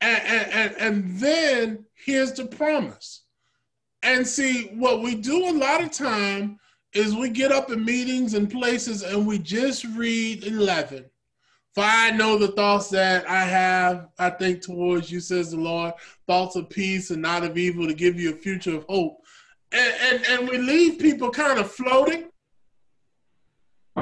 and, 0.00 0.22
and, 0.22 0.74
and, 0.76 1.18
then 1.18 1.84
here's 1.94 2.32
the 2.32 2.46
promise. 2.46 3.24
And 4.02 4.26
see, 4.26 4.68
what 4.74 5.02
we 5.02 5.16
do 5.16 5.48
a 5.48 5.52
lot 5.52 5.82
of 5.82 5.90
time 5.90 6.58
is 6.92 7.16
we 7.16 7.30
get 7.30 7.50
up 7.50 7.70
in 7.70 7.84
meetings 7.84 8.34
and 8.34 8.48
places 8.48 9.02
and 9.02 9.26
we 9.26 9.38
just 9.38 9.84
read 9.84 10.44
11 10.44 10.98
for 10.98 11.17
I 11.82 12.10
know 12.12 12.38
the 12.38 12.48
thoughts 12.48 12.88
that 12.90 13.28
I 13.28 13.44
have, 13.44 14.08
I 14.18 14.30
think 14.30 14.62
towards 14.62 15.10
you, 15.10 15.20
says 15.20 15.50
the 15.50 15.58
Lord, 15.58 15.94
thoughts 16.26 16.56
of 16.56 16.70
peace 16.70 17.10
and 17.10 17.22
not 17.22 17.44
of 17.44 17.58
evil 17.58 17.86
to 17.86 17.94
give 17.94 18.18
you 18.18 18.30
a 18.30 18.36
future 18.36 18.76
of 18.76 18.84
hope. 18.88 19.18
And, 19.72 19.94
and, 20.00 20.26
and 20.26 20.48
we 20.48 20.58
leave 20.58 20.98
people 20.98 21.30
kind 21.30 21.58
of 21.58 21.70
floating 21.70 22.30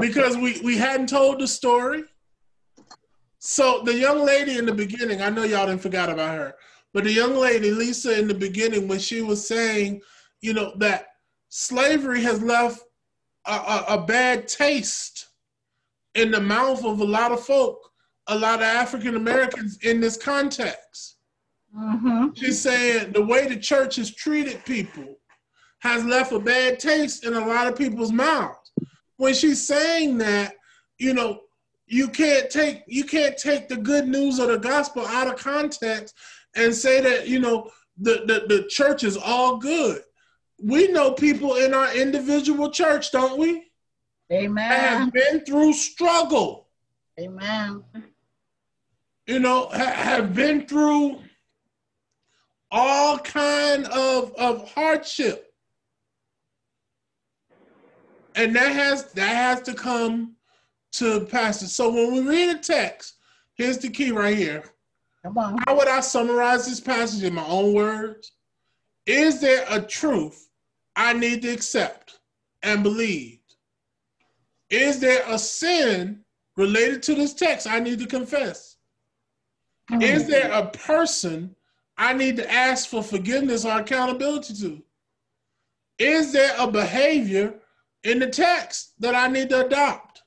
because 0.01 0.37
we, 0.37 0.61
we 0.63 0.77
hadn't 0.77 1.09
told 1.09 1.41
the 1.41 1.49
story. 1.49 2.05
So 3.39 3.83
the 3.85 3.95
young 3.95 4.25
lady 4.25 4.59
in 4.59 4.67
the 4.67 4.75
beginning, 4.75 5.23
I 5.23 5.31
know 5.31 5.45
y'all 5.45 5.67
didn't 5.67 5.83
forget 5.83 6.09
about 6.09 6.37
her, 6.37 6.55
but 6.93 7.05
the 7.05 7.13
young 7.13 7.35
lady, 7.35 7.71
Lisa, 7.71 8.19
in 8.19 8.29
the 8.29 8.35
beginning, 8.35 8.87
when 8.89 8.99
she 8.99 9.23
was 9.23 9.47
saying, 9.47 10.03
you 10.41 10.53
know, 10.53 10.73
that 10.79 11.07
slavery 11.49 12.23
has 12.23 12.43
left 12.43 12.81
a, 13.47 13.53
a, 13.53 13.85
a 13.89 14.07
bad 14.07 14.47
taste 14.49 15.16
in 16.17 16.31
the 16.31 16.41
mouth 16.41 16.85
of 16.85 17.01
a 17.01 17.05
lot 17.05 17.33
of 17.33 17.45
folk, 17.45 17.79
a 18.27 18.39
lot 18.39 18.61
of 18.61 18.65
African 18.65 19.17
Americans 19.17 19.79
in 19.83 20.01
this 20.01 20.17
context. 20.17 21.17
Mm-hmm. 21.77 22.29
She's 22.35 22.61
saying 22.61 23.13
the 23.13 23.25
way 23.25 23.47
the 23.47 23.57
church 23.57 23.97
has 23.97 24.15
treated 24.15 24.65
people 24.65 25.19
has 25.81 26.05
left 26.05 26.33
a 26.33 26.39
bad 26.39 26.81
taste 26.81 27.25
in 27.25 27.35
a 27.35 27.47
lot 27.47 27.67
of 27.67 27.77
people's 27.77 28.13
mouths. 28.13 28.73
When 29.19 29.35
she's 29.35 29.67
saying 29.67 30.19
that, 30.19 30.55
you 30.99 31.15
know, 31.15 31.41
you 31.87 32.09
can't 32.09 32.51
take 32.51 32.83
you 32.89 33.05
can't 33.05 33.37
take 33.37 33.69
the 33.69 33.77
good 33.77 34.09
news 34.09 34.39
of 34.39 34.49
the 34.49 34.59
gospel 34.59 35.07
out 35.07 35.29
of 35.29 35.37
context 35.37 36.15
and 36.57 36.75
say 36.75 37.01
that 37.01 37.29
you 37.29 37.39
know 37.39 37.71
the, 37.99 38.25
the, 38.27 38.55
the 38.55 38.67
church 38.69 39.05
is 39.05 39.17
all 39.17 39.57
good. 39.57 40.03
We 40.61 40.89
know 40.89 41.13
people 41.13 41.57
in 41.57 41.75
our 41.75 41.95
individual 41.95 42.71
church, 42.71 43.13
don't 43.13 43.39
we? 43.39 43.66
Amen. 44.33 44.71
Have 44.71 45.13
been 45.13 45.45
through 45.45 45.73
struggle. 45.73 46.67
Amen. 47.19 47.83
You 49.27 49.39
know, 49.39 49.69
ha- 49.73 49.77
have 49.77 50.35
been 50.35 50.67
through 50.67 51.19
all 52.71 53.19
kind 53.19 53.87
of, 53.87 54.35
of 54.37 54.71
hardship. 54.73 55.53
And 58.35 58.55
that 58.55 58.73
has 58.73 59.13
that 59.13 59.35
has 59.35 59.63
to 59.63 59.73
come 59.73 60.37
to 60.93 61.21
pass. 61.27 61.73
So 61.73 61.91
when 61.91 62.13
we 62.13 62.21
read 62.21 62.57
a 62.57 62.59
text, 62.59 63.15
here's 63.55 63.79
the 63.79 63.89
key 63.89 64.13
right 64.13 64.37
here. 64.37 64.65
Come 65.23 65.39
on. 65.39 65.59
How 65.67 65.77
would 65.77 65.89
I 65.89 66.01
summarize 66.01 66.67
this 66.67 66.81
passage 66.81 67.25
in 67.25 67.35
my 67.35 67.47
own 67.47 67.73
words? 67.73 68.33
Is 69.07 69.41
there 69.41 69.65
a 69.71 69.81
truth 69.81 70.49
I 70.95 71.15
need 71.15 71.43
to 71.43 71.49
accept 71.49 72.19
and 72.63 72.83
believe? 72.83 73.39
Is 74.71 74.99
there 75.01 75.23
a 75.27 75.39
sin 75.39 76.25
related 76.57 77.03
to 77.05 77.15
this 77.15 77.35
text 77.35 77.67
I 77.67 77.79
need 77.81 77.99
to 78.01 78.07
confess? 78.07 78.77
Mm-hmm. 79.91 80.03
Is 80.03 80.27
there 80.27 80.51
a 80.51 80.67
person 80.67 81.55
I 81.97 82.13
need 82.13 82.37
to 82.37 82.53
ask 82.53 82.89
for 82.89 83.03
forgiveness 83.03 83.65
or 83.65 83.79
accountability 83.79 84.55
to? 84.55 84.83
Is 85.99 86.33
there 86.33 86.55
a 86.59 86.71
behavior 86.71 87.55
in 88.03 88.19
the 88.19 88.27
text 88.27 88.93
that 89.01 89.15
I 89.15 89.29
need 89.29 89.49
to 89.51 89.65
adopt? 89.65 90.23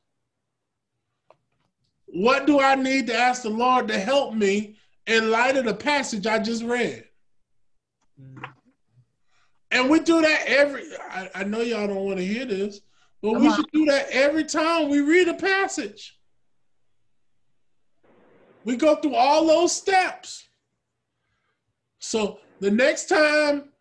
What 2.07 2.47
do 2.47 2.59
I 2.59 2.75
need 2.75 3.07
to 3.07 3.15
ask 3.15 3.43
the 3.43 3.49
Lord 3.49 3.87
to 3.89 3.99
help 3.99 4.33
me 4.33 4.77
in 5.05 5.29
light 5.29 5.57
of 5.57 5.65
the 5.65 5.75
passage 5.75 6.25
I 6.25 6.39
just 6.39 6.63
read? 6.63 7.03
Mm-hmm. 8.19 8.45
And 9.71 9.89
we 9.89 9.99
do 9.99 10.21
that 10.21 10.43
every, 10.47 10.83
I, 11.11 11.29
I 11.35 11.43
know 11.43 11.61
y'all 11.61 11.87
don't 11.87 12.05
want 12.05 12.17
to 12.17 12.25
hear 12.25 12.45
this, 12.45 12.81
but 13.21 13.33
Come 13.33 13.41
we 13.41 13.47
on. 13.49 13.55
should 13.55 13.71
do 13.71 13.85
that 13.85 14.09
every 14.09 14.43
time 14.43 14.89
we 14.89 15.01
read 15.01 15.27
a 15.27 15.33
passage. 15.33 16.17
We 18.63 18.75
go 18.75 18.95
through 18.95 19.15
all 19.15 19.47
those 19.47 19.71
steps. 19.71 20.47
So 21.99 22.39
the 22.59 22.71
next 22.71 23.07
time 23.07 23.71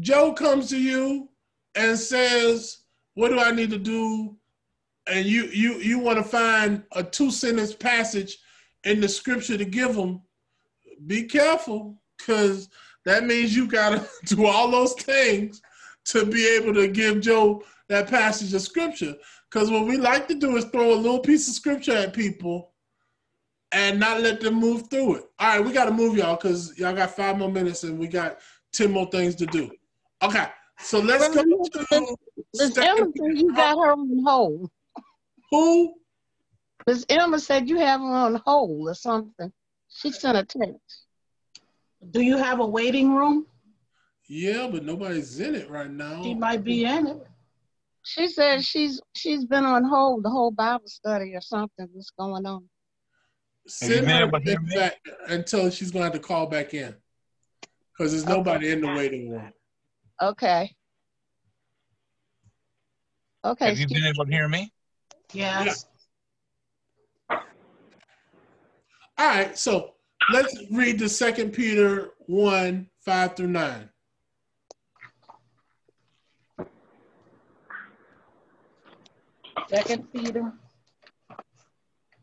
Joe 0.00 0.32
comes 0.32 0.68
to 0.70 0.78
you 0.78 1.28
and 1.74 1.98
says, 1.98 2.78
"What 3.14 3.28
do 3.28 3.38
I 3.38 3.50
need 3.50 3.70
to 3.70 3.78
do?" 3.78 4.36
and 5.06 5.26
you 5.26 5.44
you 5.46 5.74
you 5.74 5.98
want 5.98 6.18
to 6.18 6.24
find 6.24 6.82
a 6.92 7.02
two 7.02 7.30
sentence 7.30 7.74
passage 7.74 8.38
in 8.84 9.00
the 9.00 9.08
scripture 9.08 9.58
to 9.58 9.64
give 9.64 9.94
them, 9.94 10.22
be 11.06 11.24
careful 11.24 11.98
because 12.18 12.68
that 13.04 13.24
means 13.24 13.54
you 13.54 13.66
got 13.66 13.90
to 13.90 14.08
do 14.36 14.46
all 14.46 14.70
those 14.70 14.94
things 14.94 15.60
to 16.06 16.24
be 16.26 16.46
able 16.46 16.74
to 16.74 16.88
give 16.88 17.20
Joe 17.20 17.62
that 17.88 18.08
passage 18.08 18.54
of 18.54 18.62
scripture. 18.62 19.14
Because 19.50 19.70
what 19.70 19.86
we 19.86 19.96
like 19.96 20.26
to 20.28 20.34
do 20.34 20.56
is 20.56 20.64
throw 20.66 20.92
a 20.92 20.96
little 20.96 21.20
piece 21.20 21.48
of 21.48 21.54
scripture 21.54 21.96
at 21.96 22.12
people 22.12 22.72
and 23.72 23.98
not 23.98 24.20
let 24.20 24.40
them 24.40 24.54
move 24.54 24.88
through 24.88 25.16
it. 25.16 25.24
All 25.38 25.48
right, 25.48 25.64
we 25.64 25.72
got 25.72 25.86
to 25.86 25.90
move 25.90 26.16
y'all 26.16 26.36
because 26.36 26.76
y'all 26.78 26.94
got 26.94 27.10
five 27.10 27.38
more 27.38 27.50
minutes 27.50 27.84
and 27.84 27.98
we 27.98 28.06
got 28.06 28.38
10 28.72 28.90
more 28.90 29.06
things 29.06 29.34
to 29.36 29.46
do. 29.46 29.70
Okay, 30.22 30.46
so 30.78 31.00
let's 31.00 31.34
go 31.34 31.42
to. 31.42 32.16
Miss 32.54 32.76
Emma 32.78 33.06
said 33.16 33.38
you 33.38 33.52
got 33.54 33.76
her 33.76 33.92
on 33.92 34.22
hold. 34.24 34.70
Who? 35.50 35.94
Miss 36.86 37.04
Emma 37.08 37.38
said 37.38 37.68
you 37.68 37.78
have 37.78 38.00
her 38.00 38.06
on 38.06 38.40
hold 38.44 38.88
or 38.88 38.94
something. 38.94 39.52
She 39.88 40.10
sent 40.10 40.36
a 40.36 40.44
text. 40.44 41.06
Do 42.10 42.20
you 42.20 42.36
have 42.36 42.60
a 42.60 42.66
waiting 42.66 43.14
room? 43.14 43.46
Yeah, 44.28 44.68
but 44.70 44.84
nobody's 44.84 45.40
in 45.40 45.54
it 45.54 45.70
right 45.70 45.90
now. 45.90 46.22
She 46.22 46.34
might 46.34 46.64
be 46.64 46.84
in 46.84 47.06
it. 47.06 47.26
She 48.04 48.28
said 48.28 48.62
she's 48.62 49.00
she's 49.16 49.46
been 49.46 49.64
on 49.64 49.82
hold 49.82 50.24
the 50.24 50.30
whole 50.30 50.50
Bible 50.50 50.86
study 50.86 51.34
or 51.34 51.40
something. 51.40 51.88
What's 51.92 52.10
going 52.10 52.44
on? 52.46 52.68
Send 53.66 54.06
her 54.10 54.26
back 54.28 55.00
until 55.28 55.70
she's 55.70 55.90
going 55.90 56.02
to 56.02 56.04
have 56.04 56.12
to 56.12 56.18
call 56.18 56.46
back 56.46 56.74
in 56.74 56.94
because 57.92 58.12
there's 58.12 58.26
nobody 58.26 58.66
okay. 58.66 58.72
in 58.74 58.80
the 58.82 58.88
waiting 58.88 59.30
room. 59.30 59.50
Okay. 60.20 60.70
Okay. 63.42 63.66
Have 63.66 63.78
you 63.78 63.88
been 63.88 64.04
able 64.04 64.26
to 64.26 64.30
hear 64.30 64.48
me? 64.48 64.70
Yes. 65.32 65.86
Yeah. 67.30 67.38
All 69.16 69.28
right, 69.28 69.56
so 69.56 69.94
let's 70.32 70.58
read 70.70 70.98
the 70.98 71.08
Second 71.08 71.52
Peter 71.52 72.10
one 72.26 72.88
five 73.00 73.36
through 73.36 73.46
nine. 73.48 73.88
Second 79.68 80.12
Peter. 80.12 80.52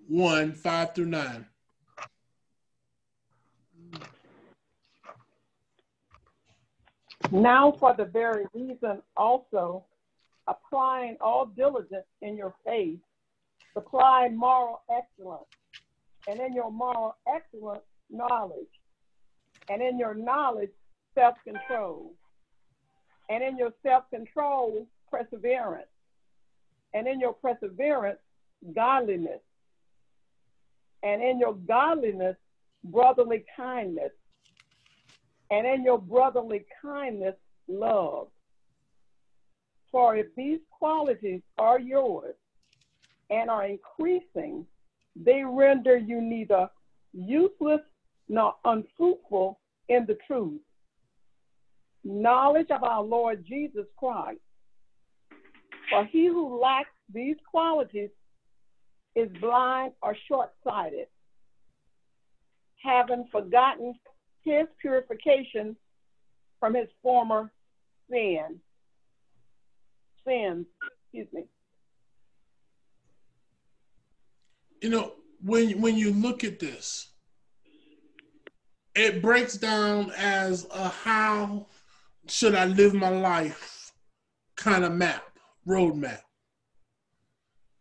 1, 0.08 0.54
5 0.54 0.96
through 0.96 1.06
9. 1.06 1.46
Now, 7.32 7.72
for 7.72 7.94
the 7.96 8.06
very 8.06 8.46
reason 8.54 9.02
also, 9.16 9.86
applying 10.48 11.18
all 11.22 11.46
diligence 11.46 12.06
in 12.22 12.36
your 12.36 12.54
faith, 12.66 13.00
supply 13.74 14.28
moral 14.30 14.82
excellence, 14.90 15.46
and 16.28 16.40
in 16.40 16.54
your 16.54 16.72
moral 16.72 17.16
excellence, 17.34 17.84
knowledge, 18.10 18.68
and 19.70 19.82
in 19.82 19.98
your 19.98 20.14
knowledge, 20.14 20.72
self 21.16 21.36
control, 21.46 22.14
and 23.30 23.42
in 23.44 23.58
your 23.58 23.72
self 23.82 24.10
control, 24.10 24.86
perseverance, 25.10 25.88
and 26.94 27.08
in 27.08 27.20
your 27.20 27.34
perseverance, 27.34 28.20
godliness, 28.76 29.42
and 31.04 31.22
in 31.22 31.40
your 31.40 31.54
godliness, 31.54 32.36
brotherly 32.84 33.44
kindness, 33.56 34.12
and 35.50 35.66
in 35.68 35.84
your 35.84 36.00
brotherly 36.00 36.66
kindness, 36.82 37.36
love. 37.68 38.28
For 39.92 40.16
if 40.16 40.28
these 40.36 40.60
qualities 40.72 41.42
are 41.58 41.80
yours 41.80 42.36
and 43.30 43.50
are 43.50 43.66
increasing, 43.66 44.66
they 45.16 45.44
render 45.44 45.98
you 45.98 46.22
neither 46.22 46.70
useless 47.14 47.82
nor 48.30 48.56
unfruitful 48.64 49.60
in 49.90 50.06
the 50.06 50.18
truth. 50.26 50.62
Knowledge 52.04 52.72
of 52.72 52.84
our 52.84 53.04
Lord 53.04 53.46
Jesus 53.46 53.86
Christ. 53.98 54.40
For 55.92 56.06
he 56.06 56.28
who 56.28 56.60
lacks 56.60 56.90
these 57.14 57.36
qualities 57.52 58.10
is 59.16 59.30
blind 59.42 59.92
or 60.02 60.16
short 60.28 60.52
sighted, 60.64 61.08
having 62.82 63.28
forgotten 63.32 63.94
his 64.44 64.68
purification 64.82 65.76
from 66.60 66.76
his 66.76 66.88
former 67.04 67.52
sin. 68.10 68.62
Sins, 70.26 70.66
excuse 71.04 71.28
me. 71.34 71.44
You 74.82 74.90
know, 74.90 75.14
when 75.44 75.82
when 75.82 75.98
you 75.98 76.12
look 76.12 76.44
at 76.44 76.60
this, 76.60 77.10
it 78.96 79.22
breaks 79.22 79.58
down 79.58 80.12
as 80.18 80.68
a 80.74 80.88
how 80.88 81.68
should 82.28 82.56
I 82.56 82.66
live 82.66 82.94
my 82.94 83.10
life 83.10 83.92
kind 84.56 84.84
of 84.84 84.94
map, 84.94 85.24
roadmap. 85.68 86.22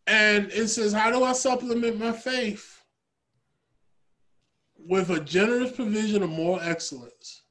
And 0.07 0.51
it 0.53 0.69
says, 0.69 0.93
how 0.93 1.11
do 1.11 1.23
I 1.23 1.33
supplement 1.33 1.99
my 1.99 2.13
faith? 2.13 2.83
With 4.77 5.11
a 5.11 5.21
generous 5.21 5.73
provision 5.73 6.23
of 6.23 6.31
more 6.31 6.59
excellence. 6.63 7.45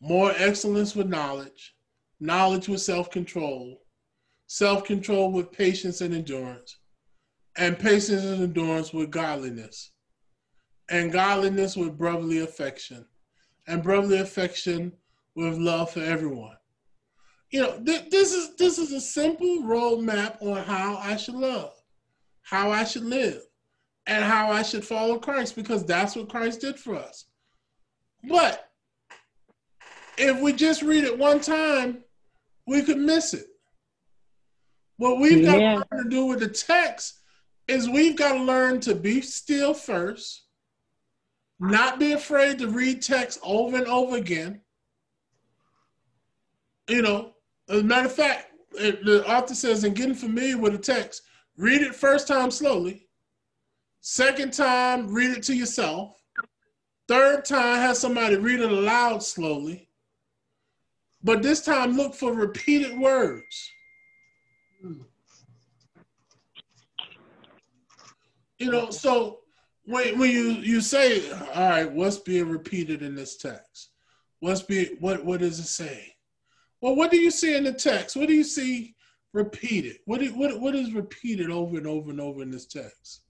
More 0.00 0.32
excellence 0.36 0.94
with 0.94 1.08
knowledge, 1.08 1.74
knowledge 2.20 2.68
with 2.68 2.82
self 2.82 3.10
control, 3.10 3.80
self 4.46 4.84
control 4.84 5.32
with 5.32 5.50
patience 5.50 6.02
and 6.02 6.12
endurance, 6.12 6.78
and 7.56 7.78
patience 7.78 8.22
and 8.22 8.42
endurance 8.42 8.92
with 8.92 9.10
godliness, 9.10 9.92
and 10.90 11.10
godliness 11.10 11.74
with 11.74 11.96
brotherly 11.96 12.40
affection, 12.40 13.06
and 13.66 13.82
brotherly 13.82 14.18
affection 14.18 14.92
with 15.36 15.56
love 15.56 15.90
for 15.90 16.00
everyone. 16.00 16.56
You 17.54 17.60
know, 17.60 17.78
th- 17.86 18.10
this 18.10 18.32
is 18.32 18.56
this 18.56 18.78
is 18.80 18.90
a 18.90 19.00
simple 19.00 19.62
roadmap 19.62 20.42
on 20.42 20.64
how 20.64 20.96
I 20.96 21.14
should 21.14 21.36
love, 21.36 21.72
how 22.42 22.72
I 22.72 22.82
should 22.82 23.04
live, 23.04 23.42
and 24.08 24.24
how 24.24 24.50
I 24.50 24.62
should 24.62 24.84
follow 24.84 25.20
Christ 25.20 25.54
because 25.54 25.86
that's 25.86 26.16
what 26.16 26.28
Christ 26.28 26.62
did 26.62 26.80
for 26.80 26.96
us. 26.96 27.26
But 28.28 28.68
if 30.18 30.40
we 30.40 30.52
just 30.52 30.82
read 30.82 31.04
it 31.04 31.16
one 31.16 31.38
time, 31.38 32.02
we 32.66 32.82
could 32.82 32.98
miss 32.98 33.34
it. 33.34 33.46
What 34.96 35.20
we've 35.20 35.44
got 35.44 35.58
to 35.58 35.84
learn 35.92 36.04
to 36.06 36.10
do 36.10 36.26
with 36.26 36.40
the 36.40 36.48
text 36.48 37.20
is 37.68 37.88
we've 37.88 38.16
got 38.16 38.32
to 38.32 38.42
learn 38.42 38.80
to 38.80 38.96
be 38.96 39.20
still 39.20 39.74
first, 39.74 40.42
not 41.60 42.00
be 42.00 42.14
afraid 42.14 42.58
to 42.58 42.66
read 42.66 43.00
text 43.00 43.38
over 43.44 43.76
and 43.76 43.86
over 43.86 44.16
again. 44.16 44.60
You 46.88 47.00
know, 47.00 47.33
as 47.68 47.80
a 47.80 47.84
matter 47.84 48.06
of 48.06 48.14
fact, 48.14 48.52
it- 48.72 49.04
the 49.04 49.26
author 49.28 49.54
says 49.54 49.84
in 49.84 49.94
getting 49.94 50.14
familiar 50.14 50.58
with 50.58 50.72
the 50.72 50.78
text, 50.78 51.22
read 51.56 51.82
it 51.82 51.94
first 51.94 52.26
time 52.28 52.50
slowly. 52.50 53.08
Second 54.00 54.52
time, 54.52 55.12
read 55.12 55.30
it 55.38 55.42
to 55.44 55.54
yourself. 55.54 56.20
Third 57.08 57.44
time, 57.44 57.78
have 57.78 57.96
somebody 57.96 58.36
read 58.36 58.60
it 58.60 58.70
aloud 58.70 59.22
slowly. 59.22 59.88
But 61.22 61.42
this 61.42 61.62
time, 61.62 61.96
look 61.96 62.14
for 62.14 62.32
repeated 62.32 62.98
words. 62.98 63.70
You 68.58 68.70
know, 68.70 68.90
so 68.90 69.40
when, 69.84 70.18
when 70.18 70.30
you, 70.30 70.50
you 70.52 70.80
say, 70.80 71.30
all 71.30 71.68
right, 71.68 71.90
what's 71.90 72.18
being 72.18 72.48
repeated 72.48 73.02
in 73.02 73.14
this 73.14 73.36
text? 73.36 73.90
What's 74.40 74.62
being, 74.62 74.96
what 75.00 75.24
what 75.24 75.40
does 75.40 75.58
it 75.58 75.64
say? 75.66 76.13
Well, 76.84 76.96
what 76.96 77.10
do 77.10 77.16
you 77.16 77.30
see 77.30 77.56
in 77.56 77.64
the 77.64 77.72
text? 77.72 78.14
What 78.14 78.28
do 78.28 78.34
you 78.34 78.44
see 78.44 78.94
repeated? 79.32 80.00
What 80.04 80.20
do, 80.20 80.26
what 80.34 80.60
what 80.60 80.74
is 80.74 80.92
repeated 80.92 81.48
over 81.48 81.78
and 81.78 81.86
over 81.86 82.10
and 82.10 82.20
over 82.20 82.42
in 82.42 82.50
this 82.50 82.66
text? 82.66 83.22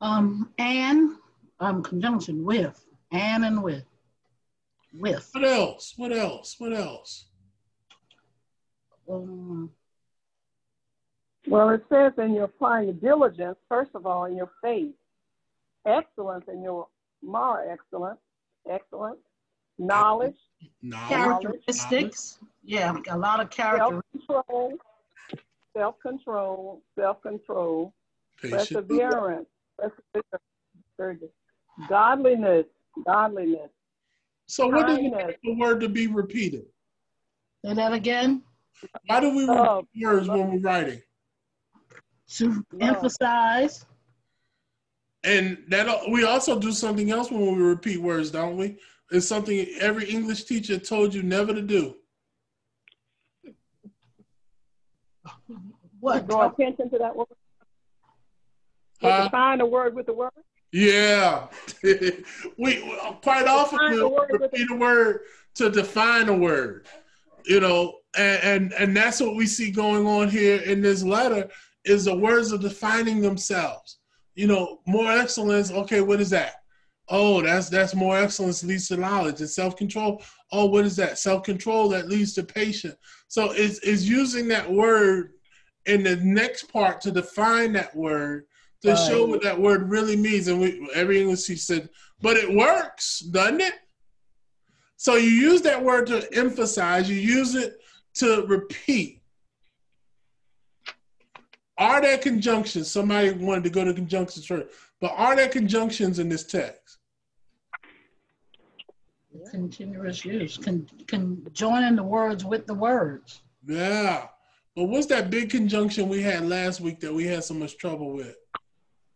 Um, 0.00 0.52
and 0.56 1.16
um, 1.58 1.82
conjunction 1.82 2.44
with, 2.44 2.86
and 3.10 3.44
and 3.44 3.60
with, 3.64 3.82
with. 4.94 5.28
What 5.32 5.44
else? 5.44 5.94
What 5.96 6.12
else? 6.12 6.54
What 6.60 6.72
else? 6.72 7.26
Um, 9.10 9.72
Well, 11.48 11.70
it 11.70 11.84
says 11.88 12.12
in 12.16 12.34
your 12.34 12.44
applying 12.44 12.92
diligence, 13.00 13.58
first 13.68 13.90
of 13.96 14.06
all, 14.06 14.26
in 14.26 14.36
your 14.36 14.52
faith, 14.62 14.94
excellence 15.84 16.44
in 16.46 16.62
your 16.62 16.86
moral 17.24 17.68
excellence, 17.68 18.20
excellence, 18.70 19.18
knowledge, 19.80 20.36
Knowledge, 20.82 21.08
characteristics. 21.08 22.38
Yeah, 22.62 22.96
a 23.08 23.16
lot 23.18 23.40
of 23.40 23.50
character. 23.50 24.02
self-control, 24.26 24.78
self-control, 25.76 26.82
self-control, 26.98 27.94
patience. 28.40 28.68
perseverance, 28.68 29.46
perseverance, 29.78 30.44
very 30.98 31.18
godliness, 31.88 32.66
godliness, 33.06 33.70
So 34.46 34.66
what 34.68 34.86
does 34.86 34.98
it 34.98 35.02
kindness. 35.12 35.26
take 35.28 35.42
the 35.42 35.54
word 35.54 35.80
to 35.80 35.88
be 35.88 36.06
repeated? 36.06 36.64
Say 37.64 37.74
that 37.74 37.92
again. 37.92 38.42
Why 39.06 39.20
do 39.20 39.34
we 39.34 39.46
repeat 39.46 40.04
words 40.06 40.28
when 40.28 40.50
we're 40.52 40.60
writing? 40.60 41.02
To 42.36 42.64
emphasize. 42.80 43.84
And 45.24 45.58
that 45.68 45.86
we 46.10 46.24
also 46.24 46.58
do 46.58 46.72
something 46.72 47.10
else 47.10 47.30
when 47.30 47.56
we 47.56 47.62
repeat 47.62 47.98
words, 48.00 48.30
don't 48.30 48.56
we? 48.56 48.78
It's 49.10 49.26
something 49.26 49.66
every 49.80 50.08
English 50.08 50.44
teacher 50.44 50.78
told 50.78 51.12
you 51.12 51.22
never 51.22 51.52
to 51.52 51.62
do. 51.62 51.96
What? 55.98 56.26
draw 56.26 56.48
attention 56.48 56.90
to 56.90 56.98
that 56.98 57.14
word. 57.14 57.26
Huh? 59.02 59.24
Define 59.24 59.60
a 59.60 59.66
word 59.66 59.94
with 59.94 60.06
the 60.06 60.14
word. 60.14 60.30
Yeah, 60.72 61.48
we 62.58 62.80
quite 63.22 63.46
often 63.46 63.78
Define 63.78 63.96
the 63.96 64.08
we'll 64.08 64.16
word 64.16 64.40
repeat 64.40 64.70
a 64.70 64.76
word 64.76 65.20
to 65.56 65.68
define 65.68 66.28
a 66.28 66.34
word, 66.34 66.86
you 67.44 67.60
know, 67.60 67.96
and, 68.16 68.42
and 68.42 68.72
and 68.74 68.96
that's 68.96 69.20
what 69.20 69.34
we 69.34 69.46
see 69.46 69.72
going 69.72 70.06
on 70.06 70.28
here 70.28 70.60
in 70.62 70.80
this 70.80 71.02
letter 71.02 71.48
is 71.84 72.04
the 72.04 72.14
words 72.14 72.52
are 72.52 72.58
defining 72.58 73.20
themselves. 73.20 73.98
You 74.36 74.46
know, 74.46 74.80
more 74.86 75.10
excellence. 75.10 75.72
Okay, 75.72 76.00
what 76.00 76.20
is 76.20 76.30
that? 76.30 76.59
Oh, 77.10 77.42
that's 77.42 77.68
that's 77.68 77.94
more 77.94 78.16
excellence 78.16 78.62
leads 78.62 78.88
to 78.88 78.96
knowledge 78.96 79.40
and 79.40 79.50
self 79.50 79.76
control. 79.76 80.22
Oh, 80.52 80.66
what 80.66 80.84
is 80.84 80.96
that? 80.96 81.18
Self 81.18 81.42
control 81.42 81.88
that 81.88 82.08
leads 82.08 82.34
to 82.34 82.44
patience. 82.44 82.94
So 83.28 83.50
it's 83.50 83.80
it's 83.80 84.04
using 84.04 84.46
that 84.48 84.70
word 84.70 85.32
in 85.86 86.04
the 86.04 86.16
next 86.16 86.72
part 86.72 87.00
to 87.02 87.10
define 87.10 87.72
that 87.72 87.94
word 87.96 88.46
to 88.82 88.96
show 88.96 89.26
what 89.26 89.42
that 89.42 89.60
word 89.60 89.90
really 89.90 90.16
means. 90.16 90.48
And 90.48 90.60
we, 90.60 90.88
every 90.94 91.20
English 91.20 91.44
teacher 91.44 91.60
said, 91.60 91.88
but 92.22 92.36
it 92.36 92.54
works, 92.54 93.20
doesn't 93.20 93.60
it? 93.60 93.74
So 94.96 95.16
you 95.16 95.30
use 95.30 95.62
that 95.62 95.82
word 95.82 96.06
to 96.08 96.26
emphasize, 96.34 97.08
you 97.08 97.16
use 97.16 97.54
it 97.54 97.78
to 98.14 98.44
repeat. 98.46 99.22
Are 101.78 102.00
there 102.00 102.18
conjunctions? 102.18 102.90
Somebody 102.90 103.30
wanted 103.32 103.64
to 103.64 103.70
go 103.70 103.84
to 103.84 103.94
conjunctions 103.94 104.46
first, 104.46 104.68
but 105.00 105.12
are 105.16 105.34
there 105.34 105.48
conjunctions 105.48 106.18
in 106.18 106.28
this 106.28 106.44
text? 106.44 106.98
Continuous 109.50 110.24
use. 110.24 110.56
Con, 110.56 110.86
con, 111.06 111.46
joining 111.52 111.96
the 111.96 112.02
words 112.02 112.44
with 112.44 112.66
the 112.66 112.74
words. 112.74 113.42
Yeah. 113.66 114.26
But 114.76 114.84
what's 114.84 115.06
that 115.06 115.30
big 115.30 115.50
conjunction 115.50 116.08
we 116.08 116.22
had 116.22 116.46
last 116.46 116.80
week 116.80 117.00
that 117.00 117.12
we 117.12 117.26
had 117.26 117.44
so 117.44 117.54
much 117.54 117.76
trouble 117.78 118.12
with? 118.12 118.36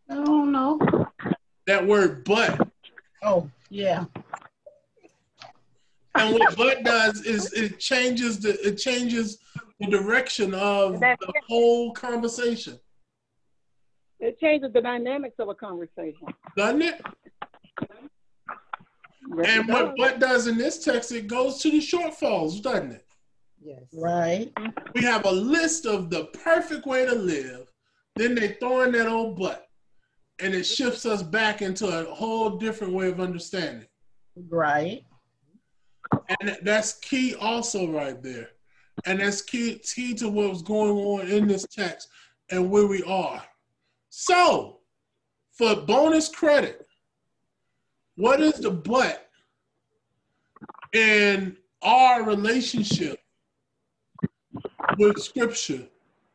I 0.09 0.15
don't 0.15 0.51
know. 0.51 0.79
That 1.67 1.85
word 1.85 2.23
but. 2.23 2.67
Oh, 3.23 3.49
yeah. 3.69 4.05
And 6.15 6.33
what 6.33 6.55
but 6.55 6.83
does 6.83 7.21
is 7.25 7.51
it 7.53 7.79
changes 7.79 8.39
the 8.39 8.51
it 8.65 8.75
changes 8.77 9.39
the 9.79 9.87
direction 9.87 10.53
of 10.53 10.99
the 10.99 11.17
whole 11.47 11.91
conversation, 11.91 12.79
It 14.19 14.39
changes 14.39 14.71
the 14.71 14.79
dynamics 14.79 15.35
of 15.39 15.49
a 15.49 15.55
conversation. 15.55 16.27
doesn't 16.55 16.81
it? 16.81 17.01
Yes, 19.37 19.47
And 19.49 19.69
it 19.69 19.73
what 19.97 20.19
does. 20.19 20.19
does 20.19 20.47
in 20.47 20.57
this 20.57 20.83
text, 20.83 21.11
it 21.11 21.27
goes 21.27 21.59
to 21.59 21.71
the 21.71 21.79
shortfalls, 21.79 22.61
doesn't 22.61 22.91
it? 22.91 23.05
Yes. 23.63 23.83
Right. 23.93 24.51
We 24.93 25.01
have 25.03 25.25
a 25.25 25.31
list 25.31 25.85
of 25.87 26.09
the 26.09 26.25
perfect 26.25 26.85
way 26.85 27.05
to 27.05 27.15
live. 27.15 27.71
Then 28.15 28.35
they 28.35 28.49
throw 28.59 28.81
in 28.83 28.91
that 28.93 29.07
old 29.07 29.37
butt. 29.37 29.67
and 30.39 30.53
it 30.53 30.65
shifts 30.65 31.05
us 31.05 31.23
back 31.23 31.61
into 31.61 31.87
a 31.87 32.13
whole 32.13 32.57
different 32.57 32.93
way 32.93 33.07
of 33.07 33.19
understanding. 33.21 33.87
Right. 34.49 35.01
And 36.41 36.57
that's 36.61 36.93
key 36.99 37.35
also 37.35 37.87
right 37.89 38.21
there. 38.21 38.49
And 39.05 39.19
that's 39.21 39.41
key, 39.41 39.79
key 39.79 40.13
to 40.15 40.29
what's 40.29 40.61
going 40.61 40.91
on 40.97 41.27
in 41.27 41.47
this 41.47 41.65
text 41.71 42.09
and 42.51 42.69
where 42.69 42.85
we 42.87 43.01
are. 43.03 43.41
So, 44.09 44.79
for 45.53 45.75
bonus 45.75 46.27
credit, 46.29 46.84
what 48.15 48.41
is 48.41 48.55
the 48.55 48.71
but 48.71 49.29
in 50.93 51.57
our 51.81 52.23
relationship 52.23 53.19
with 54.97 55.21
scripture 55.21 55.83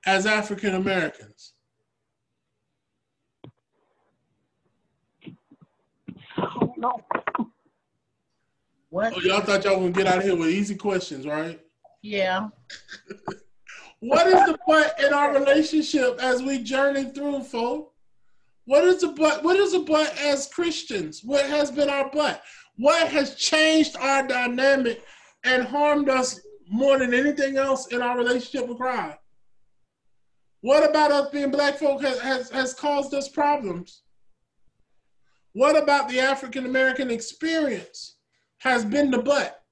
as 0.06 0.26
African 0.26 0.74
Americans? 0.74 1.54
No. 6.76 7.00
What? 8.88 9.12
Oh, 9.16 9.20
y'all 9.20 9.40
thought 9.40 9.64
y'all 9.64 9.76
gonna 9.76 9.90
get 9.90 10.06
out 10.06 10.18
of 10.18 10.24
here 10.24 10.36
with 10.36 10.48
easy 10.48 10.74
questions, 10.74 11.26
right? 11.26 11.60
Yeah. 12.02 12.48
What 14.00 14.26
is 14.28 14.46
the 14.46 14.58
but 14.66 14.98
in 14.98 15.12
our 15.12 15.34
relationship 15.34 16.18
as 16.22 16.42
we 16.42 16.62
journey 16.62 17.04
through, 17.10 17.42
folk? 17.42 17.89
What 18.70 18.84
is 18.84 19.00
the 19.00 19.08
but? 19.08 19.42
What 19.42 19.56
is 19.56 19.72
the 19.72 19.80
but 19.80 20.16
as 20.16 20.46
Christians? 20.46 21.22
What 21.24 21.44
has 21.46 21.72
been 21.72 21.90
our 21.90 22.08
but? 22.08 22.40
What 22.76 23.08
has 23.08 23.34
changed 23.34 23.96
our 23.98 24.24
dynamic 24.24 25.02
and 25.42 25.64
harmed 25.64 26.08
us 26.08 26.40
more 26.68 26.96
than 26.96 27.12
anything 27.12 27.56
else 27.56 27.88
in 27.88 28.00
our 28.00 28.16
relationship 28.16 28.68
with 28.68 28.78
God? 28.78 29.16
What 30.60 30.88
about 30.88 31.10
us 31.10 31.30
being 31.30 31.50
black 31.50 31.78
folk 31.78 32.00
has, 32.02 32.20
has, 32.20 32.48
has 32.50 32.72
caused 32.72 33.12
us 33.12 33.28
problems? 33.28 34.02
What 35.52 35.76
about 35.76 36.08
the 36.08 36.20
African 36.20 36.64
American 36.64 37.10
experience 37.10 38.18
has 38.58 38.84
been 38.84 39.10
the 39.10 39.18
but? 39.18 39.64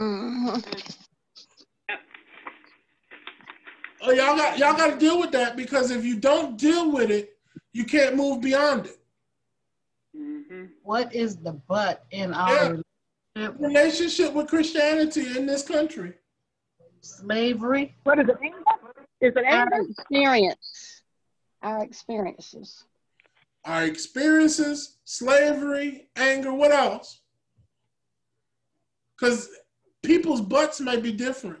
Mhm. 0.00 0.86
Oh, 4.02 4.12
y'all 4.12 4.36
got 4.36 4.56
y'all 4.56 4.76
got 4.76 4.92
to 4.92 4.98
deal 4.98 5.18
with 5.18 5.32
that 5.32 5.56
because 5.56 5.90
if 5.90 6.04
you 6.04 6.14
don't 6.14 6.56
deal 6.56 6.92
with 6.92 7.10
it, 7.10 7.34
you 7.72 7.84
can't 7.84 8.16
move 8.16 8.40
beyond 8.40 8.86
it. 8.86 8.98
Mm-hmm. 10.16 10.64
What 10.82 11.14
is 11.14 11.36
the 11.36 11.52
but 11.68 12.04
in 12.10 12.32
our 12.34 12.50
Yeah. 12.54 12.68
relationship? 13.36 13.60
Relationship 13.60 14.32
with 14.34 14.48
Christianity 14.48 15.36
in 15.38 15.46
this 15.46 15.62
country. 15.62 16.14
slavery? 17.00 17.94
What 18.02 18.18
is 18.18 18.28
it? 18.28 18.36
Is 19.20 19.32
it 19.36 19.44
Our 19.44 19.68
experience, 19.82 21.02
our 21.62 21.84
experiences. 21.84 22.84
Our 23.64 23.84
experiences, 23.84 24.98
slavery, 25.04 26.08
anger, 26.16 26.52
what 26.52 26.72
else? 26.72 27.20
Because 29.16 29.48
people's 30.02 30.40
butts 30.40 30.80
might 30.80 31.02
be 31.02 31.12
different. 31.12 31.60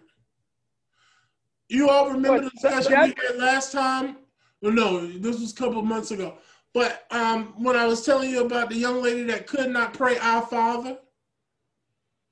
You 1.68 1.88
all 1.90 2.10
remember 2.10 2.38
the 2.40 2.44
What, 2.46 2.52
discussion 2.54 3.00
we 3.02 3.14
had 3.26 3.36
last 3.36 3.72
time? 3.72 4.16
Well, 4.60 4.72
no, 4.72 5.06
this 5.06 5.40
was 5.40 5.52
a 5.52 5.56
couple 5.56 5.82
months 5.82 6.10
ago. 6.10 6.38
But 6.74 7.06
um, 7.10 7.54
when 7.62 7.76
I 7.76 7.86
was 7.86 8.04
telling 8.04 8.30
you 8.30 8.44
about 8.44 8.68
the 8.68 8.76
young 8.76 9.02
lady 9.02 9.22
that 9.24 9.46
could 9.46 9.70
not 9.70 9.94
pray 9.94 10.18
Our 10.18 10.42
Father 10.42 10.98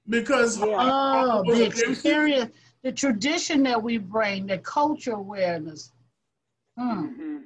because 0.09 0.59
her 0.59 0.67
Oh, 0.69 1.43
was 1.45 1.59
the 1.59 1.67
abusive. 1.67 1.89
experience, 1.91 2.53
the 2.83 2.93
tradition 2.93 3.63
that 3.65 3.83
we 3.83 3.99
bring, 3.99 4.47
the 4.47 4.59
culture 4.59 5.13
awareness. 5.13 5.93
Hmm. 6.79 7.39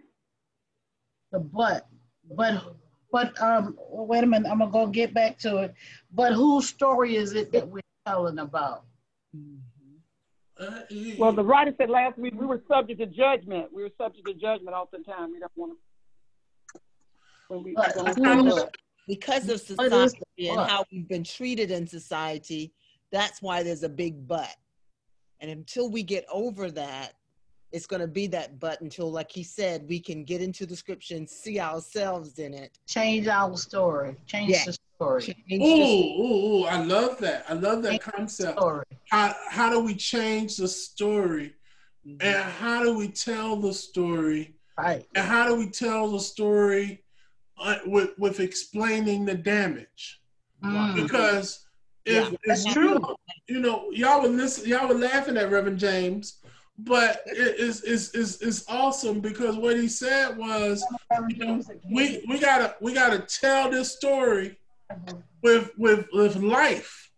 The 1.32 1.38
but, 1.38 1.86
but, 2.34 2.74
but, 3.12 3.40
um, 3.40 3.78
wait 3.88 4.24
a 4.24 4.26
minute, 4.26 4.50
I'm 4.50 4.58
gonna 4.58 4.70
go 4.70 4.86
get 4.88 5.14
back 5.14 5.38
to 5.40 5.58
it. 5.58 5.74
But 6.12 6.32
whose 6.32 6.68
story 6.68 7.16
is 7.16 7.34
it 7.34 7.52
that 7.52 7.68
we're 7.68 7.82
telling 8.06 8.38
about? 8.38 8.84
You- 9.32 9.60
Well, 11.18 11.32
the 11.32 11.44
writer 11.44 11.72
said 11.78 11.90
last 11.90 12.18
week 12.18 12.34
we 12.38 12.46
were 12.46 12.62
subject 12.68 13.00
to 13.00 13.06
judgment. 13.06 13.72
We 13.72 13.82
were 13.82 13.90
subject 13.96 14.26
to 14.26 14.34
judgment 14.34 14.76
oftentimes. 14.76 15.32
We 15.32 15.38
don't 15.40 15.52
want 15.56 15.72
to. 15.72 17.58
We, 17.58 17.72
But 17.72 17.96
when 17.96 18.04
we 18.04 18.42
who's- 18.42 18.54
say 18.54 18.60
that. 18.60 18.74
Because 19.08 19.48
of 19.48 19.60
society 19.60 20.48
and 20.48 20.60
how 20.70 20.84
we've 20.92 21.08
been 21.08 21.24
treated 21.24 21.72
in 21.72 21.84
society, 21.86 22.72
that's 23.10 23.42
why 23.42 23.62
there's 23.64 23.82
a 23.82 23.88
big 23.88 24.28
but. 24.28 24.54
And 25.40 25.50
until 25.50 25.90
we 25.90 26.04
get 26.04 26.24
over 26.32 26.70
that, 26.70 27.14
it's 27.72 27.86
going 27.86 28.00
to 28.00 28.08
be 28.08 28.26
that 28.28 28.58
but 28.58 28.80
until, 28.80 29.10
like 29.10 29.30
he 29.30 29.42
said, 29.42 29.86
we 29.88 30.00
can 30.00 30.24
get 30.24 30.42
into 30.42 30.66
the 30.66 30.76
scripture 30.76 31.16
and 31.16 31.28
see 31.28 31.60
ourselves 31.60 32.38
in 32.38 32.52
it. 32.54 32.78
Change 32.86 33.28
our 33.28 33.56
story, 33.56 34.16
change 34.26 34.50
Yeah. 34.50 34.64
the 34.66 34.72
story. 34.72 35.22
Change 35.22 35.62
Ooh, 35.62 36.22
ooh, 36.22 36.56
ooh, 36.58 36.64
I 36.64 36.82
love 36.82 37.18
that. 37.18 37.44
I 37.48 37.54
love 37.54 37.82
that 37.82 38.00
concept. 38.02 38.58
How, 39.10 39.34
how 39.48 39.70
do 39.70 39.80
we 39.80 39.94
change 39.94 40.56
the 40.56 40.68
story? 40.68 41.54
And 42.20 42.44
how 42.44 42.82
do 42.82 42.96
we 42.96 43.08
tell 43.08 43.56
the 43.56 43.72
story? 43.72 44.54
Right. 44.76 45.06
And 45.14 45.26
how 45.26 45.46
do 45.46 45.54
we 45.54 45.68
tell 45.68 46.10
the 46.10 46.20
story 46.20 47.04
uh, 47.58 47.76
with, 47.86 48.10
with 48.18 48.40
explaining 48.40 49.24
the 49.26 49.34
damage? 49.34 50.20
Mm. 50.64 50.94
Because 50.94 51.66
if, 52.04 52.30
Yeah, 52.30 52.36
that's 52.46 52.66
if 52.66 52.72
true. 52.72 52.98
You 53.48 53.60
know, 53.60 53.90
y'all 53.92 54.22
were 54.22 54.28
listen, 54.28 54.68
y'all 54.68 54.88
were 54.88 54.94
laughing 54.94 55.36
at 55.36 55.50
Reverend 55.50 55.78
James, 55.78 56.38
but 56.84 57.22
it 57.26 57.58
is 57.58 57.82
is 57.82 58.14
is 58.14 58.40
is 58.42 58.64
awesome 58.68 59.20
because 59.20 59.56
what 59.56 59.76
he 59.76 59.88
said 59.88 60.36
was, 60.36 60.84
you 61.28 61.36
know, 61.36 61.60
we 61.90 62.24
we 62.28 62.38
gotta 62.38 62.74
we 62.80 62.94
gotta 62.94 63.18
tell 63.20 63.70
this 63.70 63.92
story 63.92 64.58
with 65.42 65.70
with 65.76 66.06
with 66.12 66.36
life. 66.36 67.10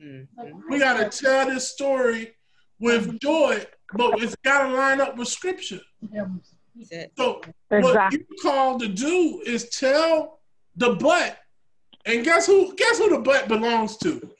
Mhm. 0.00 0.26
We 0.68 0.78
gotta 0.78 1.08
tell 1.08 1.46
this 1.46 1.68
story 1.68 2.34
with 2.78 3.18
joy, 3.20 3.64
but 3.94 4.22
it's 4.22 4.36
gotta 4.44 4.72
line 4.74 5.00
up 5.00 5.16
with 5.16 5.28
scripture. 5.28 5.80
That's. 6.02 7.10
So 7.16 7.40
what 7.68 7.84
Exactly. 7.84 8.26
you 8.30 8.36
called 8.42 8.80
to 8.80 8.88
do 8.88 9.42
is 9.44 9.68
tell 9.68 10.40
the 10.76 10.94
butt, 10.94 11.38
and 12.06 12.24
guess 12.24 12.46
who? 12.46 12.74
Guess 12.74 12.98
who 12.98 13.10
the 13.10 13.18
butt 13.20 13.48
belongs 13.48 13.96
to? 13.98 14.30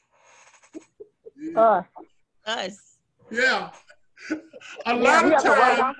Uh, 1.55 1.81
Us. 2.45 2.97
Yeah, 3.31 3.69
a 4.85 4.95
lot 4.95 5.25
we 5.25 5.33
of 5.33 5.43
have 5.43 5.43
time, 5.43 5.95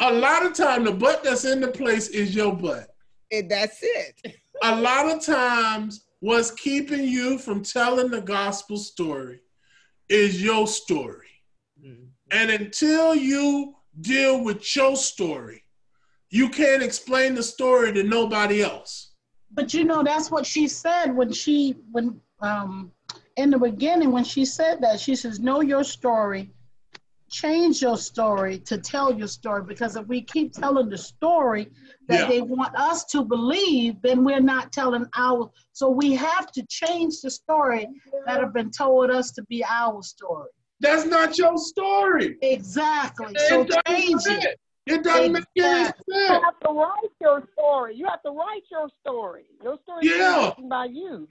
a 0.00 0.12
lot 0.12 0.46
of 0.46 0.54
time, 0.54 0.84
the 0.84 0.92
butt 0.92 1.24
that's 1.24 1.44
in 1.44 1.60
the 1.60 1.68
place 1.68 2.08
is 2.08 2.34
your 2.34 2.54
butt. 2.54 2.88
And 3.32 3.50
that's 3.50 3.80
it. 3.82 4.36
A 4.64 4.80
lot 4.80 5.08
of 5.08 5.24
times, 5.24 6.06
what's 6.18 6.50
keeping 6.50 7.04
you 7.04 7.38
from 7.38 7.62
telling 7.62 8.10
the 8.10 8.20
gospel 8.20 8.76
story 8.76 9.40
is 10.08 10.42
your 10.42 10.66
story. 10.66 11.28
Mhm. 11.80 12.08
And 12.32 12.50
until 12.50 13.14
you 13.14 13.76
deal 14.00 14.42
with 14.42 14.74
your 14.74 14.96
story, 14.96 15.62
you 16.30 16.48
can't 16.48 16.82
explain 16.82 17.34
the 17.34 17.42
story 17.42 17.92
to 17.92 18.02
nobody 18.02 18.62
else. 18.62 19.12
But 19.52 19.72
you 19.72 19.84
know, 19.84 20.02
that's 20.02 20.30
what 20.30 20.44
she 20.44 20.66
said 20.68 21.14
when 21.14 21.32
she, 21.32 21.76
when, 21.92 22.20
um, 22.40 22.92
in 23.36 23.50
the 23.50 23.58
beginning, 23.58 24.10
when 24.10 24.24
she 24.24 24.44
said 24.44 24.80
that, 24.82 25.00
she 25.00 25.14
says, 25.14 25.38
know 25.38 25.60
your 25.60 25.84
story, 25.84 26.50
change 27.28 27.82
your 27.82 27.96
story 27.96 28.58
to 28.60 28.78
tell 28.78 29.12
your 29.12 29.28
story. 29.28 29.62
Because 29.66 29.96
if 29.96 30.06
we 30.06 30.22
keep 30.22 30.52
telling 30.52 30.88
the 30.88 30.98
story 30.98 31.70
that 32.08 32.20
Yeah. 32.20 32.28
they 32.28 32.40
want 32.42 32.74
us 32.76 33.04
to 33.06 33.22
believe, 33.24 34.00
then 34.02 34.24
we're 34.24 34.40
not 34.40 34.72
telling 34.72 35.06
our, 35.16 35.50
so 35.72 35.88
we 35.90 36.14
have 36.14 36.50
to 36.52 36.64
change 36.66 37.20
the 37.20 37.30
story 37.30 37.88
that 38.26 38.40
have 38.40 38.52
been 38.52 38.70
told 38.70 39.10
us 39.10 39.30
to 39.32 39.42
be 39.44 39.64
our 39.64 40.02
story. 40.02 40.50
That's 40.80 41.04
not 41.04 41.36
your 41.38 41.56
story. 41.58 42.38
Exactly. 42.40 43.36
So 43.48 43.62
It 43.62 43.68
doesn't 43.68 43.82
change 43.86 44.22
fit. 44.24 44.44
it. 44.44 44.60
It 44.86 45.02
doesn't 45.04 45.32
make 45.32 45.44
any 45.56 45.80
Exactly. 45.80 46.14
You 46.16 46.40
have 46.40 46.60
to 46.60 46.70
write 46.70 47.10
your 47.20 47.42
story. 47.52 47.94
You 47.96 48.06
have 48.06 48.22
to 48.22 48.30
write 48.30 48.62
your 48.70 48.88
story. 49.00 49.44
Your 49.62 49.78
story 49.82 50.06
is 50.06 50.46
written 50.46 50.68
by 50.68 50.86
you. 50.86 51.28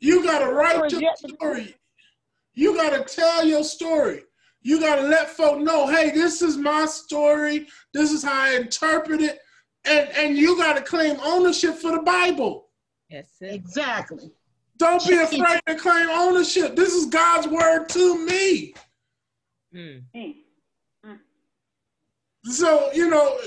You 0.00 0.22
gotta 0.24 0.52
write 0.52 0.90
your 0.90 1.00
yet 1.00 1.16
to 1.20 1.28
be 1.28 1.34
story. 1.34 1.74
You 2.54 2.74
gotta 2.74 3.04
tell 3.04 3.44
your 3.44 3.62
story. 3.64 4.24
You 4.66 4.80
gotta 4.80 5.02
let 5.02 5.30
folk 5.30 5.60
know, 5.60 5.86
hey, 5.86 6.10
this 6.10 6.42
is 6.42 6.56
my 6.56 6.86
story. 6.86 7.68
This 7.94 8.10
is 8.10 8.24
how 8.24 8.46
I 8.46 8.56
interpret 8.56 9.20
it. 9.20 9.38
And 9.84 10.08
and 10.08 10.36
you 10.36 10.56
gotta 10.56 10.82
claim 10.82 11.18
ownership 11.22 11.76
for 11.76 11.92
the 11.92 12.02
Bible. 12.02 12.66
That's 13.08 13.40
it. 13.40 13.54
Exactly. 13.54 14.32
Don't 14.76 15.06
be 15.06 15.14
afraid 15.18 15.60
to 15.68 15.76
claim 15.76 16.08
ownership. 16.10 16.74
This 16.74 16.94
is 16.94 17.06
God's 17.06 17.46
word 17.46 17.88
to 17.90 18.26
me. 18.26 18.74
Mm. 19.72 20.02
So, 22.46 22.90
you 22.92 23.08
know, 23.08 23.38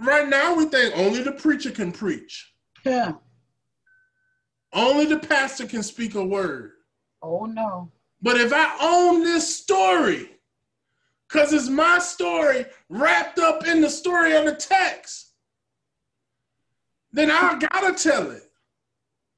right 0.00 0.28
now 0.28 0.52
we 0.56 0.64
think 0.64 0.96
only 0.96 1.22
the 1.22 1.30
preacher 1.30 1.70
can 1.70 1.92
preach. 1.92 2.52
Yeah. 2.84 3.12
Only 4.72 5.04
the 5.04 5.20
pastor 5.20 5.66
can 5.66 5.84
speak 5.84 6.16
a 6.16 6.24
word. 6.24 6.72
Oh 7.22 7.44
no. 7.44 7.92
But 8.20 8.36
if 8.38 8.52
I 8.52 8.76
own 8.80 9.22
this 9.22 9.56
story, 9.56 10.30
because 11.28 11.52
it's 11.52 11.68
my 11.68 11.98
story 11.98 12.66
wrapped 12.88 13.38
up 13.38 13.66
in 13.66 13.80
the 13.80 13.90
story 13.90 14.34
of 14.36 14.44
the 14.44 14.54
text, 14.54 15.32
then 17.12 17.30
I 17.30 17.58
gotta 17.58 17.94
tell 17.94 18.30
it. 18.30 18.42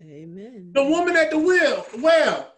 Amen. 0.03 0.71
The 0.73 0.85
woman 0.85 1.17
at 1.17 1.31
the 1.31 1.39
wheel, 1.39 1.85
well, 1.99 2.53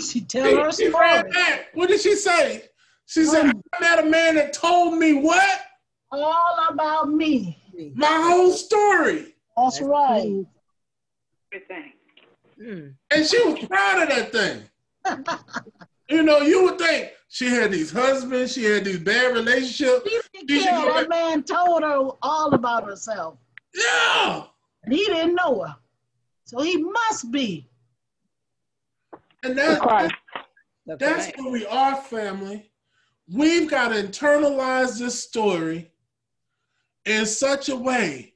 She 0.00 0.22
tell 0.22 0.64
her 0.64 0.72
she 0.72 0.88
ran 0.88 1.30
story. 1.30 1.32
back. 1.32 1.66
What 1.74 1.88
did 1.88 2.00
she 2.00 2.16
say? 2.16 2.64
She 3.06 3.24
said, 3.24 3.52
I 3.74 3.80
met 3.80 4.04
a 4.04 4.08
man 4.08 4.36
that 4.36 4.52
told 4.52 4.96
me 4.98 5.12
what? 5.12 5.60
All 6.10 6.66
about 6.70 7.10
me. 7.10 7.58
My 7.94 8.06
whole 8.06 8.52
story. 8.52 9.34
That's 9.56 9.80
right. 9.82 10.44
Everything. 11.52 11.92
Mm. 12.60 12.94
And 13.10 13.26
she 13.26 13.42
was 13.42 13.64
proud 13.66 14.02
of 14.02 14.08
that 14.08 14.32
thing. 14.32 14.62
you 16.08 16.22
know, 16.22 16.38
you 16.38 16.64
would 16.64 16.78
think 16.78 17.10
she 17.32 17.46
had 17.46 17.72
these 17.72 17.90
husbands, 17.90 18.52
she 18.52 18.64
had 18.64 18.84
these 18.84 18.98
bad 18.98 19.32
relationships. 19.32 20.06
She 20.06 20.20
should 20.38 20.50
Yeah, 20.50 20.82
go 20.82 20.92
that 20.92 21.08
man 21.08 21.42
told 21.42 21.82
her 21.82 22.10
all 22.20 22.52
about 22.52 22.84
herself. 22.84 23.38
Yeah. 23.74 24.44
And 24.84 24.92
he 24.92 25.02
didn't 25.06 25.36
know 25.36 25.62
her. 25.62 25.74
So 26.44 26.60
he 26.60 26.76
must 26.76 27.32
be. 27.32 27.70
And 29.42 29.56
that, 29.56 29.80
Christ. 29.80 30.12
that's 30.84 31.32
where 31.38 31.50
we 31.50 31.64
are, 31.64 31.96
family. 31.96 32.70
We've 33.26 33.70
got 33.70 33.88
to 33.88 34.02
internalize 34.02 34.98
this 34.98 35.18
story 35.18 35.90
in 37.06 37.24
such 37.24 37.70
a 37.70 37.76
way 37.76 38.34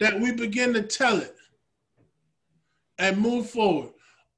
that 0.00 0.18
we 0.18 0.32
begin 0.32 0.74
to 0.74 0.82
tell 0.82 1.18
it 1.20 1.36
and 2.98 3.18
move 3.18 3.50
forward. 3.50 3.90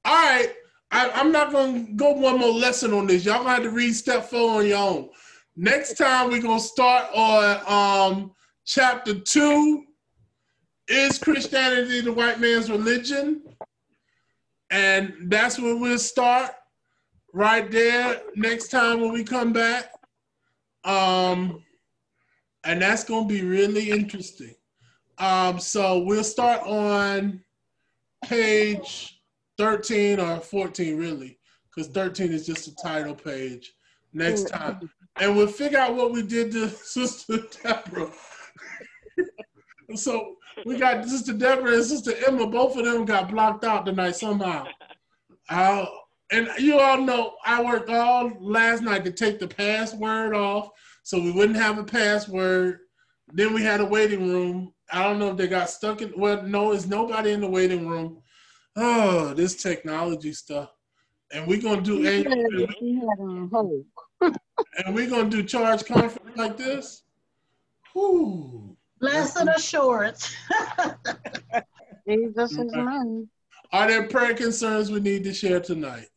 All 0.05 0.13
right, 0.13 0.53
I, 0.91 1.09
I'm 1.11 1.31
not 1.31 1.51
to 1.85 1.93
go 1.93 2.11
one 2.11 2.39
more 2.39 2.53
lesson 2.53 2.93
on 2.93 3.07
this. 3.07 3.25
Y'all 3.25 3.43
to 3.43 3.49
have 3.49 3.63
to 3.63 3.69
read 3.69 3.93
step 3.93 4.29
four 4.29 4.59
on 4.59 4.67
your 4.67 4.77
own. 4.77 5.09
Next 5.55 5.95
time, 5.95 6.29
we're 6.29 6.41
to 6.59 6.65
start 6.65 7.07
on 7.13 8.11
um, 8.11 8.31
chapter 8.65 9.19
two 9.19 9.85
Is 10.87 11.17
Christianity 11.17 12.01
the 12.01 12.13
white 12.13 12.39
man's 12.39 12.69
religion? 12.69 13.41
And 14.69 15.13
that's 15.27 15.59
where 15.59 15.75
we'll 15.75 15.97
start 15.99 16.51
right 17.33 17.69
there 17.71 18.21
next 18.35 18.69
time 18.69 19.01
when 19.01 19.11
we 19.11 19.23
come 19.23 19.53
back. 19.53 19.91
Um, 20.83 21.63
and 22.63 22.81
that's 22.81 23.03
to 23.27 23.33
be 23.33 23.43
really 23.43 23.89
interesting. 23.89 24.55
Um, 25.17 25.59
so 25.59 25.99
we'll 25.99 26.23
start 26.23 26.61
on 26.63 27.41
page 28.23 29.16
13 29.57 30.19
or 30.19 30.39
14, 30.39 30.97
really, 30.97 31.39
because 31.69 31.91
13 31.91 32.31
is 32.31 32.45
just 32.45 32.67
a 32.67 32.75
title 32.75 33.15
page 33.15 33.73
next 34.13 34.49
time. 34.49 34.89
And 35.19 35.35
we'll 35.35 35.47
figure 35.47 35.79
out 35.79 35.95
what 35.95 36.11
we 36.11 36.21
did 36.21 36.51
to 36.51 36.69
Sister 36.83 37.39
Deborah. 37.63 38.11
so 39.95 40.35
we 40.65 40.77
got 40.77 41.05
Sister 41.05 41.33
Deborah 41.33 41.73
and 41.73 41.85
Sister 41.85 42.13
Emma, 42.25 42.47
both 42.47 42.77
of 42.77 42.85
them 42.85 43.05
got 43.05 43.29
blocked 43.29 43.63
out 43.63 43.85
tonight 43.85 44.15
somehow. 44.15 44.67
Uh, 45.49 45.85
and 46.31 46.49
you 46.59 46.79
all 46.79 47.01
know 47.01 47.35
I 47.45 47.63
worked 47.63 47.89
all 47.89 48.31
last 48.39 48.83
night 48.83 49.05
to 49.05 49.11
take 49.11 49.39
the 49.39 49.47
password 49.47 50.33
off 50.33 50.69
so 51.03 51.19
we 51.19 51.31
wouldn't 51.31 51.57
have 51.57 51.77
a 51.77 51.83
password. 51.83 52.79
Then 53.31 53.53
we 53.53 53.63
had 53.63 53.79
a 53.79 53.85
waiting 53.85 54.27
room. 54.29 54.73
I 54.91 55.03
don't 55.03 55.19
know 55.19 55.31
if 55.31 55.37
they 55.37 55.47
got 55.47 55.69
stuck 55.69 56.01
in. 56.01 56.13
Well, 56.17 56.43
no, 56.43 56.71
it's 56.71 56.85
nobody 56.85 57.31
in 57.31 57.41
the 57.41 57.49
waiting 57.49 57.87
room. 57.87 58.21
Oh, 58.77 59.33
this 59.33 59.55
technology 59.55 60.33
stuff. 60.33 60.69
And 61.33 61.47
we're 61.47 61.61
gonna 61.61 61.81
do 61.81 61.97
He 61.97 62.07
and, 62.07 62.27
had, 62.27 62.75
he 62.79 62.95
had 62.95 63.19
and 64.85 64.95
we're 64.95 65.09
gonna 65.09 65.29
do 65.29 65.43
charge 65.43 65.83
conference 65.85 66.37
like 66.37 66.57
this. 66.57 67.03
Whew. 67.93 68.77
Blessed 68.99 69.47
assurance. 69.55 70.33
Jesus 72.07 72.51
is 72.51 72.73
mine. 72.73 73.27
Are 73.73 73.87
there 73.87 74.07
prayer 74.07 74.35
concerns 74.35 74.91
we 74.91 74.99
need 74.99 75.23
to 75.23 75.33
share 75.33 75.59
tonight? 75.59 76.07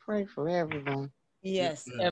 Pray 0.00 0.24
for 0.24 0.48
everyone. 0.48 1.10
Yes. 1.42 1.88